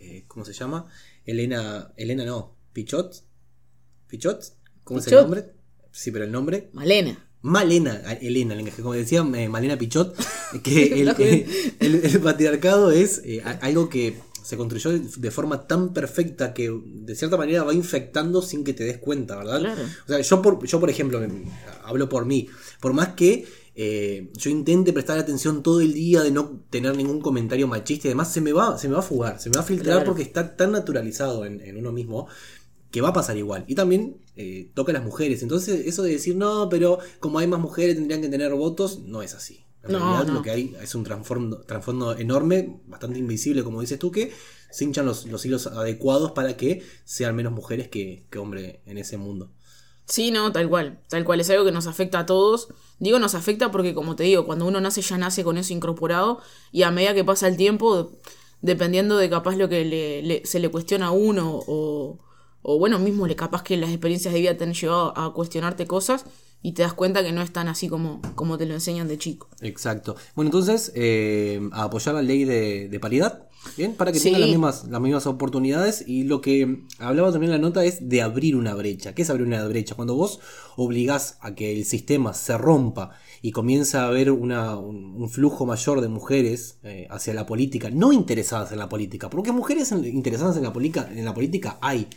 eh, 0.00 0.24
¿cómo 0.28 0.44
se 0.44 0.52
llama? 0.52 0.84
Elena, 1.24 1.92
Elena 1.96 2.24
no, 2.26 2.56
Pichot. 2.74 3.22
¿Pichot? 4.08 4.42
¿Cómo 4.88 5.00
es 5.00 5.06
el 5.06 5.10
Pichot. 5.10 5.22
nombre? 5.22 5.44
Sí, 5.92 6.10
pero 6.10 6.24
el 6.24 6.32
nombre. 6.32 6.70
Malena. 6.72 7.24
Malena, 7.42 8.02
Elena, 8.20 8.56
como 8.76 8.94
decía 8.94 9.20
eh, 9.36 9.48
Malena 9.48 9.78
Pichot, 9.78 10.16
que 10.64 11.00
el, 11.02 11.08
eh, 11.18 11.46
el- 11.78 11.94
el 12.04 12.20
patriarcado 12.20 12.90
es 12.90 13.22
eh, 13.24 13.42
algo 13.60 13.88
que 13.88 14.16
se 14.42 14.56
construyó 14.56 14.90
de- 14.98 15.30
forma 15.30 15.66
tan 15.68 15.92
perfecta 15.92 16.52
que 16.52 16.74
de 16.84 17.14
cierta 17.14 17.36
manera 17.36 17.62
va 17.62 17.72
infectando 17.74 18.42
sin 18.42 18.64
que 18.64 18.72
te 18.74 18.82
des 18.84 18.98
cuenta, 18.98 19.36
¿verdad? 19.36 19.60
Claro. 19.60 19.82
O 19.82 20.08
sea, 20.08 20.20
yo 20.20 20.42
por, 20.42 20.66
yo 20.66 20.80
por 20.80 20.90
ejemplo, 20.90 21.20
hablo 21.84 22.08
por 22.08 22.24
mí, 22.26 22.48
por 22.80 22.92
más 22.92 23.08
que 23.10 23.46
eh, 23.80 24.32
yo 24.36 24.50
intente 24.50 24.92
prestar 24.92 25.18
atención 25.20 25.62
todo 25.62 25.80
el 25.80 25.92
día 25.92 26.22
de 26.22 26.32
no 26.32 26.64
tener 26.70 26.96
ningún 26.96 27.20
comentario 27.20 27.68
machista 27.68 28.08
y 28.08 28.10
demás, 28.10 28.32
se 28.32 28.40
me 28.40 28.52
va, 28.52 28.76
se 28.78 28.88
me 28.88 28.94
va 28.94 29.00
a 29.00 29.04
fugar, 29.04 29.38
se 29.40 29.48
me 29.50 29.54
va 29.56 29.60
a 29.60 29.64
filtrar 29.64 29.98
Claro. 29.98 30.06
porque 30.06 30.22
está 30.22 30.56
tan 30.56 30.72
naturalizado 30.72 31.44
en, 31.44 31.60
en 31.60 31.76
uno 31.76 31.92
mismo 31.92 32.26
que 32.90 33.00
va 33.00 33.08
a 33.10 33.12
pasar 33.12 33.36
igual. 33.36 33.64
Y 33.68 33.74
también 33.74 34.18
eh, 34.36 34.70
toca 34.74 34.92
a 34.92 34.94
las 34.94 35.04
mujeres. 35.04 35.42
Entonces, 35.42 35.86
eso 35.86 36.02
de 36.02 36.12
decir, 36.12 36.36
no, 36.36 36.68
pero 36.68 36.98
como 37.20 37.38
hay 37.38 37.46
más 37.46 37.60
mujeres 37.60 37.96
tendrían 37.96 38.22
que 38.22 38.28
tener 38.28 38.54
votos, 38.54 39.00
no 39.00 39.22
es 39.22 39.34
así. 39.34 39.66
En 39.82 39.92
No, 39.92 39.98
realidad 39.98 40.26
no. 40.26 40.34
lo 40.34 40.42
que 40.42 40.50
hay 40.50 40.74
es 40.82 40.94
un 40.94 41.04
trasfondo, 41.04 41.60
trasfondo 41.62 42.16
enorme, 42.16 42.80
bastante 42.86 43.18
invisible, 43.18 43.62
como 43.64 43.80
dices 43.80 43.98
tú, 43.98 44.10
que 44.10 44.32
se 44.70 44.84
hinchan 44.84 45.06
los, 45.06 45.26
los 45.26 45.44
hilos 45.46 45.66
adecuados 45.66 46.32
para 46.32 46.56
que 46.56 46.82
sean 47.04 47.34
menos 47.36 47.52
mujeres 47.52 47.88
que, 47.88 48.26
que 48.30 48.38
hombres 48.38 48.78
en 48.86 48.98
ese 48.98 49.16
mundo. 49.18 49.50
Sí, 50.06 50.30
no, 50.30 50.50
tal 50.52 50.68
cual. 50.68 51.00
Tal 51.08 51.24
cual. 51.24 51.40
Es 51.40 51.50
algo 51.50 51.64
que 51.64 51.72
nos 51.72 51.86
afecta 51.86 52.20
a 52.20 52.26
todos. 52.26 52.68
Digo 52.98 53.18
nos 53.18 53.34
afecta 53.34 53.70
porque, 53.70 53.94
como 53.94 54.16
te 54.16 54.24
digo, 54.24 54.46
cuando 54.46 54.66
uno 54.66 54.80
nace 54.80 55.02
ya 55.02 55.18
nace 55.18 55.44
con 55.44 55.58
eso 55.58 55.72
incorporado 55.72 56.40
y 56.72 56.82
a 56.82 56.90
medida 56.90 57.14
que 57.14 57.24
pasa 57.24 57.46
el 57.48 57.56
tiempo, 57.56 58.12
dependiendo 58.62 59.16
de 59.18 59.28
capaz 59.30 59.56
lo 59.56 59.68
que 59.68 59.84
le, 59.84 60.22
le- 60.22 60.46
se 60.46 60.60
le 60.60 60.70
cuestiona 60.70 61.08
a 61.08 61.10
uno 61.12 61.62
o, 61.66 62.18
o 62.62 62.78
bueno, 62.78 62.98
mismo 62.98 63.26
le 63.26 63.36
capaz 63.36 63.62
que 63.62 63.76
las 63.76 63.90
experiencias 63.90 64.34
de 64.34 64.40
vida 64.40 64.56
te 64.56 64.64
han 64.64 64.74
llevado 64.74 65.16
a 65.16 65.32
cuestionarte 65.34 65.86
cosas 65.86 66.24
y 66.60 66.72
te 66.72 66.82
das 66.82 66.92
cuenta 66.92 67.22
que 67.22 67.30
no 67.32 67.40
es 67.40 67.52
tan 67.52 67.68
así 67.68 67.88
como, 67.88 68.20
como 68.34 68.58
te 68.58 68.66
lo 68.66 68.74
enseñan 68.74 69.06
de 69.06 69.16
chico. 69.16 69.48
Exacto. 69.60 70.16
Bueno, 70.34 70.48
entonces, 70.48 70.90
eh, 70.96 71.60
a 71.72 71.84
apoyar 71.84 72.16
la 72.16 72.22
ley 72.22 72.44
de, 72.44 72.88
de 72.88 72.98
paridad, 73.00 73.46
¿bien? 73.76 73.94
Para 73.94 74.10
que 74.10 74.18
Sí. 74.18 74.24
tengan 74.24 74.40
las 74.40 74.50
mismas, 74.50 74.84
las 74.88 75.00
mismas 75.00 75.26
oportunidades. 75.28 76.02
Y 76.04 76.24
lo 76.24 76.40
que 76.40 76.82
hablaba 76.98 77.30
también 77.30 77.52
en 77.52 77.60
la 77.60 77.68
nota 77.68 77.84
es 77.84 78.08
de 78.08 78.22
abrir 78.22 78.56
una 78.56 78.74
brecha. 78.74 79.14
¿Qué 79.14 79.22
es 79.22 79.30
abrir 79.30 79.46
una 79.46 79.64
brecha? 79.68 79.94
Cuando 79.94 80.16
vos 80.16 80.40
obligás 80.76 81.38
a 81.42 81.54
que 81.54 81.76
el 81.76 81.84
sistema 81.84 82.34
se 82.34 82.58
rompa 82.58 83.12
y 83.40 83.52
comienza 83.52 84.02
a 84.02 84.08
haber 84.08 84.32
una, 84.32 84.76
un, 84.78 85.14
un 85.16 85.30
flujo 85.30 85.64
mayor 85.64 86.00
de 86.00 86.08
mujeres 86.08 86.78
eh, 86.82 87.06
hacia 87.08 87.34
la 87.34 87.46
política, 87.46 87.88
no 87.90 88.12
interesadas 88.12 88.72
en 88.72 88.78
la 88.80 88.88
política, 88.88 89.30
porque 89.30 89.52
mujeres 89.52 89.92
interesadas 89.92 90.56
en 90.56 90.64
la, 90.64 90.72
política, 90.72 91.08
en 91.14 91.24
la 91.24 91.34
política 91.34 91.78
hay. 91.80 92.08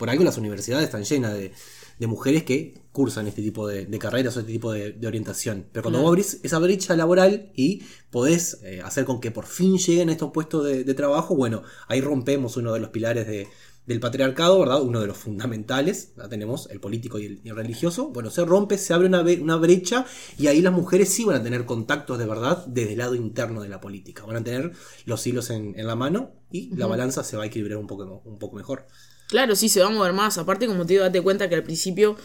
Por 0.00 0.10
algo 0.10 0.24
las 0.24 0.38
universidades 0.38 0.86
están 0.86 1.04
llenas 1.04 1.34
de, 1.34 1.52
de 1.98 2.06
mujeres 2.06 2.42
que 2.44 2.74
cursan 2.92 3.26
este 3.28 3.42
tipo 3.42 3.68
de, 3.68 3.86
de 3.86 3.98
carreras 3.98 4.36
o 4.36 4.40
este 4.40 4.52
tipo 4.52 4.72
de, 4.72 4.92
de 4.92 5.06
orientación. 5.06 5.66
Pero 5.72 5.82
cuando 5.84 5.98
Claro. 5.98 6.02
vos 6.04 6.10
abrís 6.10 6.40
esa 6.42 6.58
brecha 6.58 6.96
laboral 6.96 7.52
y 7.54 7.82
podés 8.10 8.58
eh, 8.64 8.80
hacer 8.82 9.04
con 9.04 9.20
que 9.20 9.30
por 9.30 9.46
fin 9.46 9.76
lleguen 9.78 10.08
a 10.08 10.12
estos 10.12 10.32
puestos 10.32 10.64
de, 10.64 10.84
de 10.84 10.94
trabajo, 10.94 11.36
bueno, 11.36 11.62
ahí 11.88 12.00
rompemos 12.00 12.56
uno 12.56 12.72
de 12.72 12.80
los 12.80 12.90
pilares 12.90 13.26
de- 13.26 13.48
del 13.86 13.98
patriarcado, 14.00 14.60
¿verdad? 14.60 14.82
Uno 14.82 15.00
de 15.00 15.06
los 15.08 15.16
fundamentales, 15.16 16.12
ya 16.16 16.28
tenemos 16.28 16.68
el 16.70 16.80
político 16.80 17.18
y 17.18 17.26
el, 17.26 17.40
y 17.42 17.48
el 17.48 17.56
religioso. 17.56 18.10
Bueno, 18.10 18.30
se 18.30 18.44
rompe, 18.44 18.78
se 18.78 18.94
abre 18.94 19.08
una 19.08 19.56
brecha 19.56 20.06
y 20.38 20.46
ahí 20.46 20.60
las 20.62 20.72
mujeres 20.72 21.08
sí 21.08 21.24
van 21.24 21.36
a 21.36 21.42
tener 21.42 21.64
contactos 21.66 22.18
de 22.18 22.26
verdad 22.26 22.64
desde 22.66 22.92
el 22.92 22.98
lado 22.98 23.14
interno 23.16 23.62
de 23.62 23.68
la 23.68 23.80
política. 23.80 24.24
Van 24.26 24.36
a 24.36 24.44
tener 24.44 24.72
los 25.06 25.26
hilos 25.26 25.50
en, 25.50 25.78
en 25.78 25.86
la 25.86 25.96
mano 25.96 26.30
y 26.52 26.74
la 26.76 26.86
balanza 26.86 27.24
se 27.24 27.36
va 27.36 27.44
a 27.44 27.46
equilibrar 27.46 27.78
un 27.78 27.86
poco, 27.88 28.22
un 28.24 28.38
poco 28.38 28.56
mejor. 28.56 28.86
Claro, 29.30 29.54
sí, 29.54 29.68
se 29.68 29.80
va 29.80 29.86
a 29.86 29.90
mover 29.90 30.12
más. 30.12 30.38
Aparte, 30.38 30.66
como 30.66 30.84
te 30.84 30.94
digo, 30.94 31.04
date 31.04 31.22
cuenta 31.22 31.48
que 31.48 31.54
al 31.54 31.62
principio 31.62 32.16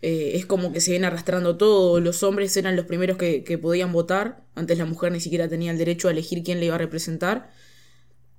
eh, 0.00 0.32
es 0.34 0.46
como 0.46 0.72
que 0.72 0.80
se 0.80 0.92
viene 0.92 1.06
arrastrando 1.06 1.56
todo. 1.56 2.00
Los 2.00 2.22
hombres 2.22 2.56
eran 2.56 2.74
los 2.74 2.86
primeros 2.86 3.18
que, 3.18 3.44
que 3.44 3.58
podían 3.58 3.92
votar. 3.92 4.42
Antes 4.54 4.78
la 4.78 4.86
mujer 4.86 5.12
ni 5.12 5.20
siquiera 5.20 5.46
tenía 5.46 5.70
el 5.72 5.78
derecho 5.78 6.08
a 6.08 6.10
elegir 6.10 6.42
quién 6.42 6.60
le 6.60 6.66
iba 6.66 6.74
a 6.74 6.78
representar. 6.78 7.50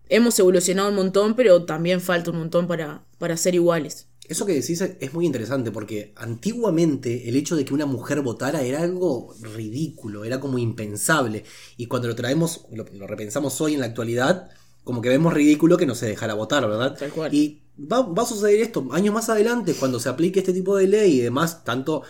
Hemos 0.10 0.38
evolucionado 0.40 0.90
un 0.90 0.96
montón, 0.96 1.36
pero 1.36 1.66
también 1.66 2.02
falta 2.02 2.32
un 2.32 2.38
montón 2.38 2.68
para, 2.68 3.04
para 3.20 3.38
ser 3.38 3.54
iguales. 3.56 4.08
Eso 4.28 4.48
que 4.48 4.54
decís 4.54 4.82
es 4.82 5.14
muy 5.14 5.28
interesante 5.28 5.72
porque 5.72 6.12
antiguamente 6.16 7.30
el 7.30 7.36
hecho 7.36 7.56
de 7.56 7.64
que 7.64 7.76
una 7.76 7.86
mujer 7.86 8.22
votara 8.22 8.64
era 8.64 8.82
algo 8.82 9.36
ridículo, 9.40 10.26
era 10.26 10.40
como 10.40 10.58
impensable. 10.58 11.44
Y 11.78 11.86
cuando 11.86 12.08
lo 12.08 12.16
traemos, 12.16 12.66
lo, 12.72 12.86
lo 12.92 13.06
repensamos 13.06 13.62
hoy 13.62 13.76
en 13.76 13.82
la 13.82 13.86
actualidad, 13.86 14.50
como 14.84 15.02
que 15.02 15.10
vemos 15.10 15.32
ridículo 15.32 15.78
que 15.78 15.86
no 15.86 15.94
se 15.94 16.08
dejara 16.08 16.34
votar, 16.34 16.68
¿verdad? 16.68 16.98
Tal 16.98 17.12
cual. 17.12 17.34
Y 17.34 17.65
va, 17.78 18.02
va 18.02 18.24
a 18.24 18.26
suceder 18.26 18.62
esto 18.62 18.88
años 18.92 19.14
más 19.14 19.30
adelante, 19.30 19.74
cuando 19.74 20.00
se 20.00 20.10
aplique 20.10 20.40
este 20.40 20.54
tipo 20.54 20.76
de 20.76 20.88
ley 20.88 21.20
y 21.20 21.22
demás, 21.22 21.64
tanto 21.64 22.04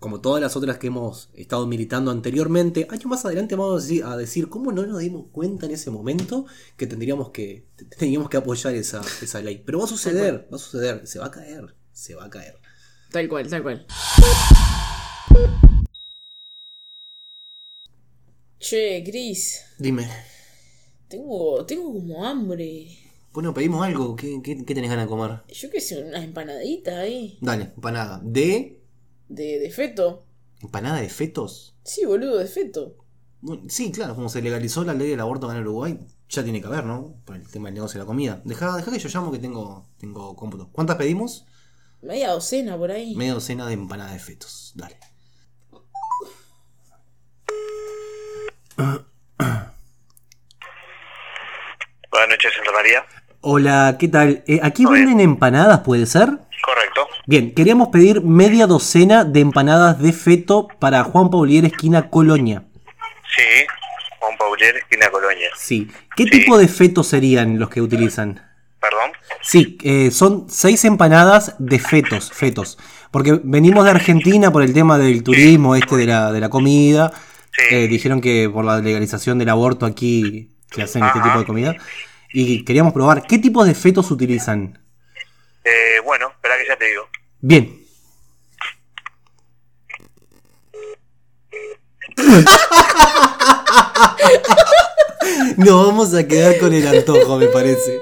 como 0.00 0.22
todas 0.22 0.40
las 0.40 0.56
otras 0.56 0.78
que 0.78 0.86
hemos 0.86 1.28
estado 1.34 1.66
militando 1.66 2.10
anteriormente, 2.10 2.86
años 2.90 3.04
más 3.04 3.24
adelante 3.26 3.54
vamos 3.54 3.82
a 3.82 3.86
decir, 3.86 4.04
a 4.04 4.16
decir 4.16 4.48
cómo 4.48 4.72
no 4.72 4.86
nos 4.86 4.98
dimos 5.00 5.26
cuenta 5.30 5.66
en 5.66 5.72
ese 5.72 5.90
momento 5.90 6.46
que 6.78 6.86
tendríamos 6.86 7.30
que, 7.30 7.68
teníamos 7.98 8.30
que 8.30 8.38
apoyar 8.38 8.74
esa, 8.74 9.02
esa 9.20 9.42
ley. 9.42 9.62
Pero 9.64 9.78
va 9.78 9.84
a 9.84 9.88
suceder, 9.88 10.48
va 10.50 10.56
a 10.56 10.58
suceder, 10.58 11.06
se 11.06 11.18
va 11.18 11.26
a 11.26 11.30
caer, 11.30 11.76
se 11.92 12.14
va 12.14 12.24
a 12.24 12.30
caer. 12.30 12.54
Tal 13.12 13.28
cual, 13.28 13.46
tal 13.48 13.62
cual. 13.62 13.86
Che, 18.58 19.02
Cris, 19.04 19.60
Dime, 19.78 20.08
tengo, 21.08 21.64
tengo 21.66 21.92
como 21.92 22.24
hambre. 22.24 23.09
Bueno, 23.32 23.54
pedimos 23.54 23.84
algo, 23.86 24.16
¿qué, 24.16 24.40
qué, 24.42 24.64
qué 24.64 24.74
tenés 24.74 24.90
ganas 24.90 25.06
de 25.06 25.08
comer? 25.10 25.42
Yo 25.48 25.70
qué 25.70 25.80
sé, 25.80 26.02
unas 26.02 26.24
empanaditas 26.24 26.94
ahí. 26.98 27.38
Dale, 27.40 27.72
empanada. 27.76 28.20
¿De 28.22 28.82
De, 29.28 29.58
de 29.58 29.70
feto. 29.70 30.24
empanada 30.60 31.00
de 31.00 31.08
fetos? 31.08 31.76
Sí, 31.84 32.04
boludo, 32.04 32.38
de 32.38 32.46
feto. 32.46 32.96
Bueno, 33.40 33.62
sí, 33.68 33.90
claro, 33.92 34.14
como 34.14 34.28
se 34.28 34.42
legalizó 34.42 34.84
la 34.84 34.94
ley 34.94 35.08
del 35.08 35.20
aborto 35.20 35.46
acá 35.46 35.56
en 35.56 35.62
Uruguay, 35.62 35.98
ya 36.28 36.42
tiene 36.42 36.60
que 36.60 36.66
haber, 36.66 36.84
¿no? 36.84 37.14
Por 37.24 37.36
el 37.36 37.48
tema 37.48 37.68
del 37.68 37.74
negocio 37.74 37.98
de 37.98 38.04
la 38.04 38.06
comida. 38.06 38.42
Deja, 38.44 38.76
deja 38.76 38.90
que 38.92 38.98
yo 38.98 39.08
llamo 39.08 39.32
que 39.32 39.38
tengo, 39.38 39.88
tengo 39.98 40.34
cómputo. 40.36 40.68
¿Cuántas 40.72 40.96
pedimos? 40.96 41.46
Media 42.02 42.30
docena 42.30 42.76
por 42.76 42.90
ahí. 42.90 43.14
Media 43.14 43.34
docena 43.34 43.66
de 43.66 43.74
empanada 43.74 44.12
de 44.12 44.18
fetos. 44.18 44.72
Dale. 44.74 44.96
Buenas 52.10 52.28
noches, 52.30 52.52
Santa 52.54 52.72
María. 52.72 53.04
Hola, 53.42 53.96
¿qué 53.98 54.08
tal? 54.08 54.44
Eh, 54.46 54.60
¿Aquí 54.62 54.84
venden 54.84 55.20
empanadas, 55.20 55.80
puede 55.80 56.04
ser? 56.06 56.26
Correcto. 56.62 57.08
Bien, 57.26 57.54
queríamos 57.54 57.88
pedir 57.88 58.20
media 58.22 58.66
docena 58.66 59.24
de 59.24 59.40
empanadas 59.40 59.98
de 59.98 60.12
feto 60.12 60.68
para 60.78 61.04
Juan 61.04 61.30
Paulier, 61.30 61.64
esquina 61.64 62.10
Colonia. 62.10 62.64
Sí, 63.34 63.42
Juan 64.18 64.36
Paulier, 64.36 64.76
esquina 64.76 65.08
Colonia. 65.10 65.48
Sí. 65.56 65.88
¿Qué 66.16 66.24
Sí. 66.24 66.30
tipo 66.30 66.58
de 66.58 66.68
fetos 66.68 67.06
serían 67.06 67.58
los 67.58 67.70
que 67.70 67.80
utilizan? 67.80 68.42
¿Perdón? 68.78 69.12
Sí, 69.42 69.78
eh, 69.84 70.10
son 70.10 70.46
seis 70.50 70.84
empanadas 70.84 71.54
de 71.58 71.78
fetos, 71.78 72.30
fetos. 72.32 72.78
Porque 73.10 73.40
venimos 73.42 73.84
de 73.84 73.90
Argentina 73.90 74.50
por 74.52 74.62
el 74.62 74.74
tema 74.74 74.98
del 74.98 75.22
turismo, 75.22 75.74
este 75.76 75.96
de 75.96 76.06
la, 76.06 76.30
de 76.32 76.40
la 76.40 76.50
comida. 76.50 77.12
Sí. 77.52 77.74
Eh, 77.74 77.88
dijeron 77.88 78.20
que 78.20 78.50
por 78.52 78.64
la 78.66 78.78
legalización 78.80 79.38
del 79.38 79.48
aborto 79.48 79.86
aquí 79.86 80.50
se 80.70 80.82
hacen 80.82 81.04
este 81.04 81.20
tipo 81.20 81.38
de 81.38 81.44
comida. 81.46 81.74
Y 82.32 82.64
queríamos 82.64 82.92
probar, 82.92 83.26
¿qué 83.26 83.38
tipos 83.38 83.66
de 83.66 83.74
fetos 83.74 84.10
utilizan? 84.10 84.78
Eh, 85.64 86.00
bueno, 86.04 86.28
espera 86.30 86.56
que 86.58 86.66
ya 86.68 86.76
te 86.76 86.86
digo. 86.86 87.08
Bien. 87.40 87.84
Nos 95.56 95.86
vamos 95.86 96.14
a 96.14 96.26
quedar 96.26 96.58
con 96.58 96.72
el 96.72 96.86
antojo, 96.86 97.36
me 97.36 97.48
parece. 97.48 98.00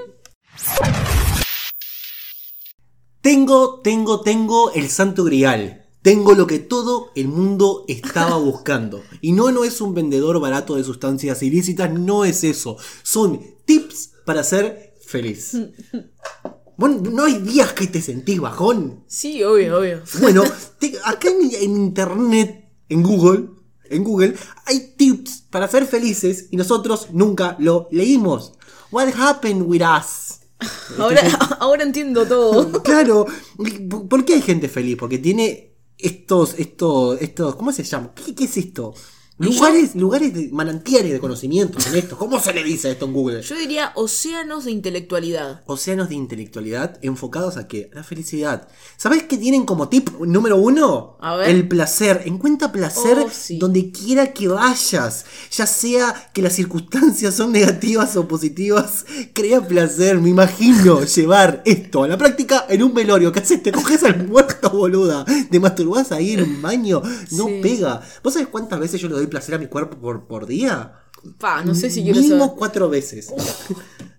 Tengo, 3.21 3.81
tengo, 3.81 4.21
tengo 4.21 4.71
el 4.73 4.89
santo 4.89 5.23
grial. 5.23 5.87
Tengo 6.01 6.33
lo 6.33 6.47
que 6.47 6.59
todo 6.59 7.11
el 7.15 7.27
mundo 7.27 7.83
estaba 7.89 8.37
buscando. 8.37 9.03
Y 9.19 9.33
no, 9.33 9.51
no 9.51 9.65
es 9.65 9.81
un 9.81 9.93
vendedor 9.93 10.39
barato 10.39 10.75
de 10.75 10.85
sustancias 10.85 11.43
ilícitas, 11.43 11.91
no 11.91 12.23
es 12.23 12.45
eso. 12.45 12.77
Son 13.03 13.41
tips 13.65 14.13
para 14.29 14.43
ser 14.43 14.93
feliz. 15.07 15.57
Bueno, 16.77 17.01
¿no 17.09 17.23
hay 17.25 17.39
días 17.39 17.73
que 17.73 17.87
te 17.87 17.99
sentís 17.99 18.39
bajón? 18.39 19.03
Sí, 19.07 19.43
obvio, 19.43 19.79
obvio. 19.79 20.03
Bueno, 20.19 20.43
te- 20.79 20.99
acá 21.03 21.29
en, 21.29 21.49
en 21.51 21.71
internet, 21.77 22.69
en 22.89 23.01
Google, 23.01 23.49
en 23.85 24.03
Google, 24.03 24.35
hay 24.67 24.93
tips 24.95 25.45
para 25.49 25.67
ser 25.67 25.87
felices 25.87 26.45
y 26.51 26.57
nosotros 26.57 27.07
nunca 27.11 27.55
lo 27.57 27.87
leímos. 27.89 28.53
What 28.91 29.07
happened 29.17 29.63
with 29.63 29.81
us? 29.81 30.41
Ahora, 30.99 31.21
ahora 31.59 31.81
entiendo 31.83 32.27
todo. 32.27 32.83
Claro, 32.83 33.25
¿por 34.07 34.25
qué 34.25 34.35
hay 34.35 34.43
gente 34.43 34.69
feliz? 34.69 34.95
Porque 34.95 35.17
tiene 35.17 35.75
estos, 35.97 36.53
estos, 36.59 37.19
estos, 37.19 37.55
¿cómo 37.55 37.71
se 37.71 37.81
llama? 37.83 38.13
¿Qué, 38.13 38.35
qué 38.35 38.43
es 38.43 38.57
esto? 38.57 38.93
Lugares, 39.39 39.95
lugares 39.95 40.33
de 40.33 40.49
manantiales 40.51 41.13
de 41.13 41.19
conocimientos 41.19 41.87
en 41.87 41.95
esto. 41.95 42.17
¿Cómo 42.17 42.39
se 42.41 42.53
le 42.53 42.61
dice 42.61 42.91
esto 42.91 43.05
en 43.05 43.13
Google? 43.13 43.41
Yo 43.41 43.55
diría 43.57 43.93
océanos 43.95 44.65
de 44.65 44.71
intelectualidad. 44.71 45.63
Océanos 45.65 46.09
de 46.09 46.15
intelectualidad 46.15 46.99
enfocados 47.01 47.55
a 47.55 47.67
qué? 47.67 47.89
A 47.93 47.95
la 47.97 48.03
felicidad. 48.03 48.67
¿Sabes 48.97 49.23
qué 49.23 49.37
tienen 49.37 49.65
como 49.65 49.87
tip 49.87 50.09
número 50.19 50.57
uno? 50.57 51.17
A 51.21 51.37
ver. 51.37 51.49
El 51.49 51.67
placer. 51.69 52.23
Encuentra 52.25 52.71
placer 52.73 53.17
Oh, 53.25 53.29
sí. 53.31 53.57
donde 53.59 53.91
quiera 53.91 54.33
que 54.33 54.49
vayas. 54.49 55.25
Ya 55.51 55.65
sea 55.65 56.29
que 56.33 56.41
las 56.41 56.53
circunstancias 56.53 57.33
son 57.33 57.53
negativas 57.53 58.17
o 58.17 58.27
positivas, 58.27 59.05
crea 59.33 59.65
placer. 59.65 60.19
Me 60.19 60.29
imagino 60.31 61.03
llevar 61.15 61.61
esto 61.65 62.03
a 62.03 62.09
la 62.09 62.17
práctica 62.17 62.65
en 62.67 62.83
un 62.83 62.93
velorio. 62.93 63.31
¿Qué 63.31 63.39
haces? 63.39 63.63
Te 63.63 63.71
coges 63.71 64.03
al 64.03 64.27
muerto, 64.27 64.69
boluda. 64.69 65.23
Te 65.49 65.59
masturbás 65.61 66.11
ahí 66.11 66.33
en 66.33 66.43
un 66.43 66.61
baño. 66.61 67.01
No 67.31 67.45
Sí. 67.47 67.59
pega. 67.63 68.01
¿Vos 68.21 68.33
sabés 68.33 68.49
cuántas 68.49 68.79
veces 68.81 68.99
yo 68.99 69.07
le 69.07 69.13
doy 69.15 69.27
placer 69.29 69.55
a 69.55 69.57
mi 69.57 69.67
cuerpo 69.67 69.97
por, 69.97 70.27
por 70.27 70.45
día? 70.45 70.95
Pa, 71.37 71.63
no 71.65 71.75
sé 71.75 71.89
si 71.89 72.01
quiero 72.03 72.19
Mínimo 72.21 72.45
saber. 72.45 72.57
cuatro 72.57 72.89
veces. 72.89 73.33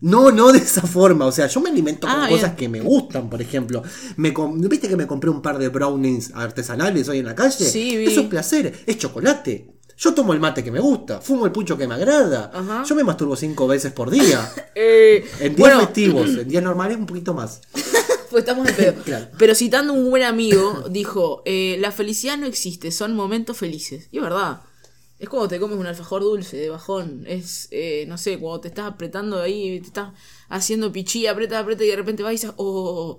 No, 0.02 0.30
no 0.30 0.50
de 0.50 0.58
esa 0.60 0.80
forma. 0.80 1.26
O 1.26 1.32
sea, 1.32 1.46
yo 1.46 1.60
me 1.60 1.68
alimento 1.68 2.06
con 2.06 2.16
Ah, 2.16 2.26
cosas 2.26 2.50
bien. 2.50 2.56
que 2.56 2.68
me 2.70 2.80
gustan, 2.80 3.28
por 3.28 3.42
ejemplo. 3.42 3.82
Me 4.16 4.32
¿Viste 4.56 4.88
que 4.88 4.96
me 4.96 5.06
compré 5.06 5.28
un 5.28 5.42
par 5.42 5.58
de 5.58 5.68
brownies 5.68 6.30
artesanales 6.34 7.06
hoy 7.10 7.18
en 7.18 7.26
la 7.26 7.34
calle? 7.34 7.66
Sí, 7.66 7.98
vi. 7.98 8.06
Eso 8.06 8.22
es 8.22 8.26
placer, 8.28 8.82
es 8.86 8.96
chocolate. 8.96 9.74
Yo 9.98 10.14
tomo 10.14 10.32
el 10.32 10.40
mate 10.40 10.64
que 10.64 10.70
me 10.70 10.80
gusta, 10.80 11.20
fumo 11.20 11.44
el 11.44 11.52
pucho 11.52 11.76
que 11.76 11.86
me 11.86 11.96
agrada. 11.96 12.50
Ajá. 12.54 12.82
Yo 12.88 12.94
me 12.94 13.04
masturbo 13.04 13.36
cinco 13.36 13.66
veces 13.66 13.92
por 13.92 14.10
día. 14.10 14.40
Eh, 14.74 15.26
En 15.40 15.54
días 15.54 15.58
bueno, 15.58 15.80
festivos, 15.80 16.30
en 16.30 16.48
días 16.48 16.62
normales 16.62 16.96
un 16.96 17.04
poquito 17.04 17.34
más. 17.34 17.60
pues 18.30 18.42
estamos 18.44 18.66
en 18.70 18.74
pedo. 18.76 18.94
Claro. 19.04 19.26
Pero 19.36 19.54
citando 19.54 19.92
un 19.92 20.08
buen 20.08 20.22
amigo, 20.22 20.84
dijo: 20.88 21.42
eh, 21.44 21.76
La 21.78 21.92
felicidad 21.92 22.38
no 22.38 22.46
existe, 22.46 22.90
son 22.90 23.14
momentos 23.14 23.58
felices. 23.58 24.08
Y 24.12 24.16
es 24.16 24.22
verdad. 24.22 24.62
Es 25.20 25.28
cuando 25.28 25.48
te 25.48 25.60
comes 25.60 25.78
un 25.78 25.86
alfajor 25.86 26.22
dulce 26.22 26.56
de 26.56 26.70
bajón. 26.70 27.24
Es, 27.28 27.68
eh, 27.70 28.06
no 28.08 28.16
sé, 28.18 28.38
cuando 28.38 28.60
te 28.62 28.68
estás 28.68 28.86
apretando 28.86 29.40
ahí, 29.40 29.78
te 29.80 29.86
estás 29.88 30.12
haciendo 30.48 30.90
pichí, 30.90 31.26
aprieta, 31.26 31.58
aprieta 31.58 31.84
y 31.84 31.88
de 31.88 31.96
repente 31.96 32.22
vas 32.22 32.32
y 32.32 32.36
dices: 32.36 32.52
Oh, 32.56 33.18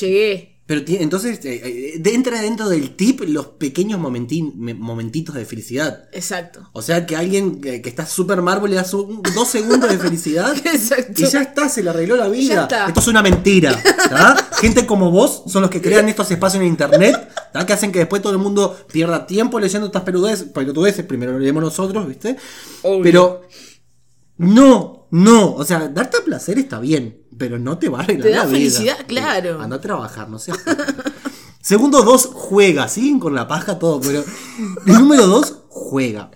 llegué. 0.00 0.54
Pero 0.66 0.82
entonces 0.84 1.44
eh, 1.44 1.94
eh, 1.94 2.02
entra 2.12 2.40
dentro 2.42 2.68
del 2.68 2.96
tip 2.96 3.20
los 3.28 3.46
pequeños 3.46 4.00
momentitos 4.00 5.36
de 5.36 5.44
felicidad. 5.44 6.08
Exacto. 6.12 6.68
O 6.72 6.82
sea 6.82 7.06
que 7.06 7.14
alguien 7.14 7.60
que, 7.60 7.80
que 7.80 7.88
está 7.88 8.04
súper 8.04 8.42
mármol 8.42 8.70
le 8.70 8.76
das 8.76 8.92
un- 8.92 9.22
dos 9.34 9.46
segundos 9.46 9.88
de 9.88 9.96
felicidad 9.96 10.52
Exacto. 10.66 11.22
y 11.22 11.26
ya 11.30 11.42
está, 11.42 11.68
se 11.68 11.84
le 11.84 11.90
arregló 11.90 12.16
la 12.16 12.26
vida. 12.28 12.54
Ya 12.54 12.62
está. 12.62 12.86
Esto 12.88 12.98
es 12.98 13.06
una 13.06 13.22
mentira. 13.22 13.80
Gente 14.60 14.86
como 14.86 15.12
vos 15.12 15.44
son 15.46 15.62
los 15.62 15.70
que 15.70 15.80
crean 15.80 16.08
estos 16.08 16.30
espacios 16.32 16.60
en 16.62 16.68
internet 16.68 17.28
¿tá? 17.58 17.66
que 17.66 17.72
hacen 17.72 17.92
que 17.92 17.98
después 18.00 18.22
todo 18.22 18.32
el 18.32 18.38
mundo 18.38 18.76
pierda 18.92 19.26
tiempo 19.26 19.58
leyendo 19.60 19.86
estas 19.86 20.02
peludeces. 20.02 20.48
pelotudeces. 20.48 21.04
Primero 21.04 21.32
lo 21.32 21.38
leemos 21.38 21.62
nosotros, 21.62 22.06
¿viste? 22.06 22.36
Obvio. 22.82 23.02
Pero 23.02 23.42
no, 24.38 25.06
no. 25.10 25.54
O 25.54 25.64
sea, 25.64 25.88
darte 25.88 26.20
placer 26.20 26.58
está 26.58 26.78
bien. 26.80 27.22
pero 27.38 27.58
no 27.58 27.76
te 27.78 27.88
va 27.88 27.98
a 27.98 28.02
arreglar 28.02 28.22
Te 28.28 28.30
da 28.34 28.44
la 28.44 28.50
felicidad, 28.50 28.96
Sí. 28.98 29.04
claro. 29.06 29.60
Anda 29.60 29.76
a 29.76 29.80
trabajar, 29.80 30.28
no 30.28 30.38
seas. 30.38 30.58
Segundo 31.60 32.02
dos, 32.02 32.30
juega. 32.32 32.88
Siguen 32.88 33.18
con 33.18 33.34
la 33.34 33.48
paja 33.48 33.78
todo, 33.78 34.00
pero. 34.00 34.24
El 34.86 34.92
número 35.00 35.26
dos, 35.26 35.56
juega. 35.68 36.30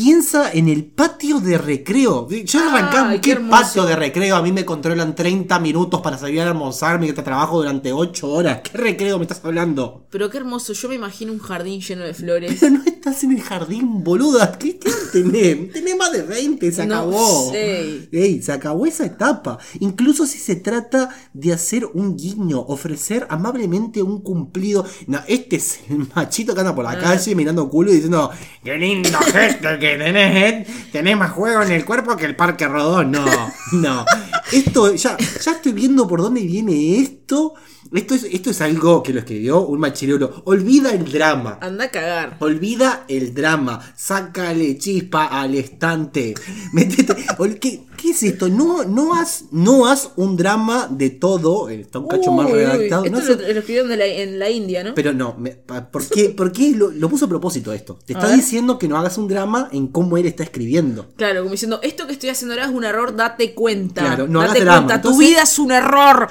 Piensa 0.00 0.52
en 0.52 0.68
el 0.68 0.84
patio 0.84 1.40
de 1.40 1.56
recreo. 1.56 2.28
Yo 2.28 2.60
arrancaba, 2.68 3.12
qué 3.18 3.20
¿qué, 3.32 3.36
patio 3.36 3.86
de 3.86 3.96
recreo? 3.96 4.36
A 4.36 4.42
mí 4.42 4.52
me 4.52 4.62
controlan 4.66 5.14
30 5.14 5.58
minutos 5.58 6.02
para 6.02 6.18
salir 6.18 6.38
a 6.42 6.48
almorzar, 6.50 7.00
mientras 7.00 7.24
trabajo 7.24 7.56
durante 7.56 7.94
8 7.94 8.28
horas. 8.30 8.60
¿Qué 8.60 8.76
recreo 8.76 9.16
me 9.16 9.22
estás 9.24 9.40
hablando? 9.42 10.06
Pero 10.10 10.28
qué 10.28 10.36
hermoso, 10.36 10.74
yo 10.74 10.90
me 10.90 10.96
imagino 10.96 11.32
un 11.32 11.38
jardín 11.38 11.80
lleno 11.80 12.04
de 12.04 12.12
flores. 12.12 12.58
Pero 12.60 12.72
no 12.76 12.84
estás 12.84 13.24
en 13.24 13.32
el 13.32 13.40
jardín, 13.40 14.04
boluda. 14.04 14.58
¿Qué, 14.58 14.78
qué 14.78 14.90
tenés? 15.12 15.72
Tenés 15.72 15.96
más 15.96 16.12
de 16.12 16.24
20, 16.24 16.72
se 16.72 16.84
No 16.86 16.94
acabó. 16.96 17.50
sé. 17.52 18.10
Ey, 18.12 18.42
se 18.42 18.52
acabó 18.52 18.84
esa 18.84 19.06
etapa. 19.06 19.56
Incluso 19.80 20.26
si 20.26 20.36
se 20.36 20.56
trata 20.56 21.08
de 21.32 21.54
hacer 21.54 21.86
un 21.86 22.18
guiño, 22.18 22.60
ofrecer 22.60 23.26
amablemente 23.30 24.02
un 24.02 24.20
cumplido. 24.20 24.84
No, 25.06 25.20
este 25.26 25.56
es 25.56 25.80
el 25.88 26.06
machito 26.14 26.52
que 26.52 26.60
anda 26.60 26.74
por 26.74 26.84
la 26.84 26.90
Ah. 26.90 26.98
calle 26.98 27.34
mirando 27.34 27.70
culo 27.70 27.92
y 27.92 27.94
diciendo: 27.94 28.30
Qué 28.62 28.76
lindo 28.76 29.18
gesto 29.20 29.68
que 29.80 29.85
tenés, 29.98 30.36
¿eh? 30.36 30.66
Tenés 30.92 31.16
más 31.16 31.30
juego 31.30 31.62
en 31.62 31.72
el 31.72 31.84
cuerpo 31.84 32.16
que 32.16 32.24
el 32.24 32.36
Parque 32.36 32.66
Rodón. 32.66 33.12
No, 33.12 33.24
no. 33.72 34.04
Esto, 34.52 34.94
ya, 34.94 35.16
ya 35.16 35.50
estoy 35.52 35.72
viendo 35.72 36.06
por 36.06 36.22
dónde 36.22 36.40
viene 36.42 36.98
esto. 36.98 37.54
Esto 37.92 38.14
es, 38.14 38.24
esto 38.24 38.50
es 38.50 38.60
algo 38.60 39.02
que 39.02 39.12
lo 39.12 39.20
escribió 39.20 39.60
un 39.66 39.80
machirulo. 39.80 40.42
Olvida 40.44 40.90
el 40.92 41.10
drama. 41.10 41.58
Anda 41.60 41.84
a 41.84 41.88
cagar. 41.90 42.36
Olvida 42.40 43.04
el 43.08 43.34
drama, 43.34 43.80
sácale 43.96 44.78
chispa 44.78 45.26
al 45.26 45.54
estante. 45.54 46.34
Métete. 46.72 47.14
¿Qué, 47.60 47.84
qué 47.96 48.10
es 48.10 48.22
esto? 48.22 48.48
No, 48.48 48.84
no 48.84 49.14
haz, 49.14 49.44
no 49.50 49.86
haz 49.86 50.10
un 50.16 50.36
drama 50.36 50.88
de 50.90 51.10
todo. 51.10 51.68
Está 51.68 51.98
un 51.98 52.08
cacho 52.08 52.32
más 52.32 52.46
Uy, 52.46 52.52
uy, 52.52 52.58
redactado. 52.58 53.04
Esto 53.04 53.18
no 53.20 53.24
lo, 53.24 53.34
lo 53.34 53.58
escribieron 53.58 53.88
de 53.88 53.96
la- 53.96 54.06
en 54.06 54.38
la 54.38 54.50
India, 54.50 54.82
¿no? 54.84 54.94
pero 54.94 55.12
no, 55.12 55.34
me- 55.38 55.50
¿por 55.52 56.06
qué, 56.08 56.30
por 56.30 56.52
qué 56.52 56.72
lo, 56.76 56.90
lo 56.90 57.08
puso 57.08 57.26
a 57.26 57.28
propósito 57.28 57.72
esto? 57.72 57.98
Te 58.04 58.12
está 58.14 58.30
diciendo 58.32 58.78
que 58.78 58.88
no 58.88 58.96
hagas 58.98 59.18
un 59.18 59.28
drama 59.28 59.68
en 59.72 59.88
cómo 59.88 60.16
él 60.16 60.26
está 60.26 60.42
escribiendo. 60.42 61.06
Claro, 61.16 61.40
como 61.40 61.52
diciendo, 61.52 61.80
esto 61.82 62.06
que 62.06 62.12
estoy 62.12 62.30
haciendo 62.30 62.54
ahora 62.54 62.66
es 62.66 62.72
un 62.72 62.84
error, 62.84 63.14
date 63.16 63.54
cuenta. 63.54 64.02
Claro, 64.02 64.26
no 64.28 64.40
date 64.40 64.50
hagas 64.52 64.64
drama. 64.64 64.78
cuenta, 64.86 65.02
tu 65.02 65.08
Entonces- 65.08 65.28
vida 65.30 65.42
es 65.42 65.58
un 65.58 65.72
error. 65.72 66.28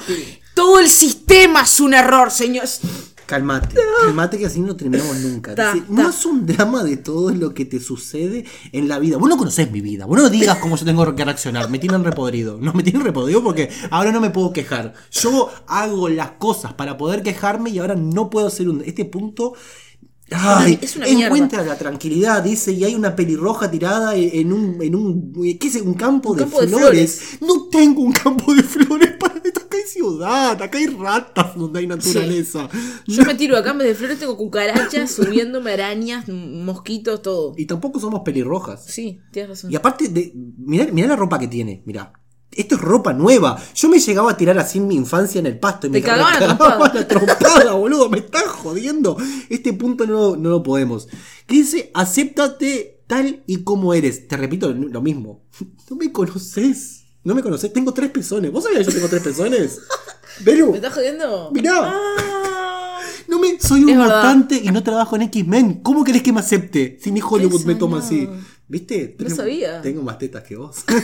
Todo 0.56 0.80
el 0.80 0.88
sistema 0.88 1.62
es 1.62 1.80
un 1.80 1.93
error, 1.93 2.32
señor. 2.32 2.66
Calmate, 3.26 3.76
calmate 4.03 4.38
que 4.38 4.45
así 4.45 4.60
no 4.60 4.76
terminamos 4.76 5.18
nunca. 5.18 5.56
Ta, 5.56 5.74
Dice, 5.74 5.86
ta. 5.88 5.91
no 5.93 6.10
es 6.10 6.26
un 6.28 6.45
drama 6.45 6.84
de 6.84 6.97
todo 6.97 7.32
lo 7.32 7.56
que 7.56 7.66
te 7.66 7.80
sucede 7.80 8.45
en 8.72 8.88
la 8.88 8.99
vida. 8.99 9.18
Vos 9.18 9.28
no 9.28 9.36
conocés 9.36 9.72
mi 9.72 9.82
vida. 9.82 10.06
Vos 10.06 10.18
no 10.20 10.30
digas 10.30 10.60
cómo 10.60 10.78
yo 10.78 10.86
tengo 10.86 11.16
que 11.16 11.26
reaccionar. 11.26 11.68
Me 11.70 11.80
tienen 11.80 12.03
repodrido. 12.03 12.60
No 12.62 12.72
me 12.74 12.84
tienen 12.84 13.03
repodrido 13.03 13.43
porque 13.43 13.70
ahora 13.89 14.12
no 14.12 14.22
me 14.22 14.30
puedo 14.30 14.53
quejar. 14.53 14.93
Yo 15.10 15.49
hago 15.66 16.08
las 16.08 16.32
cosas 16.34 16.74
para 16.74 16.97
poder 16.97 17.24
quejarme 17.24 17.72
y 17.72 17.80
ahora 17.80 17.95
no 17.95 18.30
puedo 18.30 18.45
hacer 18.47 18.70
un. 18.70 18.84
Este 18.86 19.06
punto. 19.06 19.53
Ay, 20.32 20.80
es 20.82 20.96
una 20.96 21.06
mierda. 21.06 21.26
encuentra 21.28 21.64
la 21.64 21.78
tranquilidad, 21.78 22.42
dice, 22.42 22.72
y 22.72 22.84
hay 22.84 22.96
una 22.96 23.16
pelirroja 23.16 23.70
tirada 23.70 24.16
en 24.16 24.52
un, 24.52 24.82
en 24.82 24.96
un, 24.96 25.34
¿qué 25.60 25.68
es? 25.68 25.76
Un 25.76 25.94
campo, 25.94 26.32
Un 26.32 26.38
de, 26.38 26.44
campo 26.44 26.62
de 26.62 26.68
flores. 26.68 27.38
No 27.42 27.68
tengo 27.70 28.02
un 28.02 28.12
campo 28.12 28.54
de 28.56 28.64
flores 28.64 29.12
para 29.20 29.36
esto. 29.44 29.62
Acá 29.62 29.78
hay 29.78 29.84
ciudad, 29.84 30.62
acá 30.62 30.78
hay 30.78 30.88
ratas 30.88 31.56
donde 31.56 31.80
hay 31.80 31.88
naturaleza. 31.88 32.68
Yo 33.06 33.24
me 33.24 33.36
tiro 33.36 33.56
acá 33.56 33.72
en 33.72 33.78
vez 33.80 33.88
de 33.88 33.96
flores, 33.96 34.20
tengo 34.20 34.36
cucarachas, 34.36 35.12
subiéndome 35.12 35.72
arañas, 35.72 36.28
mosquitos, 36.28 37.22
todo. 37.22 37.54
Y 37.56 37.66
tampoco 37.66 38.00
somos 38.00 38.22
pelirrojas. 38.22 38.84
Sí, 38.86 39.22
tienes 39.32 39.50
razón. 39.50 39.72
Y 39.72 39.76
aparte, 39.76 40.08
de, 40.10 40.34
mirá, 40.58 40.88
mirá 40.92 41.10
la 41.10 41.16
ropa 41.16 41.38
que 41.38 41.48
tiene, 41.48 41.84
mirá. 41.86 42.14
Esto 42.56 42.76
es 42.76 42.82
ropa 42.82 43.14
nueva. 43.14 43.62
Yo 43.76 43.89
me 43.89 43.99
llegaba 43.99 44.32
a 44.32 44.38
tirar 44.38 44.58
así 44.58 44.78
en 44.78 44.88
mi 44.88 44.95
infancia 44.95 45.39
en 45.39 45.45
el 45.45 45.60
pasto 45.60 45.88
y 45.88 45.89
me 45.89 46.01
cagaban 46.01 46.41
a 46.41 46.93
la 46.93 47.08
trompada, 47.08 47.74
boludo. 47.74 48.10
Me 48.10 48.20
estás 48.20 48.45
jodiendo. 48.45 49.18
Este 49.49 49.74
punto 49.74 50.08
no, 50.08 50.36
no 50.36 50.49
lo 50.49 50.64
podemos. 50.64 51.08
Que 51.45 51.56
dice, 51.56 51.91
acéptate 51.93 53.03
tal 53.08 53.43
y 53.45 53.64
como 53.64 53.93
eres. 53.93 54.28
Te 54.28 54.38
repito 54.38 54.74
lo, 54.74 55.01
mismo. 55.01 55.43
No 55.89 55.97
me 55.97 56.12
conoces. 56.12 57.03
No 57.24 57.36
me 57.36 57.43
conoces. 57.43 57.72
Tengo 57.72 57.93
tres 57.93 58.10
pezones. 58.10 58.51
¿Vos 58.51 58.64
sabías 58.64 58.80
que 58.80 58.86
yo 58.86 58.93
tengo 58.93 59.10
tres 59.10 59.22
pezones? 59.22 59.80
¿Me 60.45 60.76
estás 60.76 60.93
jodiendo? 60.93 61.51
Mirá. 61.53 61.74
Ah. 61.84 62.99
no 63.28 63.39
me, 63.39 63.60
soy 63.60 63.82
un 63.82 63.97
verdad. 63.97 64.18
mutante 64.18 64.62
y 64.62 64.68
no 64.70 64.84
trabajo 64.84 65.16
en 65.16 65.24
X-Men. 65.24 65.82
¿Cómo 65.82 66.03
querés 66.03 66.24
que 66.24 66.34
me 66.34 66.39
acepte? 66.39 66.97
Si 67.01 67.12
ni 67.12 67.22
Hollywood 67.22 67.66
me 67.66 67.76
toma 67.76 67.99
no. 67.99 68.03
así. 68.03 68.28
¿Viste? 68.68 69.16
No 69.20 69.30
sabía. 69.30 69.82
Tengo 69.82 70.01
más 70.01 70.18
tetas 70.18 70.43
que 70.43 70.56
vos. 70.56 70.78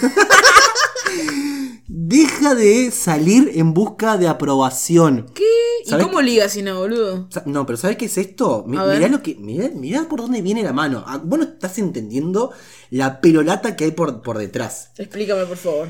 Deja 1.88 2.56
de 2.56 2.90
salir 2.92 3.52
en 3.56 3.74
busca 3.74 4.18
de 4.18 4.28
aprobación. 4.28 5.28
¿Qué? 5.34 5.44
¿Y 5.86 5.90
¿Sabés 5.90 6.06
cómo 6.06 6.22
ligas 6.22 6.54
si 6.54 6.62
no, 6.62 6.80
boludo? 6.80 7.28
No, 7.46 7.66
pero 7.66 7.78
¿sabes 7.78 7.98
qué 7.98 8.06
es 8.06 8.18
esto? 8.18 8.64
Mi- 8.68 8.78
mirá 8.78 9.08
lo 9.08 9.22
que. 9.22 9.36
Mirá, 9.36 9.70
mirá 9.74 10.08
por 10.08 10.22
dónde 10.22 10.42
viene 10.42 10.64
la 10.64 10.74
mano. 10.74 11.04
Ah, 11.08 11.22
Vos 11.24 11.40
no 11.40 11.46
estás 11.46 11.78
entendiendo 11.80 12.52
la 12.92 13.20
pelolata 13.20 13.76
que 13.76 13.86
hay 13.86 13.92
por, 13.92 14.22
por 14.22 14.38
detrás. 14.38 14.92
Explícame, 14.98 15.46
por 15.46 15.58
favor. 15.58 15.88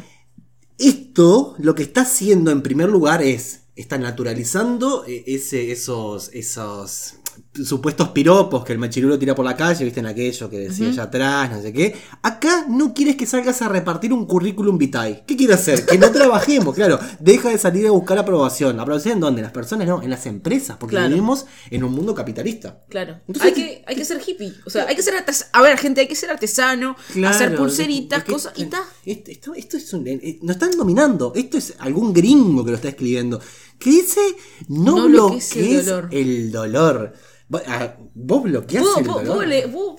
Esto 0.78 1.56
lo 1.60 1.76
que 1.76 1.84
está 1.84 2.02
haciendo 2.02 2.52
en 2.52 2.62
primer 2.62 2.90
lugar 2.90 3.22
es. 3.22 3.60
Está 3.76 3.98
naturalizando 3.98 5.06
eh, 5.06 5.24
ese, 5.28 5.72
esos, 5.72 6.30
esos 6.34 7.14
supuestos 7.54 8.10
piropos 8.10 8.64
que 8.64 8.72
el 8.72 8.80
machirulo 8.80 9.20
tira 9.20 9.36
por 9.36 9.44
la 9.44 9.58
calle, 9.58 9.84
viste 9.84 10.00
en 10.00 10.06
aquello 10.06 10.50
que 10.50 10.58
decía 10.58 10.88
allá 10.88 11.04
atrás, 11.04 11.52
no 11.52 11.62
sé 11.62 11.74
qué. 11.74 11.96
Acá 12.22 12.66
no 12.70 12.94
quieres 12.94 13.18
que 13.18 13.26
salgas 13.26 13.62
a 13.62 13.68
repartir 13.68 14.14
un 14.14 14.26
currículum 14.26 14.78
vitae. 14.78 15.24
¿Qué 15.28 15.36
quiere 15.36 15.54
hacer? 15.56 15.86
Que 15.86 15.98
no 15.98 16.10
trabajemos, 16.12 16.74
claro. 16.74 16.98
Deja 17.20 17.50
de 17.50 17.58
salir 17.58 17.86
a 17.88 17.92
buscar 17.92 18.18
aprobación. 18.18 18.80
¿Aprobación 18.80 19.16
en 19.16 19.20
dónde? 19.20 19.40
En 19.42 19.44
las 19.44 19.52
personas, 19.52 19.86
no, 19.88 20.02
en 20.02 20.10
las 20.10 20.26
empresas, 20.28 20.78
porque 20.80 20.96
Claro. 20.96 21.10
vivimos 21.10 21.46
en 21.70 21.84
un 21.84 21.92
mundo 21.92 22.16
capitalista. 22.16 22.84
Claro. 22.90 23.20
Entonces- 23.28 23.44
hay, 23.44 23.54
que, 23.54 23.84
hay 23.86 23.96
que 23.96 24.06
ser 24.06 24.22
hippie. 24.26 24.54
O 24.66 24.70
sea, 24.70 24.86
hay 24.88 24.96
que 24.96 25.04
ser 25.04 25.14
artes- 25.16 25.48
A 25.52 25.62
ver, 25.62 25.78
gente, 25.78 26.00
hay 26.02 26.08
que 26.08 26.16
ser 26.16 26.30
artesano, 26.30 26.96
hacer 27.28 27.56
pulseritas, 27.58 28.20
porque- 28.20 28.32
cosas 28.32 28.54
y 28.56 28.66
ta. 28.66 28.82
Esto, 29.06 29.30
esto, 29.32 29.54
esto 29.56 29.76
es 29.78 29.92
un. 29.94 30.08
eh, 30.08 30.40
nos 30.42 30.56
están 30.56 30.72
dominando. 30.78 31.34
Esto 31.36 31.58
es 31.58 31.74
algún 31.80 32.14
gringo 32.14 32.64
que 32.64 32.72
lo 32.72 32.78
está 32.78 32.88
escribiendo. 32.90 33.42
Que 33.78 33.90
dice: 33.90 34.22
No, 34.70 34.96
No 34.96 35.08
bloquees 35.10 35.56
el 35.58 35.86
dolor". 35.86 36.08
el 36.12 36.52
dolor. 36.52 37.14
Vos, 37.52 37.62
ah, 37.68 37.98
vos 38.16 38.44
bloqueás 38.44 38.82
¿Puedo, 38.82 38.98
el 39.00 39.06
dolor. 39.06 39.28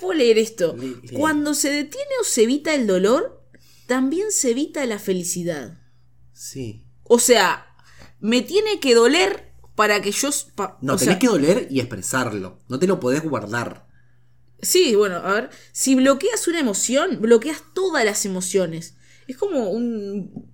puedo 0.00 0.12
leer, 0.14 0.38
esto? 0.38 0.74
Le-. 0.74 1.10
Cuando 1.18 1.52
se 1.52 1.68
detiene 1.70 2.10
o 2.18 2.24
se 2.24 2.44
evita 2.44 2.74
el 2.74 2.86
dolor, 2.86 3.44
también 3.86 4.32
se 4.32 4.52
evita 4.52 4.86
la 4.86 4.98
felicidad. 4.98 5.78
Sí. 6.32 6.86
O 7.04 7.18
sea, 7.18 7.66
me 8.20 8.40
tiene 8.40 8.80
que 8.80 8.94
doler 8.94 9.52
para 9.74 10.00
que 10.00 10.12
yo... 10.12 10.30
pa- 10.54 10.78
No, 10.80 10.96
tenés 10.96 11.12
sea, 11.14 11.18
que 11.18 11.26
doler 11.26 11.66
y 11.70 11.80
expresarlo. 11.80 12.58
No 12.68 12.78
te 12.78 12.86
lo 12.86 12.98
podés 12.98 13.22
guardar. 13.22 13.86
Sí, 14.62 14.94
bueno, 14.94 15.16
a 15.16 15.32
ver. 15.34 15.50
Si 15.72 15.94
bloqueas 15.94 16.48
una 16.48 16.60
emoción, 16.60 17.20
bloqueas 17.20 17.62
todas 17.74 18.02
las 18.06 18.24
emociones. 18.24 18.94
Es 19.26 19.36
como 19.36 19.68
un... 19.68 20.50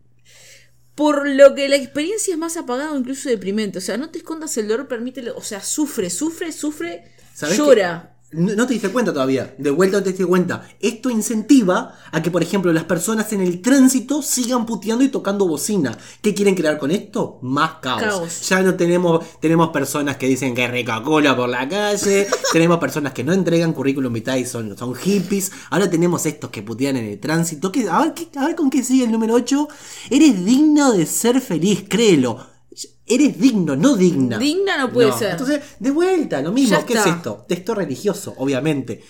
Por 0.98 1.28
lo 1.28 1.54
que 1.54 1.68
la 1.68 1.76
experiencia 1.76 2.32
es 2.32 2.38
más 2.38 2.56
apagada 2.56 2.90
o 2.90 2.98
incluso 2.98 3.28
deprimente. 3.28 3.78
O 3.78 3.80
sea, 3.80 3.96
no 3.96 4.10
te 4.10 4.18
escondas 4.18 4.56
el 4.58 4.66
dolor, 4.66 4.88
permítelo. 4.88 5.36
O 5.36 5.42
sea, 5.42 5.62
sufre, 5.62 6.10
sufre, 6.10 6.50
sufre, 6.50 7.04
¿Sabés 7.32 7.56
llora. 7.56 8.17
No, 8.30 8.66
te 8.66 8.74
diste 8.74 8.90
cuenta 8.90 9.10
todavía. 9.10 9.54
De 9.56 9.70
vuelta 9.70 9.96
no 9.96 10.02
te 10.02 10.10
diste 10.10 10.26
cuenta. 10.26 10.68
Esto 10.80 11.08
incentiva 11.08 11.94
a 12.12 12.20
que, 12.22 12.30
por 12.30 12.42
ejemplo, 12.42 12.70
las 12.74 12.84
personas 12.84 13.32
en 13.32 13.40
el 13.40 13.62
tránsito 13.62 14.20
sigan 14.20 14.66
puteando 14.66 15.02
y 15.02 15.08
tocando 15.08 15.48
bocina. 15.48 15.96
¿Qué 16.20 16.34
quieren 16.34 16.54
crear 16.54 16.78
con 16.78 16.90
esto? 16.90 17.38
Más 17.40 17.76
caos. 17.80 18.02
Caos. 18.02 18.48
Ya 18.50 18.60
no 18.62 18.74
tenemos, 18.74 19.24
tenemos 19.40 19.70
personas 19.70 20.18
que 20.18 20.26
dicen 20.28 20.54
que 20.54 20.68
rica 20.68 21.02
cola 21.02 21.34
por 21.34 21.48
la 21.48 21.66
calle. 21.66 22.26
tenemos 22.52 22.76
personas 22.78 23.14
que 23.14 23.24
no 23.24 23.32
entregan 23.32 23.72
currículum 23.72 24.12
vitae 24.12 24.40
y 24.40 24.44
son, 24.44 24.76
son 24.76 24.94
hippies. 24.94 25.50
Ahora 25.70 25.88
tenemos 25.88 26.26
estos 26.26 26.50
que 26.50 26.62
putean 26.62 26.98
en 26.98 27.06
el 27.06 27.18
tránsito. 27.18 27.72
Que, 27.72 27.88
a, 27.88 28.00
ver, 28.00 28.12
qué- 28.12 28.28
a 28.38 28.44
ver 28.44 28.56
con 28.56 28.68
qué 28.68 28.82
sigue 28.84 29.04
el 29.04 29.10
número 29.12 29.32
8. 29.36 29.68
Eres 30.10 30.44
digno 30.44 30.92
de 30.92 31.06
ser 31.06 31.40
feliz, 31.40 31.84
créelo. 31.88 32.57
Eres 33.06 33.38
digno, 33.38 33.74
no 33.74 33.96
digna. 33.96 34.38
Digna 34.38 34.76
no 34.76 34.92
puede 34.92 35.12
ser. 35.12 35.32
Entonces, 35.32 35.60
de 35.78 35.90
vuelta, 35.90 36.42
lo 36.42 36.52
mismo. 36.52 36.78
Ya 36.78 36.84
¿Qué 36.84 36.94
es 36.94 37.06
esto? 37.06 37.44
Texto 37.48 37.74
religioso, 37.74 38.34
obviamente. 38.36 39.02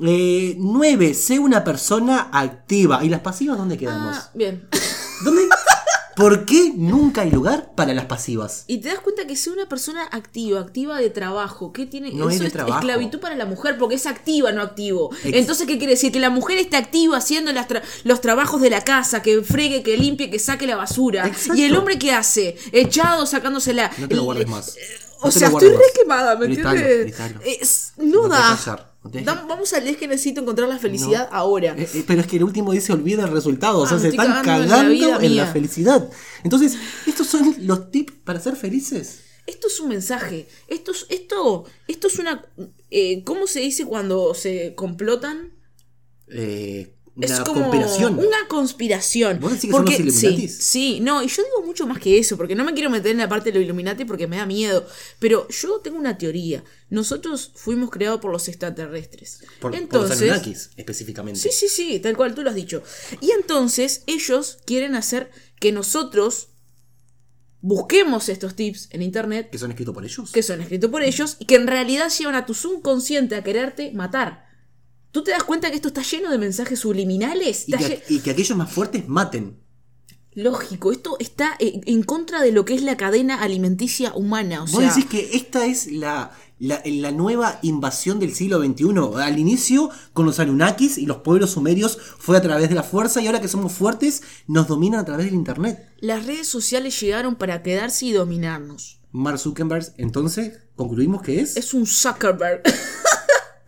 Eh, 0.00 0.56
9. 0.58 1.14
Sé 1.14 1.38
una 1.38 1.62
persona 1.62 2.30
activa. 2.32 3.04
¿Y 3.04 3.08
las 3.08 3.20
pasivas 3.20 3.58
dónde 3.58 3.76
quedamos? 3.76 4.16
Ah, 4.16 4.30
bien. 4.34 4.68
¿Dónde? 5.24 5.42
¿Por 6.16 6.44
qué 6.44 6.72
nunca 6.76 7.22
hay 7.22 7.30
lugar 7.30 7.72
para 7.74 7.94
las 7.94 8.04
pasivas? 8.06 8.64
Y 8.66 8.78
te 8.78 8.88
das 8.88 9.00
cuenta 9.00 9.26
que 9.26 9.34
sea 9.36 9.52
una 9.52 9.66
persona 9.68 10.04
activa, 10.10 10.60
activa 10.60 10.98
de 10.98 11.08
trabajo, 11.10 11.72
¿qué 11.72 11.86
tiene? 11.86 12.12
No 12.12 12.28
es 12.28 12.34
Eso 12.34 12.42
de 12.42 12.48
es 12.48 12.52
trabajo. 12.52 12.78
esclavitud 12.80 13.18
para 13.18 13.34
la 13.34 13.46
mujer, 13.46 13.78
porque 13.78 13.94
es 13.94 14.06
activa, 14.06 14.52
no 14.52 14.60
activo. 14.62 15.10
Ex- 15.24 15.36
Entonces, 15.38 15.66
¿qué 15.66 15.78
quiere 15.78 15.94
decir? 15.94 16.12
Que 16.12 16.20
la 16.20 16.30
mujer 16.30 16.58
está 16.58 16.78
activa 16.78 17.16
haciendo 17.16 17.52
las 17.52 17.66
tra- 17.68 17.82
los 18.04 18.20
trabajos 18.20 18.60
de 18.60 18.70
la 18.70 18.82
casa, 18.82 19.22
que 19.22 19.42
fregue, 19.42 19.82
que 19.82 19.96
limpie, 19.96 20.30
que 20.30 20.38
saque 20.38 20.66
la 20.66 20.76
basura. 20.76 21.26
Exacto. 21.26 21.54
¿Y 21.54 21.64
el 21.64 21.74
hombre 21.76 21.98
qué 21.98 22.12
hace? 22.12 22.56
Echado, 22.72 23.24
sacándosela. 23.26 23.90
No 23.98 24.06
te 24.08 24.14
lo 24.14 24.20
El- 24.20 24.24
guardes 24.26 24.48
más. 24.48 24.76
O 25.20 25.26
No 25.26 25.30
sea, 25.32 25.48
estoy 25.48 25.68
re 25.70 25.84
quemada, 25.98 26.36
¿me 26.36 26.46
entiendes? 26.46 27.14
Es- 27.44 27.92
no, 27.96 28.22
No 28.22 28.28
da. 28.28 28.91
Vamos 29.04 29.72
a 29.72 29.80
leer 29.80 29.96
que 29.96 30.06
necesito 30.06 30.40
encontrar 30.42 30.68
la 30.68 30.78
felicidad 30.78 31.28
ahora. 31.32 31.74
Eh, 31.76 31.88
eh, 31.92 32.04
pero 32.06 32.20
es 32.20 32.26
que 32.26 32.36
el 32.36 32.44
último 32.44 32.72
dice 32.72 32.92
olvida 32.92 33.24
el 33.24 33.32
resultado, 33.32 33.80
o 33.80 33.86
sea, 33.86 33.96
Ah, 33.96 34.00
se 34.00 34.08
están 34.08 34.42
cagando 34.44 34.62
en 34.62 34.68
la 34.68 34.74
cagando 34.76 34.90
vida 34.92 35.16
en 35.16 35.36
la 35.36 35.42
mía. 35.44 35.52
felicidad. 35.52 36.10
Entonces, 36.44 36.76
estos 37.06 37.26
son 37.26 37.54
los 37.60 37.90
tips 37.90 38.12
para 38.24 38.40
ser 38.40 38.54
felices. 38.56 39.20
Esto 39.46 39.66
es 39.66 39.80
un 39.80 39.88
mensaje. 39.88 40.46
Esto 40.68 40.92
es, 40.92 41.06
esto, 41.08 41.64
esto 41.88 42.06
es 42.06 42.18
una. 42.20 42.44
eh, 42.90 43.24
¿Cómo 43.24 43.48
se 43.48 43.58
dice 43.60 43.84
cuando 43.86 44.34
se 44.34 44.74
complotan? 44.76 45.52
Eh, 46.28 46.94
una 47.14 47.26
es 47.26 47.40
como 47.40 47.68
conspiración. 47.68 48.18
una 48.18 48.48
conspiración. 48.48 49.40
¿Vos 49.40 49.52
decís 49.52 49.70
que 49.70 49.72
son 49.72 49.84
los 50.06 50.14
sí, 50.14 50.48
sí, 50.48 51.00
no, 51.00 51.22
y 51.22 51.28
yo 51.28 51.42
digo 51.42 51.66
mucho 51.66 51.86
más 51.86 51.98
que 51.98 52.18
eso, 52.18 52.36
porque 52.38 52.54
no 52.54 52.64
me 52.64 52.72
quiero 52.72 52.88
meter 52.88 53.10
en 53.12 53.18
la 53.18 53.28
parte 53.28 53.50
de 53.50 53.58
los 53.58 53.64
Illuminati 53.64 54.04
porque 54.04 54.26
me 54.26 54.36
da 54.38 54.46
miedo. 54.46 54.86
Pero 55.18 55.46
yo 55.48 55.80
tengo 55.80 55.98
una 55.98 56.16
teoría. 56.16 56.64
Nosotros 56.88 57.52
fuimos 57.54 57.90
creados 57.90 58.20
por 58.20 58.32
los 58.32 58.48
extraterrestres. 58.48 59.40
Por, 59.60 59.72
por 59.72 59.72
los 59.72 59.80
Entonces, 59.80 60.22
Anunnakis, 60.22 60.70
específicamente. 60.76 61.38
Sí, 61.38 61.50
sí, 61.52 61.68
sí, 61.68 62.00
tal 62.00 62.16
cual 62.16 62.34
tú 62.34 62.42
lo 62.42 62.50
has 62.50 62.56
dicho. 62.56 62.82
Y 63.20 63.32
entonces 63.32 64.04
ellos 64.06 64.58
quieren 64.64 64.94
hacer 64.94 65.30
que 65.60 65.70
nosotros 65.72 66.48
busquemos 67.60 68.28
estos 68.28 68.56
tips 68.56 68.88
en 68.90 69.02
internet 69.02 69.48
¿Que 69.50 69.58
son 69.58 69.70
escritos 69.70 69.94
por 69.94 70.04
ellos? 70.04 70.32
que 70.32 70.42
son 70.42 70.60
escritos 70.60 70.90
por 70.90 71.02
ellos 71.02 71.36
y 71.38 71.46
que 71.46 71.54
en 71.54 71.68
realidad 71.68 72.10
llevan 72.10 72.34
a 72.34 72.44
tu 72.44 72.54
subconsciente 72.54 73.36
a 73.36 73.44
quererte 73.44 73.92
matar. 73.92 74.51
¿Tú 75.12 75.22
te 75.22 75.30
das 75.30 75.44
cuenta 75.44 75.68
que 75.70 75.76
esto 75.76 75.88
está 75.88 76.02
lleno 76.02 76.30
de 76.30 76.38
mensajes 76.38 76.80
subliminales? 76.80 77.68
Y 77.68 77.72
que, 77.72 77.78
lle- 77.78 78.02
y 78.08 78.18
que 78.20 78.30
aquellos 78.30 78.56
más 78.58 78.72
fuertes 78.72 79.06
maten. 79.08 79.60
Lógico, 80.34 80.92
esto 80.92 81.16
está 81.20 81.54
en 81.58 81.82
en 81.84 82.02
contra 82.02 82.40
de 82.40 82.52
lo 82.52 82.64
que 82.64 82.74
es 82.74 82.82
la 82.82 82.96
cadena 82.96 83.42
alimenticia 83.42 84.14
humana. 84.14 84.62
O 84.62 84.66
Vos 84.66 84.80
sea, 84.80 84.88
decís 84.88 85.04
que 85.04 85.36
esta 85.36 85.66
es 85.66 85.92
la, 85.92 86.32
la, 86.58 86.80
la 86.86 87.10
nueva 87.12 87.58
invasión 87.60 88.18
del 88.18 88.34
siglo 88.34 88.58
XXI. 88.64 89.20
Al 89.22 89.38
inicio, 89.38 89.90
con 90.14 90.24
los 90.24 90.38
Anunnakis 90.38 90.96
y 90.96 91.04
los 91.04 91.18
pueblos 91.18 91.50
sumerios, 91.50 91.98
fue 92.18 92.38
a 92.38 92.40
través 92.42 92.70
de 92.70 92.74
la 92.74 92.82
fuerza 92.82 93.20
y 93.20 93.26
ahora 93.26 93.42
que 93.42 93.48
somos 93.48 93.72
fuertes, 93.74 94.22
nos 94.46 94.66
dominan 94.68 95.00
a 95.00 95.04
través 95.04 95.26
del 95.26 95.34
Internet. 95.34 95.86
las 96.00 96.24
redes 96.24 96.48
sociales 96.48 96.98
llegaron 96.98 97.36
para 97.36 97.62
quedarse 97.62 98.06
y 98.06 98.12
dominarnos. 98.12 99.00
Mark 99.10 99.38
Zuckerberg, 99.38 99.92
entonces, 99.98 100.60
concluimos 100.76 101.20
que 101.20 101.40
es... 101.40 101.58
Es 101.58 101.74
un 101.74 101.84
Zuckerberg. 101.86 102.62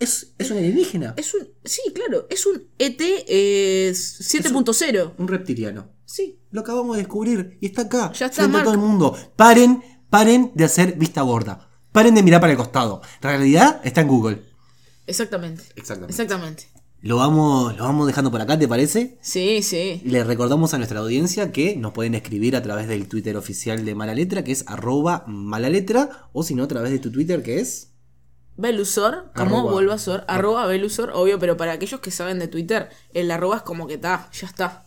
Es, 0.05 0.35
es 0.39 0.51
un 0.51 0.59
alienígena. 0.59 1.15
es 1.17 1.33
un. 1.35 1.49
Sí, 1.65 1.81
claro, 1.95 2.27
es 2.29 2.45
un 2.45 2.63
ET 2.79 3.01
eh, 3.01 3.91
7.0. 3.95 5.15
Un 5.17 5.29
reptiliano. 5.29 5.89
Sí. 6.05 6.39
Lo 6.51 6.61
acabamos 6.61 6.97
de 6.97 7.03
descubrir 7.03 7.57
y 7.61 7.67
está 7.67 7.83
acá. 7.83 8.13
Ya 8.13 8.27
está, 8.27 8.47
Mark. 8.47 8.65
todo 8.65 8.75
el 8.75 8.81
mundo. 8.81 9.17
Paren, 9.35 9.83
paren 10.11 10.53
de 10.55 10.65
hacer 10.65 10.97
vista 10.97 11.23
gorda. 11.23 11.71
Paren 11.91 12.15
de 12.15 12.23
mirar 12.23 12.41
para 12.41 12.53
el 12.53 12.59
costado. 12.59 13.01
La 13.23 13.31
realidad 13.31 13.81
está 13.83 14.03
en 14.03 14.09
Google. 14.09 14.43
Exactamente. 15.07 15.63
Exactamente. 15.75 16.13
Exactamente. 16.13 16.69
Lo 17.01 17.17
vamos, 17.17 17.77
lo 17.77 17.85
vamos 17.85 18.07
dejando 18.07 18.31
por 18.31 18.41
acá, 18.41 18.59
¿te 18.59 18.69
parece? 18.69 19.19
Sí, 19.21 19.63
sí. 19.63 20.03
Le 20.05 20.23
recordamos 20.25 20.73
a 20.75 20.79
nuestra 20.79 21.01
audiencia 21.01 21.53
que 21.53 21.77
nos 21.77 21.93
pueden 21.93 22.15
escribir 22.15 22.57
a 22.57 22.63
través 22.63 22.89
del 22.89 23.09
Twitter 23.09 23.37
oficial 23.37 23.85
de 23.85 23.95
Mala 23.95 24.15
Letra, 24.15 24.45
que 24.45 24.53
es 24.53 24.65
arroba 24.67 25.25
malaletra, 25.27 26.29
o 26.33 26.43
si 26.43 26.55
no, 26.55 26.65
a 26.65 26.69
través 26.69 26.91
de 26.93 26.99
tu 26.99 27.11
Twitter, 27.11 27.43
que 27.43 27.61
es... 27.61 27.94
Belusor, 28.57 29.31
como 29.35 29.57
Arroba. 29.59 29.73
vuelva 29.73 29.95
a 29.95 29.99
ser, 29.99 30.25
arroba 30.29 30.67
Belusor, 30.67 31.11
obvio, 31.15 31.39
pero 31.39 31.57
para 31.57 31.73
aquellos 31.73 32.01
que 32.01 32.11
saben 32.11 32.39
de 32.39 32.49
Twitter, 32.49 32.89
el 33.13 33.31
arroba 33.31 33.57
es 33.57 33.63
como 33.63 33.87
que 33.87 33.95
está, 33.95 34.29
ya 34.33 34.47
está. 34.47 34.87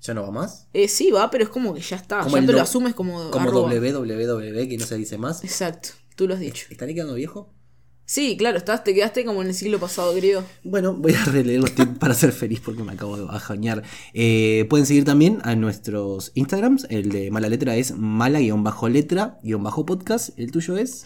¿Ya 0.00 0.14
no 0.14 0.22
va 0.22 0.30
más? 0.30 0.68
Eh, 0.72 0.88
sí, 0.88 1.10
va, 1.10 1.30
pero 1.30 1.44
es 1.44 1.50
como 1.50 1.74
que 1.74 1.80
ya 1.80 1.96
está. 1.96 2.20
Como 2.20 2.38
ya 2.38 2.46
te 2.46 2.52
lo 2.52 2.60
asumes 2.60 2.94
como, 2.94 3.30
Como 3.30 3.48
arroba. 3.48 3.68
www, 3.74 4.68
que 4.68 4.76
no 4.78 4.86
se 4.86 4.96
dice 4.96 5.18
más. 5.18 5.42
Exacto, 5.44 5.90
tú 6.16 6.26
lo 6.28 6.34
has 6.34 6.40
dicho. 6.40 6.66
¿Estaré 6.70 6.94
quedando 6.94 7.14
viejo? 7.14 7.52
Sí, 8.04 8.36
claro, 8.38 8.56
estás, 8.56 8.84
te 8.84 8.94
quedaste 8.94 9.24
como 9.26 9.42
en 9.42 9.48
el 9.48 9.54
siglo 9.54 9.78
pasado 9.78 10.14
griego. 10.14 10.42
Bueno, 10.64 10.94
voy 10.94 11.12
a 11.14 11.22
releer 11.26 11.60
los 11.60 11.74
tips 11.74 11.98
para 11.98 12.14
ser 12.14 12.32
feliz 12.32 12.60
porque 12.64 12.82
me 12.82 12.92
acabo 12.92 13.18
de 13.18 13.24
bajoñar. 13.24 13.82
Eh, 14.14 14.64
pueden 14.70 14.86
seguir 14.86 15.04
también 15.04 15.40
a 15.44 15.54
nuestros 15.56 16.32
Instagrams. 16.34 16.86
El 16.88 17.10
de 17.10 17.30
mala 17.30 17.50
letra 17.50 17.76
es 17.76 17.92
mala-letra-podcast. 17.94 20.38
El 20.38 20.50
tuyo 20.52 20.78
es 20.78 21.04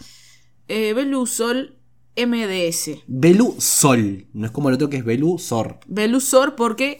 Eh, 0.69 0.93
Belusol 0.93 1.77
MDS. 2.17 2.99
Belu 3.07 3.55
Sol. 3.59 4.25
No 4.33 4.45
es 4.45 4.51
como 4.51 4.69
el 4.69 4.75
otro 4.75 4.89
que 4.89 4.97
es 4.97 5.05
Belu 5.05 5.37
Sor. 5.39 5.79
Belusor 5.87 6.55
porque, 6.55 6.99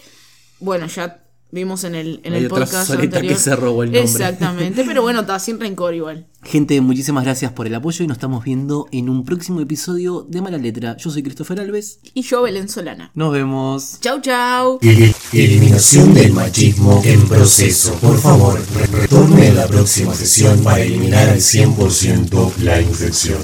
bueno, 0.59 0.87
ya 0.87 1.19
vimos 1.51 1.83
en 1.83 1.93
el, 1.93 2.19
en 2.23 2.33
Hay 2.33 2.39
el 2.39 2.45
otra 2.47 2.65
podcast 2.65 2.87
soleta 2.87 3.17
anterior. 3.17 3.33
que 3.35 3.39
se 3.39 3.55
robó 3.55 3.83
el 3.83 3.89
nombre. 3.89 4.01
Exactamente, 4.01 4.83
pero 4.87 5.03
bueno, 5.03 5.19
está 5.21 5.37
sin 5.37 5.59
rencor 5.59 5.93
igual. 5.93 6.25
Gente, 6.41 6.81
muchísimas 6.81 7.23
gracias 7.25 7.51
por 7.51 7.67
el 7.67 7.75
apoyo 7.75 8.03
y 8.03 8.07
nos 8.07 8.17
estamos 8.17 8.43
viendo 8.43 8.87
en 8.91 9.07
un 9.07 9.23
próximo 9.23 9.61
episodio 9.61 10.25
de 10.27 10.41
Mala 10.41 10.57
Letra. 10.57 10.97
Yo 10.97 11.11
soy 11.11 11.21
Christopher 11.21 11.59
Alves. 11.61 11.99
Y 12.15 12.23
yo, 12.23 12.41
Belén 12.41 12.67
Solana. 12.67 13.11
Nos 13.13 13.31
vemos. 13.31 13.99
Chau, 14.01 14.19
chau. 14.19 14.79
Eliminación 15.31 16.13
del 16.15 16.33
machismo 16.33 17.01
en 17.05 17.21
proceso. 17.27 17.93
Por 18.01 18.17
favor, 18.17 18.59
re- 18.75 18.87
retorne 19.01 19.49
a 19.49 19.53
la 19.53 19.67
próxima 19.67 20.13
sesión 20.15 20.59
para 20.63 20.81
eliminar 20.81 21.29
al 21.29 21.37
100% 21.39 22.55
la 22.63 22.81
infección. 22.81 23.37